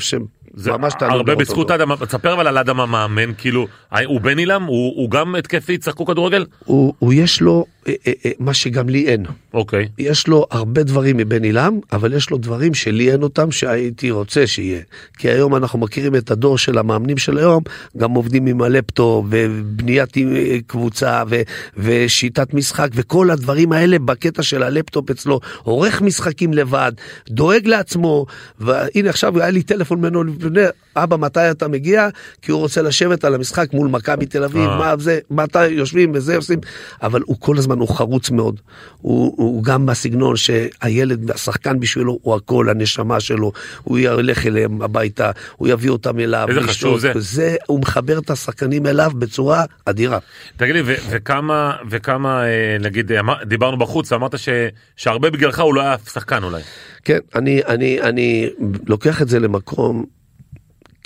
זה 0.56 0.70
שממש 0.70 0.94
תענוג 0.98 1.16
הרבה 1.16 1.34
בזכות. 1.34 1.70
אדם, 1.70 1.94
תספר 1.96 2.32
אבל 2.32 2.46
על 2.46 2.58
אדם 2.58 2.80
המאמן, 2.80 3.32
כאילו, 3.38 3.66
הוא 4.04 4.20
בן 4.20 4.38
אילם? 4.38 4.62
הוא 4.62 4.92
הוא 4.96 5.10
גם 5.10 5.34
התקפי, 5.34 5.78
צחקו 5.78 6.06
כדורגל? 6.06 6.44
הוא, 6.64 6.94
הוא 6.98 7.12
יש 7.12 7.40
לו 7.40 7.64
אה, 7.88 7.94
אה, 8.06 8.12
אה, 8.24 8.30
מה 8.38 8.54
שגם 8.54 8.88
לי 8.88 9.06
אין. 9.06 9.26
אוקיי. 9.54 9.88
יש 9.98 10.28
לו 10.28 10.46
הרבה 10.50 10.82
דברים 10.82 11.16
מבן 11.16 11.44
עילם, 11.44 11.78
אבל 11.92 12.12
יש 12.12 12.30
לו 12.30 12.38
דברים 12.38 12.74
שלי 12.74 13.12
אין 13.12 13.22
אותם 13.22 13.50
שהייתי 13.50 14.10
רוצה 14.10 14.46
שיהיה. 14.46 14.80
כי 15.18 15.28
היום 15.28 15.56
אנחנו 15.56 15.78
מכירים 15.78 16.16
את 16.16 16.30
הדור 16.30 16.58
של 16.58 16.78
המאמנים 16.78 17.18
של 17.18 17.38
היום, 17.38 17.62
גם 17.96 18.10
עובדים 18.10 18.46
עם 18.46 18.62
הלפטופ 18.62 19.26
ובניית 19.30 20.16
אה, 20.18 20.58
קבוצה 20.66 21.22
ו, 21.28 21.42
ושיטת 21.76 22.54
משחק 22.54 22.88
וכל 22.94 23.30
הדברים 23.30 23.72
האלה 23.72 23.98
בקטע 23.98 24.42
של 24.42 24.62
הלפטופ 24.62 25.10
אצלו, 25.10 25.40
עורך 25.62 26.02
משחקים 26.02 26.54
לבד, 26.54 26.92
דואג 27.28 27.66
לעצמו, 27.66 28.26
והנה 28.60 29.10
עכשיו 29.10 29.40
היה 29.40 29.50
לי 29.50 29.62
טלפון 29.62 29.98
ממנו 29.98 30.24
לפני, 30.46 30.62
אבא 30.96 31.16
מתי 31.16 31.50
אתה 31.50 31.68
מגיע? 31.68 32.08
כי 32.42 32.52
הוא 32.52 32.60
רוצה 32.60 32.82
לשבת 32.82 33.24
על 33.24 33.34
המשחק 33.34 33.72
מול 33.72 33.88
מכבי 33.88 34.26
תל 34.26 34.44
אביב, 34.44 34.68
אה. 34.70 34.78
מה 34.78 34.94
זה, 34.98 35.18
מתי 35.30 35.66
יושבים 35.66 36.12
וזה 36.14 36.36
עושים, 36.36 36.58
אבל 37.02 37.20
הוא 37.26 37.36
כל 37.40 37.58
הזמן, 37.58 37.78
הוא 37.78 37.88
חרוץ 37.88 38.30
מאוד. 38.30 38.60
הוא, 39.00 39.34
הוא 39.36 39.64
גם 39.64 39.86
בסגנון 39.86 40.36
שהילד, 40.36 41.30
השחקן 41.30 41.80
בשבילו 41.80 42.18
הוא 42.22 42.34
הכל, 42.34 42.68
הנשמה 42.68 43.20
שלו, 43.20 43.52
הוא 43.82 43.98
ילך 43.98 44.46
אליהם 44.46 44.82
הביתה, 44.82 45.30
הוא 45.56 45.68
יביא 45.68 45.90
אותם 45.90 46.18
אליו. 46.20 46.46
איזה. 46.48 46.60
חשוב 46.60 46.98
זה. 46.98 47.12
זה, 47.16 47.56
הוא 47.66 47.80
מחבר 47.80 48.18
את 48.18 48.30
השחקנים 48.30 48.86
אליו 48.86 49.10
בצורה 49.18 49.64
אדירה. 49.84 50.18
תגיד 50.56 50.74
לי, 50.74 50.82
ו- 50.84 50.94
וכמה, 51.10 51.72
וכמה, 51.90 52.44
אה, 52.46 52.76
נגיד, 52.80 53.12
אמר- 53.12 53.44
דיברנו 53.44 53.78
בחוץ, 53.78 54.12
ואמרת 54.12 54.38
ש- 54.38 54.48
שהרבה 54.96 55.30
בגללך 55.30 55.60
הוא 55.60 55.74
לא 55.74 55.80
היה 55.80 55.96
שחקן 56.12 56.42
אולי. 56.44 56.62
כן, 57.04 57.18
אני, 57.34 57.60
אני, 57.68 58.00
אני 58.02 58.48
לוקח 58.86 59.22
את 59.22 59.28
זה 59.28 59.40
למקום, 59.40 60.04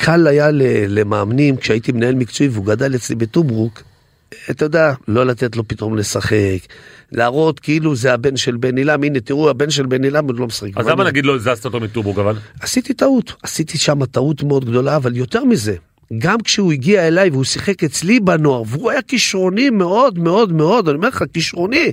קל 0.03 0.27
היה 0.27 0.49
למאמנים, 0.89 1.57
כשהייתי 1.57 1.93
מנהל 1.93 2.15
מקצועי 2.15 2.49
והוא 2.49 2.67
גדל 2.67 2.95
אצלי 2.95 3.17
בטוברוק, 3.17 3.83
אתה 4.51 4.65
יודע, 4.65 4.93
לא 5.09 5.27
לתת 5.27 5.57
לו 5.57 5.69
פתאום 5.69 5.97
לשחק, 5.97 6.59
להראות 7.13 7.61
כאילו 7.61 7.97
זה 7.97 8.15
הבן 8.15 8.37
של 8.37 8.57
בן 8.57 8.77
עילם, 8.77 9.05
הנה 9.05 9.21
תראו 9.21 9.51
הבן 9.51 9.71
של 9.71 9.87
בן 9.87 10.05
עילם 10.05 10.25
הוא 10.25 10.35
לא 10.35 10.47
משחק. 10.47 10.69
אז 10.77 10.87
למה 10.87 11.05
נגיד 11.05 11.27
לא 11.27 11.35
הזזת 11.35 11.65
אותו 11.65 11.81
מטובורג 11.81 12.19
אבל? 12.19 12.37
עשיתי 12.61 12.95
טעות, 12.95 13.33
עשיתי 13.43 13.79
שם 13.79 14.05
טעות 14.05 14.43
מאוד 14.43 14.65
גדולה, 14.65 14.97
אבל 14.97 15.17
יותר 15.17 15.45
מזה, 15.45 15.75
גם 16.19 16.41
כשהוא 16.41 16.73
הגיע 16.73 17.09
אליי 17.09 17.31
והוא 17.31 17.45
שיחק 17.45 17.85
אצלי 17.85 18.21
בנוער, 18.21 18.63
והוא 18.67 18.91
היה 18.91 19.03
כישרוני 19.03 19.71
מאוד 19.71 20.19
מאוד 20.19 20.53
מאוד, 20.53 20.89
אני 20.89 20.97
אומר 20.97 21.09
לך, 21.09 21.25
כישרוני. 21.33 21.93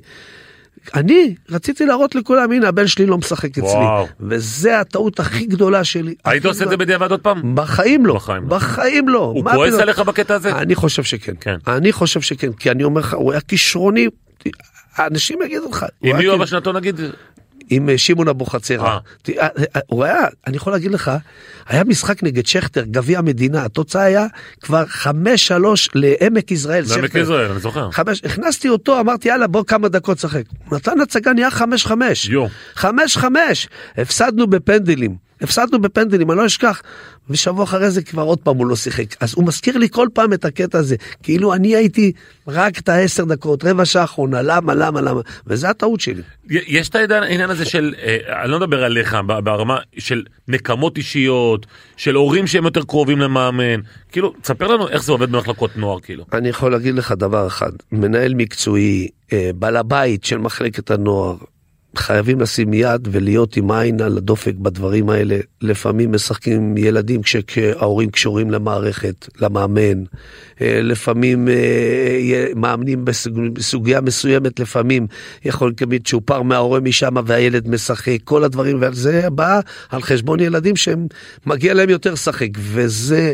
אני 0.95 1.35
רציתי 1.49 1.85
להראות 1.85 2.15
לכולם, 2.15 2.51
הנה 2.51 2.67
הבן 2.67 2.87
שלי 2.87 3.05
לא 3.05 3.17
משחק 3.17 3.57
אצלי. 3.57 3.85
וזה 4.19 4.79
הטעות 4.79 5.19
הכי 5.19 5.45
גדולה 5.45 5.83
שלי. 5.83 6.15
היית 6.25 6.45
עושה 6.45 6.63
את 6.63 6.69
זה. 6.69 6.77
בדיעבד 6.77 7.11
עוד 7.11 7.19
פעם? 7.19 7.55
בחיים 7.55 8.05
לא, 8.05 8.19
בחיים 8.47 9.09
לא. 9.09 9.13
לא. 9.13 9.19
הוא 9.19 9.43
כועס? 9.51 9.73
עליך 9.73 9.99
בקטע 9.99 10.35
הזה? 10.35 10.51
אני 10.51 10.75
חושב 10.75 11.03
שכן. 11.03 11.33
כן. 11.39 11.55
אני 11.67 11.91
חושב 11.91 12.21
שכן, 12.21 12.53
כי 12.53 12.71
אני 12.71 12.83
אומר 12.83 13.01
לך, 13.01 13.13
הוא 13.13 13.31
היה 13.31 13.41
כישרוני. 13.41 14.07
האנשים 14.95 15.41
יגידו 15.41 15.69
לך. 15.69 15.85
עם 16.03 16.17
מי 16.17 16.25
הוא 16.25 16.35
אבא 16.35 16.45
שנתו 16.45 16.73
נגיד? 16.73 16.99
עם 17.69 17.89
אה, 17.89 17.97
שמעון 17.97 18.27
אבוחצירא. 18.27 18.87
אה. 18.87 18.97
אה, 19.39 19.47
הוא 19.87 20.03
היה, 20.03 20.25
אני 20.47 20.57
יכול 20.57 20.73
להגיד 20.73 20.91
לך, 20.91 21.11
היה 21.67 21.83
משחק 21.83 22.23
נגד 22.23 22.45
שכטר, 22.45 22.83
גביע 22.83 23.19
המדינה, 23.19 23.65
התוצאה 23.65 24.01
היה 24.01 24.25
כבר 24.61 24.85
חמש 24.85 25.47
שלוש 25.47 25.89
לעמק 25.95 26.51
יזרעאל. 26.51 26.83
זה 26.83 26.95
עמק 26.95 27.05
שכטר. 27.05 27.19
יזרעאל, 27.19 27.51
אני 27.51 27.59
זוכר. 27.59 27.89
הכנסתי 28.25 28.69
אותו, 28.69 28.99
אמרתי 28.99 29.29
יאללה 29.29 29.47
בוא 29.47 29.63
כמה 29.63 29.87
דקות 29.87 30.19
שחק. 30.19 30.43
נתן 30.71 30.99
הצגה 30.99 31.33
נהיה 31.33 31.51
חמש 31.51 31.85
חמש. 31.85 32.25
יו. 32.25 32.45
חמש 32.75 33.17
חמש. 33.17 33.67
הפסדנו 33.97 34.47
בפנדלים. 34.47 35.26
הפסדנו 35.41 35.81
בפנדלים, 35.81 36.31
אני 36.31 36.37
לא 36.39 36.45
אשכח. 36.45 36.81
ושבוע 37.29 37.63
אחרי 37.63 37.91
זה 37.91 38.01
כבר 38.03 38.21
עוד 38.23 38.39
פעם 38.39 38.57
הוא 38.57 38.67
לא 38.67 38.75
שיחק. 38.75 39.23
אז 39.23 39.33
הוא 39.35 39.47
מזכיר 39.47 39.77
לי 39.77 39.89
כל 39.89 40.07
פעם 40.13 40.33
את 40.33 40.45
הקטע 40.45 40.77
הזה. 40.77 40.95
כאילו 41.23 41.53
אני 41.53 41.75
הייתי 41.75 42.11
רק 42.47 42.79
את 42.79 42.89
העשר 42.89 43.25
דקות, 43.25 43.65
רבע 43.65 43.85
שעה 43.85 44.03
אחרונה, 44.03 44.41
למה, 44.41 44.73
למה, 44.73 45.01
למה. 45.01 45.21
וזה 45.47 45.69
הטעות 45.69 45.99
שלי. 45.99 46.21
יש 46.49 46.89
את 46.89 46.95
העניין- 46.95 47.49
הזה 47.49 47.65
של, 47.65 47.93
אה, 48.03 48.43
אני 48.43 48.51
לא 48.51 48.59
מדבר 48.59 48.83
עליך, 48.83 49.17
ברמה 49.43 49.77
של 49.97 50.23
נקמות 50.47 50.97
אישיות, 50.97 51.65
של 51.97 52.15
הורים 52.15 52.47
שהם 52.47 52.65
יותר 52.65 52.83
קרובים 52.83 53.19
למאמן. 53.19 53.79
כאילו, 54.11 54.33
תספר 54.41 54.67
לנו 54.67 54.89
איך 54.89 55.03
זה 55.03 55.11
עובד 55.11 55.31
במחלקות 55.31 55.77
נוער, 55.77 55.99
כאילו. 55.99 56.25
אני 56.33 56.49
יכול 56.49 56.71
להגיד 56.71 56.95
לך 56.95 57.11
דבר 57.11 57.47
אחד, 57.47 57.71
מנהל 57.91 58.33
מקצועי, 58.33 59.07
אה, 59.33 59.49
בעל 59.55 59.77
הבית 59.77 60.23
של 60.23 60.37
מחלקת 60.37 60.91
הנוער, 60.91 61.35
חייבים 61.97 62.41
לשים 62.41 62.73
יד 62.73 63.07
ולהיות 63.11 63.57
עם 63.57 63.71
עין 63.71 64.01
על 64.01 64.17
הדופק 64.17 64.53
בדברים 64.55 65.09
האלה. 65.09 65.37
לפעמים 65.61 66.11
משחקים 66.11 66.53
עם 66.53 66.77
ילדים 66.77 67.21
כש- 67.23 67.35
כשההורים 67.35 68.09
קשורים 68.09 68.51
למערכת, 68.51 69.27
למאמן. 69.41 70.03
אה, 70.61 70.79
לפעמים 70.83 71.47
אה, 71.47 71.53
יה- 72.21 72.55
מאמנים 72.55 73.05
בסוג- 73.05 73.53
בסוגיה 73.53 74.01
מסוימת, 74.01 74.59
לפעמים 74.59 75.07
יכול 75.45 75.69
לקבל 75.69 75.97
צ'ופר 75.97 76.41
מההורה 76.41 76.79
משם 76.79 77.15
והילד 77.25 77.69
משחק, 77.69 78.17
כל 78.23 78.43
הדברים, 78.43 78.77
וזה 78.81 79.29
בא 79.29 79.59
על 79.89 80.01
חשבון 80.01 80.39
ילדים 80.39 80.75
שהם, 80.75 81.07
מגיע 81.45 81.73
להם 81.73 81.89
יותר 81.89 82.13
לשחק, 82.13 82.49
וזה... 82.57 83.33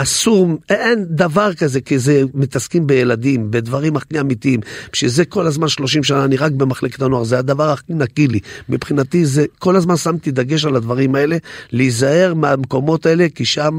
אסור, 0.00 0.48
אין 0.68 1.04
דבר 1.08 1.54
כזה, 1.54 1.80
כי 1.80 1.98
זה 1.98 2.22
מתעסקים 2.34 2.86
בילדים, 2.86 3.50
בדברים 3.50 3.96
הכי 3.96 4.20
אמיתיים. 4.20 4.60
בשביל 4.92 5.10
זה 5.10 5.24
כל 5.24 5.46
הזמן 5.46 5.68
30 5.68 6.04
שנה 6.04 6.24
אני 6.24 6.36
רק 6.36 6.52
במחלקת 6.52 7.02
הנוער, 7.02 7.24
זה 7.24 7.38
הדבר 7.38 7.70
הכי 7.70 7.94
נקי 7.94 8.28
לי. 8.28 8.40
מבחינתי 8.68 9.26
זה, 9.26 9.44
כל 9.58 9.76
הזמן 9.76 9.96
שמתי 9.96 10.30
דגש 10.30 10.64
על 10.64 10.76
הדברים 10.76 11.14
האלה, 11.14 11.36
להיזהר 11.72 12.34
מהמקומות 12.34 13.06
האלה, 13.06 13.26
כי 13.34 13.44
שם 13.44 13.78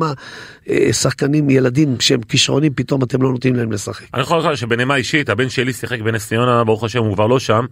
אה, 0.69 0.93
שחקנים, 0.93 1.49
ילדים 1.49 1.95
שהם 1.99 2.21
כישרונים, 2.21 2.73
פתאום 2.73 3.03
אתם 3.03 3.21
לא 3.21 3.31
נותנים 3.31 3.55
להם 3.55 3.71
לשחק. 3.71 4.05
אני 4.13 4.21
יכול 4.21 4.39
לך 4.39 4.57
שבנימה 4.57 4.95
אישית, 4.95 5.29
הבן 5.29 5.49
שלי 5.49 5.73
שיחק 5.73 6.01
בנס 6.01 6.27
ציונה, 6.27 6.63
ברוך 6.63 6.83
השם, 6.83 6.99
הוא 6.99 7.15
כבר 7.15 7.27
לא 7.27 7.39
שם, 7.39 7.65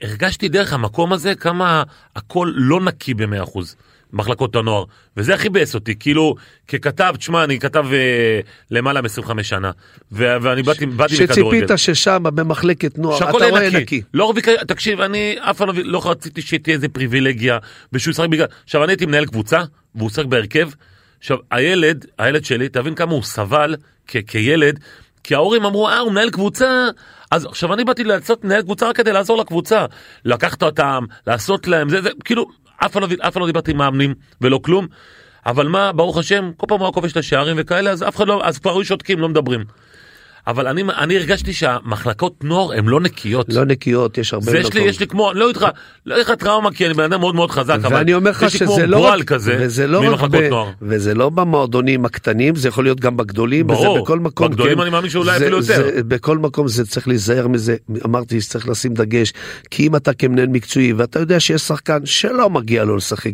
והרגשתי 0.00 0.48
דרך 0.48 0.72
המקום 0.72 1.12
הזה 1.12 1.34
כמה 1.34 1.82
הכל 2.16 2.52
לא 2.54 2.80
נקי 2.80 3.14
במאה 3.14 3.42
אחוז. 3.42 3.76
מחלקות 4.14 4.56
הנוער, 4.56 4.84
וזה 5.16 5.34
הכי 5.34 5.48
ביאס 5.48 5.74
אותי, 5.74 5.94
כאילו, 5.98 6.34
ככתב, 6.68 7.14
תשמע, 7.18 7.44
אני 7.44 7.58
כתב 7.60 7.84
אה, 7.92 8.40
למעלה 8.70 9.00
מ-25 9.02 9.42
שנה, 9.42 9.70
ו- 10.12 10.36
ואני 10.42 10.62
באתי, 10.62 10.86
באתי 10.86 11.14
מכדורגל. 11.24 11.58
שציפית 11.66 11.78
ששם 11.78 12.22
במחלקת 12.22 12.98
נוער, 12.98 13.18
אתה 13.18 13.30
רואה 13.30 13.68
נקי. 13.68 13.76
נקי. 13.76 14.02
לא 14.14 14.32
תקשיב, 14.68 15.00
אני 15.00 15.36
אף 15.40 15.56
פעם 15.58 15.68
לא- 15.68 15.74
לא 15.84 16.10
רציתי 16.10 16.42
שתהיה 16.42 16.74
איזה 16.74 16.88
פריבילגיה, 16.88 17.58
ושהוא 17.92 18.12
ישחק 18.12 18.28
בגלל... 18.28 18.46
עכשיו, 18.64 18.84
אני 18.84 18.92
הייתי 18.92 19.06
מנהל 19.06 19.26
קבוצה, 19.26 19.62
והוא 19.94 20.10
שחק 20.10 20.24
בהרכב. 20.24 20.68
עכשיו, 21.18 21.36
הילד, 21.50 22.06
הילד 22.18 22.44
שלי, 22.44 22.68
תבין 22.68 22.94
כמה 22.94 23.12
הוא 23.12 23.22
סבל 23.22 23.74
כ- 24.06 24.16
כילד, 24.26 24.78
כי 25.24 25.34
ההורים 25.34 25.64
אמרו, 25.64 25.88
אה, 25.88 25.98
הוא 25.98 26.12
מנהל 26.12 26.30
קבוצה. 26.30 26.88
אז 27.30 27.44
עכשיו 27.44 27.74
אני 27.74 27.84
באתי 27.84 28.04
לעשות 28.04 28.44
מנהל 28.44 28.62
קבוצה 28.62 28.88
רק 28.88 28.96
כדי 28.96 29.12
לעזור 29.12 29.38
לקבוצה. 29.38 29.86
לקחת 30.24 30.62
אותם, 30.62 31.04
לעשות 31.26 31.66
להם, 31.68 31.88
זה, 31.88 32.02
זה, 32.02 32.08
כאילו, 32.24 32.46
אף 32.86 32.92
פעם 32.92 33.02
לא, 33.02 33.08
לא 33.36 33.46
דיברתי 33.46 33.70
עם 33.70 33.76
מאמנים 33.76 34.14
ולא 34.40 34.58
כלום. 34.58 34.86
אבל 35.46 35.68
מה, 35.68 35.92
ברוך 35.92 36.18
השם, 36.18 36.50
כל 36.56 36.66
פעם 36.68 36.78
הוא 36.78 36.86
היה 36.86 36.92
כובש 36.92 37.12
את 37.12 37.16
השערים 37.16 37.56
וכאלה, 37.58 37.90
אז 37.90 38.02
אף 38.02 38.16
אחד 38.16 38.28
לא, 38.28 38.40
אז 38.44 38.58
כבר 38.58 38.70
היו 38.70 38.84
שותקים, 38.84 39.20
לא 39.20 39.28
מדברים. 39.28 39.64
אבל 40.46 40.66
אני, 40.66 40.82
אני 40.98 41.16
הרגשתי 41.16 41.52
שהמחלקות 41.52 42.44
נוער 42.44 42.72
הן 42.72 42.86
לא 42.86 43.00
נקיות. 43.00 43.46
לא 43.48 43.64
נקיות, 43.64 44.18
יש 44.18 44.34
הרבה 44.34 44.58
יש 44.58 44.74
לי. 44.74 44.80
יש 44.80 45.00
לי 45.00 45.06
כמו, 45.06 45.32
לא 45.32 45.48
איתך, 45.48 45.66
לא 46.06 46.16
איתך 46.18 46.30
טראומה 46.30 46.70
כי 46.72 46.86
אני 46.86 46.94
בן 46.94 47.04
אדם 47.04 47.20
מאוד 47.20 47.34
מאוד 47.34 47.50
חזק, 47.50 47.78
אבל 47.82 48.04
יש 48.46 48.60
לי 48.60 48.66
כמו 48.66 48.78
לא 48.86 48.98
גועל 48.98 49.20
רק, 49.20 49.26
כזה 49.26 49.56
וזה 49.60 49.86
לא 49.86 50.02
ממחלקות 50.02 50.30
ב, 50.30 50.48
נוער. 50.50 50.70
וזה 50.82 51.14
לא 51.14 51.28
במועדונים 51.30 52.04
הקטנים, 52.04 52.54
זה 52.56 52.68
יכול 52.68 52.84
להיות 52.84 53.00
גם 53.00 53.16
בגדולים, 53.16 53.66
ברור, 53.66 54.02
בכל 54.02 54.18
מקום. 54.20 54.48
בגדולים 54.48 54.80
אני 54.80 54.90
מאמין 54.90 55.10
שאולי 55.10 55.38
זה- 55.38 55.44
אפילו 55.44 55.58
יותר. 55.58 55.66
זה, 55.94 56.02
בכל 56.02 56.38
מקום 56.38 56.68
זה 56.68 56.86
צריך 56.86 57.08
להיזהר 57.08 57.48
מזה, 57.48 57.76
אמרתי 58.04 58.40
שצריך 58.40 58.68
לשים 58.68 58.94
דגש, 58.94 59.32
כי 59.70 59.86
אם 59.86 59.96
אתה 59.96 60.12
כמנהל 60.12 60.46
מקצועי 60.48 60.92
ואתה 60.92 61.18
יודע 61.20 61.40
שיש 61.40 61.62
שחקן 61.62 61.98
שלא 62.06 62.50
מגיע 62.50 62.84
לו 62.84 62.96
לשחק, 62.96 63.32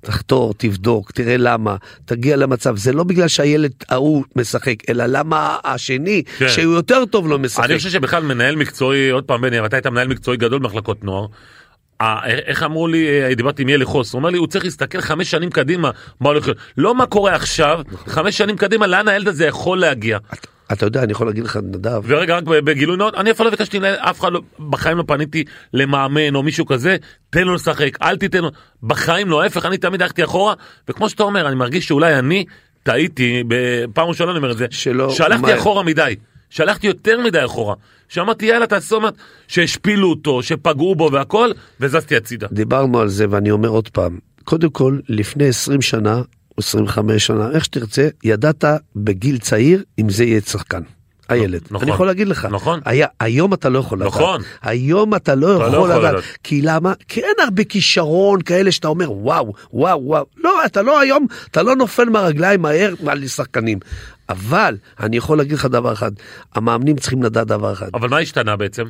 תחתור, 0.00 0.54
תבדוק, 0.56 1.10
תראה 1.12 1.36
למה, 1.36 1.76
תגיע 2.04 2.36
למצב, 2.36 2.76
זה 2.76 2.92
לא 2.92 3.04
בגלל 3.04 3.28
שהילד 3.28 3.72
ההוא 3.88 4.24
משחק, 4.36 4.74
אלא 4.90 5.04
למה 5.06 5.56
השני, 5.64 6.22
כן. 6.38 6.47
שהוא 6.48 6.74
יותר 6.74 7.04
טוב 7.04 7.28
לא 7.28 7.38
משחק. 7.38 7.64
אני 7.64 7.76
חושב 7.78 7.90
שבכלל 7.90 8.22
מנהל 8.22 8.56
מקצועי, 8.56 9.10
עוד 9.10 9.24
פעם 9.24 9.40
בני, 9.40 9.66
אתה 9.66 9.76
היית 9.76 9.86
מנהל 9.86 10.08
מקצועי 10.08 10.36
גדול 10.36 10.58
במחלקות 10.58 11.04
נוער. 11.04 11.26
אה, 12.00 12.26
איך 12.26 12.62
אמרו 12.62 12.88
לי, 12.88 13.22
אה, 13.22 13.34
דיברתי 13.34 13.62
עם 13.62 13.68
ילי 13.68 13.84
חוס, 13.84 14.12
הוא 14.12 14.18
אומר 14.18 14.30
לי, 14.30 14.38
הוא 14.38 14.46
צריך 14.46 14.64
להסתכל 14.64 15.00
חמש 15.00 15.30
שנים 15.30 15.50
קדימה, 15.50 15.90
מה 16.20 16.28
הולך 16.28 16.46
להיות, 16.46 16.58
לא 16.76 16.94
מה 16.94 17.06
קורה 17.06 17.34
עכשיו, 17.34 17.80
חמש 18.06 18.38
שנים 18.38 18.56
קדימה, 18.56 18.86
לאן 18.86 19.08
הילד 19.08 19.28
הזה 19.28 19.46
יכול 19.46 19.78
להגיע. 19.80 20.18
אתה 20.72 20.86
יודע, 20.86 21.02
אני 21.02 21.12
יכול 21.12 21.26
להגיד 21.26 21.44
לך, 21.44 21.58
נדב, 21.62 22.00
ורגע, 22.04 22.36
רק 22.36 22.44
בגילוי 22.44 22.96
נאות, 22.96 23.14
אני 23.14 23.30
אפילו 23.30 23.44
לא 23.44 23.50
ביקשתי, 23.50 23.78
אף 23.98 24.20
אחד 24.20 24.32
לא, 24.32 24.40
בחיים 24.70 24.98
לא 24.98 25.04
פניתי 25.06 25.44
למאמן 25.74 26.34
או 26.34 26.42
מישהו 26.42 26.66
כזה, 26.66 26.96
תן 27.30 27.42
לו 27.44 27.54
לשחק, 27.54 27.98
אל 28.02 28.16
תיתן 28.16 28.42
לו, 28.42 28.50
בחיים 28.82 29.30
לא, 29.30 29.42
ההפך, 29.42 29.66
אני 29.66 29.78
תמיד 29.78 30.02
הלכתי 30.02 30.24
אחורה, 30.24 30.54
וכמו 30.88 31.08
שאתה 31.08 31.22
אומר, 31.22 31.48
אני 31.48 31.54
מרגיש 31.54 31.88
שאולי 31.88 32.18
אני 32.18 32.44
טעיתי, 32.82 33.42
בפעם 33.48 34.08
ראשונה 34.08 34.30
אני 34.30 34.38
אומר 34.38 34.50
את 34.52 34.56
זה, 34.58 34.66
שלא- 34.70 35.10
שהלכתי 35.10 35.54
אחורה 35.54 35.82
מדי, 35.82 36.16
שהלכתי 36.50 36.86
יותר 36.86 37.20
מדי 37.20 37.44
אחורה, 37.44 37.74
שאמרתי 38.08 38.46
יאללה 38.46 38.66
תעשו 38.66 39.00
מה, 39.00 39.08
שהשפילו 39.48 40.10
אותו, 40.10 40.42
שפגעו 40.42 40.94
בו 40.94 41.12
והכל, 41.12 41.50
וזזתי 41.80 42.16
הצידה. 42.16 42.46
דיברנו 42.52 43.00
על 43.00 43.08
זה 43.08 43.26
ואני 43.30 43.50
אומר 43.50 43.68
עוד 43.68 43.88
פעם, 43.88 44.18
קודם 44.44 44.70
כל 44.70 44.98
לפני 45.08 45.48
20 45.48 45.82
שנה, 45.82 46.22
25 46.56 47.26
שנה, 47.26 47.50
איך 47.50 47.64
שתרצה, 47.64 48.08
ידעת 48.24 48.64
בגיל 48.96 49.38
צעיר 49.38 49.82
אם 49.98 50.10
זה 50.10 50.24
יהיה 50.24 50.40
שחקן. 50.40 50.82
הילד. 51.28 51.60
נכון. 51.70 51.82
אני 51.82 51.94
יכול 51.94 52.06
להגיד 52.06 52.28
לך. 52.28 52.48
נכון. 52.50 52.80
היה, 52.84 53.06
היום 53.20 53.54
אתה 53.54 53.68
לא 53.68 53.78
יכול 53.78 53.98
לדעת. 53.98 54.08
נכון. 54.08 54.40
היום 54.62 55.14
אתה 55.14 55.34
לא 55.34 55.56
אתה 55.56 55.68
לא 55.68 55.76
יכול 55.76 55.90
יכול 55.90 55.90
לדעת. 55.90 56.12
לדעת. 56.12 56.24
כי 56.42 56.62
למה? 56.62 56.92
כי 57.08 57.20
אין 57.20 57.34
הרבה 57.44 57.64
כישרון 57.64 58.42
כאלה 58.42 58.72
שאתה 58.72 58.88
אומר 58.88 59.12
וואו, 59.12 59.52
וואו, 59.72 60.00
וואו. 60.04 60.26
לא, 60.36 60.64
אתה 60.66 60.82
לא 60.82 61.00
היום, 61.00 61.26
אתה 61.50 61.62
לא 61.62 61.76
נופל 61.76 62.08
מהרגליים 62.08 62.62
מהר 62.62 62.94
על 63.06 63.26
שחקנים. 63.26 63.78
אבל 64.28 64.76
אני 65.00 65.16
יכול 65.16 65.38
להגיד 65.38 65.52
לך 65.52 65.66
דבר 65.66 65.92
אחד, 65.92 66.10
המאמנים 66.54 66.96
צריכים 66.96 67.22
לדעת 67.22 67.46
דבר 67.46 67.72
אחד. 67.72 67.88
אבל 67.94 68.08
מה 68.08 68.18
השתנה 68.18 68.56
בעצם? 68.56 68.84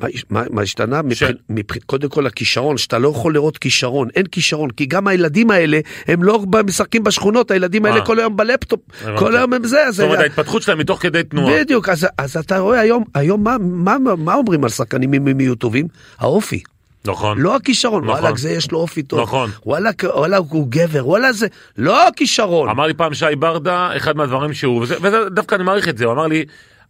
מה, 0.00 0.06
מה, 0.30 0.42
מה 0.50 0.62
השתנה? 0.62 1.02
מבח... 1.02 1.28
מבח... 1.50 1.76
קודם 1.86 2.08
כל 2.08 2.26
הכישרון, 2.26 2.78
שאתה 2.78 2.98
לא 2.98 3.08
יכול 3.08 3.34
לראות 3.34 3.58
כישרון, 3.58 4.08
אין 4.16 4.26
כישרון, 4.26 4.70
כי 4.70 4.86
גם 4.86 5.06
הילדים 5.06 5.50
האלה, 5.50 5.80
הם 6.06 6.22
לא 6.22 6.44
משחקים 6.66 7.04
בשכונות, 7.04 7.50
הילדים 7.50 7.84
האלה 7.84 7.96
אה. 7.96 8.06
כל 8.06 8.18
היום 8.18 8.36
בלפטופ. 8.36 8.80
כל 9.16 9.36
היום 9.36 9.52
הם 9.52 9.64
זה. 9.64 9.84
זאת 9.90 10.04
אומרת 10.04 10.18
ההתפתחות 10.18 10.62
שלהם 10.62 10.78
מתוך 10.78 11.02
כדי 11.02 11.22
תנועה. 11.22 11.60
בדיוק, 11.60 11.88
אז, 11.88 12.06
אז 12.18 12.36
אתה 12.36 12.58
רואה 12.58 12.80
היום, 12.80 13.04
היום 13.14 13.44
מה, 13.44 13.56
מה, 13.60 13.96
מה 14.18 14.34
אומרים 14.34 14.64
על 14.64 14.70
שחקנים 14.70 15.14
אם 15.14 15.28
הם 15.28 15.40
יהיו 15.40 15.54
טובים? 15.54 15.86
האופי. 16.18 16.62
נכון. 17.04 17.38
לא 17.38 17.56
הכישרון, 17.56 18.04
נכון. 18.04 18.20
וואלה, 18.20 18.36
זה 18.36 18.50
יש 18.50 18.70
לו 18.70 18.78
אופי 18.78 19.02
טוב. 19.02 19.20
נכון. 19.20 19.50
וואלה, 19.66 19.90
וואלה, 20.02 20.36
הוא 20.36 20.66
גבר, 20.68 21.08
וואלה, 21.08 21.32
זה... 21.32 21.46
לא 21.78 22.08
הכישרון. 22.08 22.68
אמר 22.68 22.86
לי 22.86 22.94
פעם 22.94 23.14
שי 23.14 23.36
ברדה, 23.38 23.96
אחד 23.96 24.16
מהדברים 24.16 24.52
שהוא, 24.52 24.82
וזה, 24.82 24.96
וזה 25.02 25.18
דווקא 25.30 25.54
אני 25.54 25.64
מעריך 25.64 25.88
את 25.88 25.98
זה, 25.98 26.04
הוא 26.04 26.12
אמר 26.12 26.26
לי, 26.26 26.44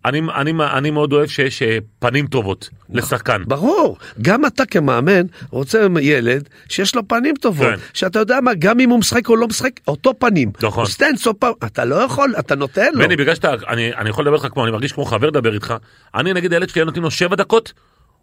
אני, 0.05 0.21
אני, 0.35 0.53
אני 0.73 0.91
מאוד 0.91 1.13
אוהב 1.13 1.29
שיש 1.29 1.63
אה, 1.63 1.79
פנים 1.99 2.27
טובות 2.27 2.71
לשחקן. 2.91 3.43
ברור, 3.47 3.97
גם 4.23 4.47
אתה 4.47 4.67
כמאמן 4.67 5.27
רוצה 5.51 5.87
ילד 6.01 6.49
שיש 6.69 6.95
לו 6.95 7.09
פנים 7.09 7.35
טובות, 7.37 7.67
כן. 7.67 7.77
שאתה 7.95 8.19
יודע 8.19 8.41
מה, 8.41 8.55
גם 8.59 8.81
אם 8.81 8.91
הוא 8.91 8.99
משחק 8.99 9.29
או 9.29 9.37
לא 9.37 9.49
משחק, 9.49 9.81
אותו 9.89 10.19
פנים. 10.19 10.51
נכון. 10.63 10.87
סטנס 10.87 11.27
או 11.27 11.41
פעם, 11.41 11.53
אתה 11.65 11.85
לא 11.85 11.95
יכול, 11.95 12.35
אתה 12.39 12.55
נותן 12.55 12.93
לו. 12.95 13.05
בני, 13.05 13.17
בגלל 13.17 13.35
שאתה, 13.35 13.55
אני, 13.69 13.95
אני 13.95 14.11
יכול 14.11 14.25
לדבר 14.25 14.37
איתך 14.37 14.47
כמו, 14.53 14.65
אני 14.65 14.73
מרגיש 14.73 14.93
כמו 14.93 15.05
חבר 15.05 15.27
לדבר 15.27 15.55
איתך, 15.55 15.75
אני 16.15 16.33
נגיד 16.33 16.53
הילד 16.53 16.69
שלי 16.69 16.85
נותנים 16.85 17.03
לו 17.03 17.11
שבע 17.11 17.37
דקות, 17.37 17.73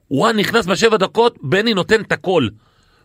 הוא 0.07 0.25
היה 0.25 0.35
נכנס 0.35 0.65
בשבע 0.65 0.97
דקות, 0.97 1.37
בני 1.41 1.73
נותן 1.73 2.01
את 2.01 2.11
הכל. 2.11 2.47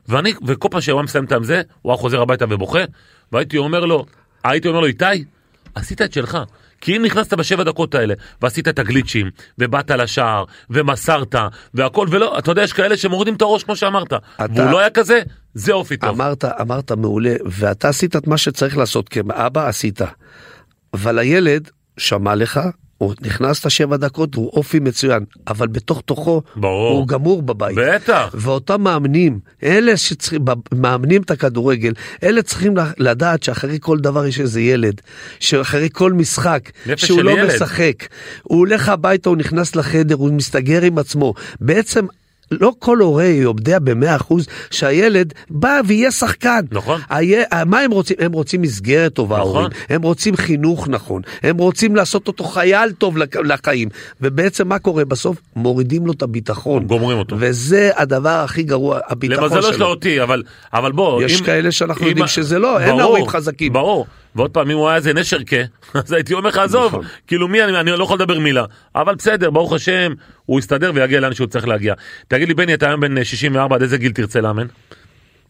ואני, 0.09 0.33
וכל 0.47 0.69
פעם 0.71 0.81
שהוא 0.81 0.99
היה 0.99 1.05
מסיים 1.05 1.25
את 1.25 1.33
זה, 1.43 1.63
הוא 1.83 1.93
היה 1.93 1.99
חוזר 1.99 2.21
הביתה 2.21 2.45
ובוכה, 2.49 2.85
והייתי 3.33 3.57
אומר 3.59 3.85
לו, 3.85 4.07
הייתי 4.45 4.69
אומר 4.69 4.81
לו, 4.81 4.87
איתי, 4.87 5.25
עשית 5.75 6.03
את 6.03 6.13
שלך. 6.13 6.39
כי 6.81 6.97
אם 6.97 7.05
נכנסת 7.05 7.35
בשבע 7.35 7.65
דקות 7.65 7.95
האלה, 7.95 8.15
ועשית 8.43 8.69
את 8.69 8.79
הגליצ'ים, 8.79 9.31
ובאת 9.59 9.91
לשער, 9.91 10.45
ומסרת, 10.71 11.35
והכל, 11.75 12.07
ולא, 12.11 12.39
אתה 12.39 12.51
יודע, 12.51 12.63
יש 12.63 12.73
כאלה 12.73 12.97
שמורידים 12.97 13.35
את 13.35 13.43
הראש 13.43 13.65
כמו 13.65 13.77
שאמרת. 13.77 14.13
והוא 14.39 14.71
לא 14.71 14.79
היה 14.79 14.91
כזה, 14.91 15.21
זה 15.55 15.73
אופי 15.73 15.97
טוב. 15.97 16.11
אמרת, 16.11 16.45
אמרת 16.45 16.93
מעולה, 16.93 17.35
ואתה 17.45 17.89
עשית 17.89 18.17
את 18.17 18.27
מה 18.27 18.39
שצריך 18.39 18.77
לעשות, 18.77 19.09
כאבא 19.09 19.69
עשית. 19.69 20.01
אבל 20.95 21.19
הילד 21.19 21.71
שמע 21.99 22.35
לך, 22.35 22.61
הוא 22.99 23.15
נכנס 23.23 23.67
לשבע 23.67 23.97
דקות, 23.97 24.35
הוא 24.35 24.51
אופי 24.53 24.81
מצוין, 24.81 25.25
אבל 25.49 25.67
בתוך 25.67 26.03
תוכו, 26.05 26.43
ברור. 26.57 26.99
הוא 26.99 27.09
גמור 27.09 27.43
בבית. 27.43 27.77
בטח. 27.81 28.35
ואותם 28.35 28.81
מאמנים, 28.81 29.39
אלה 29.63 29.97
שצריכים, 29.97 30.45
מאמנים 30.75 31.23
את 31.23 31.31
הכדורגל, 31.31 31.93
אלה 32.23 32.43
צריכים 32.43 32.75
לדעת 32.99 33.43
שאחרי 33.43 33.79
כל 33.81 33.99
דבר 33.99 34.27
יש 34.27 34.41
איזה 34.41 34.61
ילד, 34.61 35.01
שאחרי 35.41 35.89
כל 35.93 36.13
משחק, 36.13 36.71
שהוא 36.97 37.23
לא 37.23 37.31
ילד. 37.31 37.55
משחק, 37.55 38.07
הוא 38.43 38.59
הולך 38.59 38.89
הביתה, 38.89 39.29
הוא 39.29 39.37
נכנס 39.37 39.77
לחדר, 39.77 40.15
הוא 40.15 40.33
מסתגר 40.33 40.83
עם 40.83 40.99
עצמו. 40.99 41.35
בעצם... 41.61 42.07
לא 42.51 42.73
כל 42.79 42.99
הורה 42.99 43.25
יודע 43.25 43.79
במאה 43.79 44.17
אחוז 44.17 44.47
שהילד 44.71 45.33
בא 45.51 45.81
ויהיה 45.87 46.11
שחקן. 46.11 46.61
נכון. 46.73 47.01
היה, 47.11 47.43
מה 47.67 47.81
הם 47.81 47.91
רוצים? 47.91 48.17
הם 48.21 48.33
רוצים 48.33 48.63
מסגרת 48.63 49.13
טובה, 49.15 49.37
נכון. 49.39 49.49
ההורים. 49.57 49.71
הם 49.89 50.03
רוצים 50.03 50.37
חינוך 50.37 50.89
נכון. 50.89 51.23
הם 51.43 51.57
רוצים 51.57 51.97
לעשות 51.97 52.29
אותו 52.29 52.45
חייל 52.45 52.93
טוב 52.93 53.17
לחיים. 53.45 53.89
ובעצם 54.21 54.69
מה 54.69 54.79
קורה 54.79 55.05
בסוף? 55.05 55.37
מורידים 55.57 56.07
לו 56.07 56.13
את 56.13 56.23
הביטחון. 56.23 56.85
גומרים 56.87 57.19
אותו. 57.19 57.37
וזה 57.39 57.91
הדבר 57.97 58.29
הכי 58.45 58.63
גרוע, 58.63 58.99
הביטחון 59.09 59.45
למזלו 59.45 59.63
שלו. 59.63 59.73
שלו 59.73 59.87
אותי, 59.87 60.23
אבל, 60.23 60.43
אבל 60.73 60.93
בוא, 60.93 61.23
יש 61.23 61.41
אם- 61.41 61.47
כאלה 61.47 61.73
שאנחנו 61.73 62.03
אם- 62.05 62.09
יודעים 62.09 62.27
שזה 62.27 62.59
לא, 62.59 62.81
אין 62.81 62.89
ברור, 62.91 63.03
הורים 63.03 63.29
חזקים. 63.29 63.73
ברור, 63.73 64.07
ועוד 64.37 64.51
פעם, 64.51 64.71
אם 64.71 64.77
הוא 64.77 64.89
היה 64.89 64.97
איזה 64.97 65.13
נשרקה, 65.13 65.57
אז 65.95 66.13
הייתי 66.13 66.35
אומר 66.35 66.49
לך, 66.49 66.59
עזוב, 66.59 66.87
נכון. 66.87 67.05
כאילו 67.27 67.49
מי, 67.49 67.65
אני, 67.65 67.81
אני 67.81 67.91
לא 67.91 68.05
יכול 68.05 68.17
לדבר 68.17 68.39
מילה, 68.39 68.65
אבל 68.95 69.15
בסדר, 69.15 69.51
ברוך 69.51 69.73
השם, 69.73 70.13
הוא 70.47 70.59
יסתדר 70.59 70.91
ויגיע 70.95 71.21
לאן 71.21 71.35
שהוא 71.35 71.47
צריך 71.47 71.69
להגיע. 71.69 71.95
תגיד 72.29 72.49
לי, 72.49 72.55
בני, 72.55 72.75
אתה 72.75 72.87
היום 72.87 73.01
בן 73.01 73.19
אה, 73.19 73.25
64, 73.25 73.77
עד 73.77 73.83
איזה 73.83 73.99
גיל 73.99 74.13
תרצה 74.13 74.41
לאמן? 74.41 74.67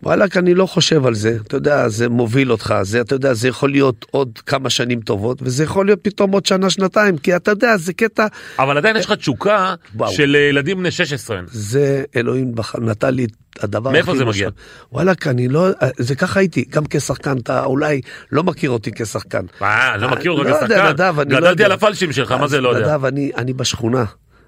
וואלכ, 0.02 0.36
אני 0.36 0.54
לא 0.54 0.66
חושב 0.66 1.06
על 1.06 1.14
זה, 1.14 1.36
אתה 1.46 1.56
יודע, 1.56 1.88
זה 1.88 2.08
מוביל 2.08 2.52
אותך, 2.52 2.74
זה, 2.82 3.00
אתה 3.00 3.14
יודע, 3.14 3.34
זה 3.34 3.48
יכול 3.48 3.70
להיות 3.70 4.06
עוד 4.10 4.38
כמה 4.46 4.70
שנים 4.70 5.00
טובות, 5.00 5.38
וזה 5.42 5.64
יכול 5.64 5.86
להיות 5.86 5.98
פתאום 6.02 6.32
עוד 6.32 6.46
שנה, 6.46 6.70
שנתיים, 6.70 7.18
כי 7.18 7.36
אתה 7.36 7.50
יודע, 7.50 7.76
זה 7.76 7.92
קטע, 7.92 8.26
אבל 8.58 8.78
עדיין 8.78 8.96
יש 8.96 9.06
לך 9.06 9.12
תשוקה. 9.12 9.74
של 10.10 10.36
אה, 10.36 10.40
ילדים 10.40 10.78
בני 10.78 10.90
16. 10.90 11.40
זה 11.46 12.04
אלוהים. 12.16 12.54
נתן 12.80 13.14
לי 13.14 13.26
הדבר 13.62 13.90
מאיפה 13.90 14.10
הכי 14.10 14.18
זה. 14.18 14.24
מגיע? 14.24 14.48
וואלכ, 14.92 15.26
אני 15.26 15.48
לא, 15.48 15.68
זה 15.98 16.14
ככה 16.14 16.40
הייתי, 16.40 16.64
גם 16.70 16.82
כשחקן, 16.90 17.38
אתה 17.38 17.64
אולי 17.64 18.00
לא 18.32 18.42
מכיר 18.42 18.70
אותי 18.70 18.90
כשחקן. 18.94 19.44
אה, 19.62 19.96
לא 19.96 20.08
מכיר 20.08 20.30
אותך 20.30 20.50
לא 20.50 20.54
יודע, 20.54 20.66
כשחקן, 20.66 20.88
נדב, 20.92 21.20
אני 21.20 21.32
לא 21.32 21.38
גדלתי 21.40 21.50
יודע. 21.50 21.64
על 21.64 21.72
הפלשים 21.72 22.12
שלך, 22.12 22.32
מה 22.32 22.48
זה 22.48 22.60
לא 22.60 22.68
יודע? 22.68 22.86
נדב, 22.86 23.04
אני, 23.04 23.52
בשכונה, 23.52 24.04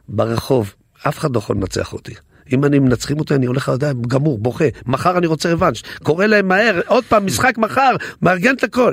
ברחוב, 0.08 0.74
אף 1.08 1.18
אחד 1.18 1.34
לא 1.34 1.38
יכול 1.38 1.56
לנצח 1.56 1.92
אותי. 1.92 2.14
אם 2.52 2.64
אני 2.64 2.78
מנצחים 2.78 3.18
אותי 3.18 3.34
אני 3.34 3.46
הולך, 3.46 3.68
יודע, 3.68 3.92
גמור, 4.08 4.38
בוכה, 4.38 4.64
מחר 4.86 5.18
אני 5.18 5.26
רוצה 5.26 5.52
רבנש, 5.52 5.82
קורא 6.02 6.26
להם 6.26 6.48
מהר, 6.48 6.80
עוד 6.86 7.04
פעם 7.04 7.26
משחק 7.26 7.58
מחר, 7.58 7.96
מארגן 8.22 8.54
את 8.54 8.64
הכל. 8.64 8.92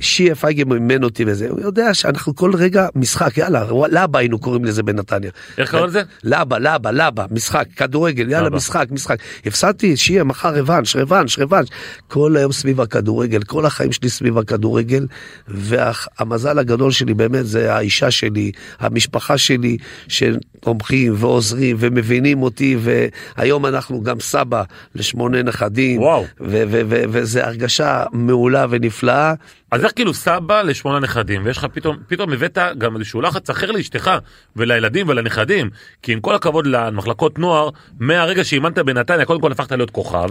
שיה 0.00 0.34
פייגה 0.34 0.64
מימן 0.64 1.04
אותי 1.04 1.24
וזה, 1.26 1.50
הוא 1.50 1.60
יודע 1.60 1.94
שאנחנו 1.94 2.34
כל 2.34 2.52
רגע 2.54 2.86
משחק, 2.94 3.38
יאללה, 3.38 3.64
לבה 3.90 4.18
היינו 4.18 4.38
קוראים 4.38 4.64
לזה 4.64 4.82
בנתניה. 4.82 5.30
איך 5.58 5.70
קוראים 5.70 5.88
לזה? 5.88 6.02
לבה, 6.24 6.58
לבה, 6.58 6.90
לבה, 6.90 7.24
משחק, 7.30 7.66
כדורגל, 7.76 8.30
יאללה, 8.30 8.46
לבה. 8.46 8.56
משחק, 8.56 8.86
משחק. 8.90 9.18
הפסדתי, 9.46 9.96
שיהיה 9.96 10.24
מחר 10.24 10.54
רבנש, 10.54 10.96
רבנש, 10.96 11.38
רבנש. 11.38 11.68
כל 12.08 12.36
היום 12.36 12.52
סביב 12.52 12.80
הכדורגל, 12.80 13.42
כל 13.42 13.66
החיים 13.66 13.92
שלי 13.92 14.08
סביב 14.08 14.38
הכדורגל, 14.38 15.06
והמזל 15.48 16.58
הגדול 16.58 16.90
שלי 16.92 17.14
באמת 17.14 17.46
זה 17.46 17.74
האישה 17.74 18.10
שלי, 18.10 18.52
המשפחה 18.80 19.38
שלי, 19.38 19.76
שתומכים 20.08 21.14
ועוזרים 21.16 21.76
ומבינים 21.80 22.42
אותי, 22.42 22.76
והיום 22.80 23.66
אנחנו 23.66 24.02
גם 24.02 24.20
סבא 24.20 24.62
לשמונה 24.94 25.42
נכדים. 25.42 26.00
וואו. 26.00 26.24
וזה 26.40 27.46
הרגשה 27.46 28.04
מעולה 28.12 28.66
ונפלאה. 28.70 29.34
אז 29.74 29.84
איך 29.84 29.92
כאילו 29.94 30.14
סבא 30.14 30.62
לשמונה 30.62 30.98
נכדים, 30.98 31.44
ויש 31.44 31.56
לך 31.56 31.66
פתאום, 31.72 31.96
פתאום 32.06 32.32
הבאת 32.32 32.58
גם 32.78 32.96
איזשהו 32.96 33.20
לחץ 33.20 33.50
אחר 33.50 33.70
לאשתך 33.70 34.10
ולילדים 34.56 35.08
ולנכדים, 35.08 35.70
כי 36.02 36.12
עם 36.12 36.20
כל 36.20 36.34
הכבוד 36.34 36.66
למחלקות 36.66 37.38
נוער, 37.38 37.68
מהרגע 37.98 38.44
שאימנת 38.44 38.78
בנתניה, 38.78 39.24
קודם 39.24 39.40
כל 39.40 39.52
הפכת 39.52 39.72
להיות 39.72 39.90
כוכב, 39.90 40.28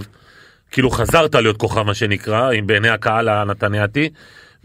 כאילו 0.71 0.89
חזרת 0.89 1.35
להיות 1.35 1.57
כוכב 1.57 1.81
מה 1.81 1.93
שנקרא, 1.93 2.51
עם 2.51 2.67
בעיני 2.67 2.89
הקהל 2.89 3.29
הנתניאתי, 3.29 4.09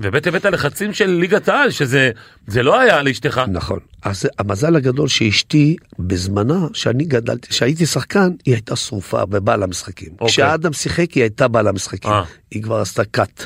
ובאמת 0.01 0.27
הבאת 0.27 0.45
לחצים 0.45 0.93
של 0.93 1.11
ליגת 1.11 1.49
העל, 1.49 1.71
שזה 1.71 2.11
זה 2.47 2.63
לא 2.63 2.81
היה 2.81 3.03
לאשתך. 3.03 3.41
נכון. 3.49 3.79
אז 4.03 4.29
המזל 4.39 4.77
הגדול 4.77 5.09
שאשתי, 5.09 5.77
בזמנה, 5.99 6.67
שאני 6.73 7.05
גדלתי, 7.05 7.55
שהייתי 7.55 7.87
שחקן, 7.87 8.31
היא 8.45 8.55
הייתה 8.55 8.77
שרופה 8.77 9.23
ובאה 9.31 9.57
למשחקים. 9.57 10.09
אוקיי. 10.13 10.29
כשאדם 10.29 10.73
שיחק, 10.73 11.13
היא 11.13 11.23
הייתה 11.23 11.49
באה 11.49 11.63
למשחקים. 11.63 12.11
אה. 12.11 12.25
היא 12.51 12.63
כבר 12.63 12.77
עשתה 12.81 13.05
קאט. 13.05 13.45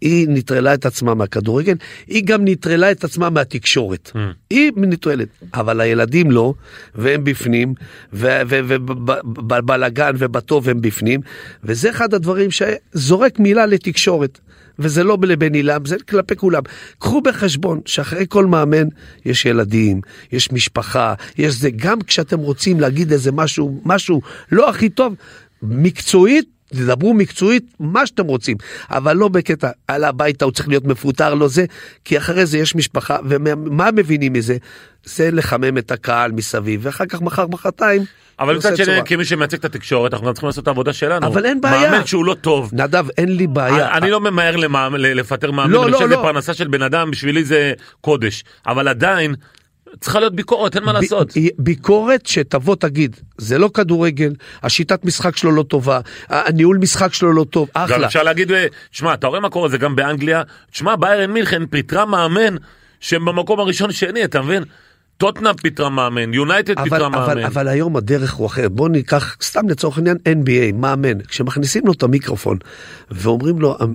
היא 0.00 0.26
נטרלה 0.28 0.74
את 0.74 0.86
עצמה 0.86 1.14
מהכדורגל, 1.14 1.74
היא 2.06 2.24
גם 2.24 2.40
נטרלה 2.44 2.90
את 2.90 3.04
עצמה 3.04 3.30
מהתקשורת. 3.30 4.10
Mm. 4.14 4.18
היא 4.50 4.72
נטרלת, 4.76 5.28
אבל 5.54 5.80
הילדים 5.80 6.30
לא, 6.30 6.54
והם 6.94 7.24
בפנים, 7.24 7.74
ובבלאגן 8.12 10.12
ובטוב 10.18 10.68
הם 10.68 10.80
בפנים, 10.80 11.20
וזה 11.64 11.90
אחד 11.90 12.14
הדברים 12.14 12.50
שזורק 12.50 13.38
מילה 13.38 13.66
לתקשורת. 13.66 14.38
וזה 14.78 15.04
לא 15.04 15.18
לבן 15.22 15.54
עילם, 15.54 15.84
זה 15.84 15.96
כלפי 16.08 16.36
כולם. 16.36 16.62
קחו 16.98 17.20
בחשבון 17.20 17.80
שאחרי 17.86 18.26
כל 18.28 18.46
מאמן 18.46 18.88
יש 19.24 19.46
ילדים, 19.46 20.00
יש 20.32 20.52
משפחה, 20.52 21.14
יש 21.38 21.54
זה, 21.54 21.70
גם 21.76 22.00
כשאתם 22.00 22.38
רוצים 22.38 22.80
להגיד 22.80 23.12
איזה 23.12 23.32
משהו, 23.32 23.80
משהו 23.84 24.20
לא 24.52 24.70
הכי 24.70 24.88
טוב, 24.88 25.14
מקצועית, 25.62 26.48
תדברו 26.74 27.14
מקצועית, 27.14 27.64
מה 27.80 28.06
שאתם 28.06 28.26
רוצים, 28.26 28.56
אבל 28.90 29.16
לא 29.16 29.28
בקטע, 29.28 29.70
על 29.88 30.04
הביתה 30.04 30.44
הוא 30.44 30.52
צריך 30.52 30.68
להיות 30.68 30.84
מפוטר, 30.84 31.34
לא 31.34 31.48
זה, 31.48 31.64
כי 32.04 32.18
אחרי 32.18 32.46
זה 32.46 32.58
יש 32.58 32.74
משפחה, 32.74 33.16
ומה 33.28 33.90
מבינים 33.90 34.32
מזה? 34.32 34.56
זה 35.04 35.30
לחמם 35.30 35.78
את 35.78 35.90
הקהל 35.90 36.32
מסביב, 36.32 36.80
ואחר 36.82 37.06
כך 37.06 37.22
מחר 37.22 37.46
מחרתיים. 37.46 38.04
אבל 38.40 38.56
מצד 38.56 38.76
שני. 38.76 39.00
כמי 39.04 39.24
שמייצג 39.24 39.58
את 39.58 39.64
התקשורת, 39.64 40.14
אנחנו 40.14 40.32
צריכים 40.32 40.46
לעשות 40.46 40.62
את 40.62 40.68
העבודה 40.68 40.92
שלנו. 40.92 41.26
אבל 41.26 41.46
אין 41.46 41.60
בעיה. 41.60 41.90
מאמן 41.90 42.06
שהוא 42.06 42.24
לא 42.24 42.34
טוב. 42.34 42.70
נדב, 42.72 43.06
אין 43.18 43.36
לי 43.36 43.46
בעיה. 43.46 43.96
אני 43.96 44.10
לא 44.10 44.20
ממהר 44.20 44.56
לפטר 44.98 45.50
מאמן, 45.50 45.70
לא, 45.70 45.82
אני 45.82 45.92
לא, 45.92 45.96
חושב 45.96 46.08
שזה 46.08 46.16
לא. 46.16 46.22
פרנסה 46.22 46.54
של 46.54 46.68
בן 46.68 46.82
אדם, 46.82 47.10
בשבילי 47.10 47.44
זה 47.44 47.72
קודש. 48.00 48.44
אבל 48.66 48.88
עדיין, 48.88 49.34
צריכה 50.00 50.20
להיות 50.20 50.34
ביקורת, 50.34 50.76
אין 50.76 50.84
מה 50.84 50.92
לעשות. 50.92 51.32
ביקורת 51.58 52.26
שתבוא 52.26 52.76
תגיד, 52.76 53.16
זה 53.38 53.58
לא 53.58 53.70
כדורגל, 53.74 54.34
השיטת 54.62 55.04
משחק 55.04 55.36
שלו 55.36 55.52
לא 55.52 55.62
טובה, 55.62 56.00
הניהול 56.28 56.78
משחק 56.78 57.14
שלו 57.14 57.32
לא 57.32 57.44
טוב, 57.44 57.68
גם 57.76 57.84
אחלה. 57.84 58.06
אפשר 58.06 58.22
להגיד, 58.22 58.52
אה, 58.52 58.66
תשמע, 58.90 59.14
אתה 59.14 59.26
רואה 59.26 59.40
מה 59.40 59.50
קורה, 59.50 59.68
זה 59.68 59.78
גם 59.78 59.96
באנגליה, 59.96 60.42
תשמע, 60.70 60.96
ביירן 60.96 61.30
מינכן 61.30 61.66
פיטרה 61.66 62.06
מאמן 62.06 62.56
שהם 63.00 63.24
במקום 63.24 63.60
הראשון 63.60 63.92
שני, 63.92 64.24
אתה 64.24 64.42
מבין? 64.42 64.64
טוטנאם 65.16 65.54
פיטרה 65.56 65.88
מאמן, 65.88 66.34
יונייטד 66.34 66.78
אבל, 66.78 66.84
פיטרה 66.84 67.06
אבל, 67.06 67.18
מאמן. 67.18 67.44
אבל 67.44 67.68
היום 67.68 67.96
הדרך 67.96 68.32
הוא 68.32 68.46
אחרת. 68.46 68.72
בוא 68.72 68.88
ניקח, 68.88 69.36
סתם 69.42 69.68
לצורך 69.68 69.96
העניין, 69.98 70.16
NBA, 70.28 70.74
מאמן, 70.74 71.20
כשמכניסים 71.22 71.86
לו 71.86 71.92
את 71.92 72.02
המיקרופון 72.02 72.58
ואומרים 73.10 73.58
לו, 73.58 73.76
"אמ, 73.82 73.94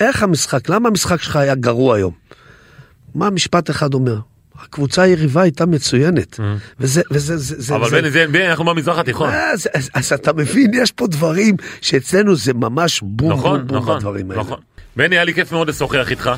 איך 0.00 0.22
המשחק, 0.22 0.68
למה 0.68 0.88
המשחק 0.88 1.22
שלך 1.22 1.36
היה 1.36 1.54
גרוע 1.54 1.96
היום? 1.96 2.12
מה 3.14 3.30
משפט 3.30 3.70
אחד 3.70 3.94
אומר? 3.94 4.18
הקבוצה 4.62 5.02
היריבה 5.02 5.42
הייתה 5.42 5.66
מצוינת. 5.66 6.40
וזה, 6.80 7.02
וזה, 7.10 7.36
זה, 7.36 7.54
זה, 7.62 7.72
Mm. 7.72 7.76
אבל 7.76 7.90
בני, 7.90 8.10
זה 8.10 8.26
NBA, 8.32 8.50
אנחנו 8.50 8.64
במזרח 8.64 8.98
התיכון. 8.98 9.30
אז, 9.32 9.68
אז, 9.74 9.90
אז 9.94 10.12
אתה 10.12 10.32
מבין, 10.32 10.70
יש 10.74 10.92
פה 10.92 11.06
דברים 11.06 11.56
שאצלנו 11.80 12.36
זה 12.36 12.54
ממש 12.54 13.00
בום 13.02 13.32
נכון, 13.32 13.58
בום 13.58 13.66
בום 13.66 13.76
נכון, 13.76 13.96
בדברים 13.98 14.30
האלה. 14.30 14.42
נכון. 14.42 14.58
בני, 14.96 15.16
היה 15.16 15.24
לי 15.24 15.34
כיף 15.34 15.52
מאוד 15.52 15.68
לשוחח 15.68 16.10
איתך. 16.10 16.30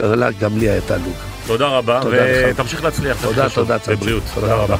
וואלה, 0.00 0.30
גם 0.40 0.58
לי 0.58 0.68
היה 0.70 0.80
תענוג. 0.80 1.14
תודה 1.46 1.66
רבה, 1.68 2.00
תודה. 2.02 2.16
ותמשיך 2.50 2.84
להצליח. 2.84 3.22
תודה. 3.22 3.48
תודה, 3.50 3.78
צברי. 3.78 3.96
בבריאות. 3.96 4.22
תודה 4.34 4.46
תודה. 4.48 4.54
רבה. 4.62 4.76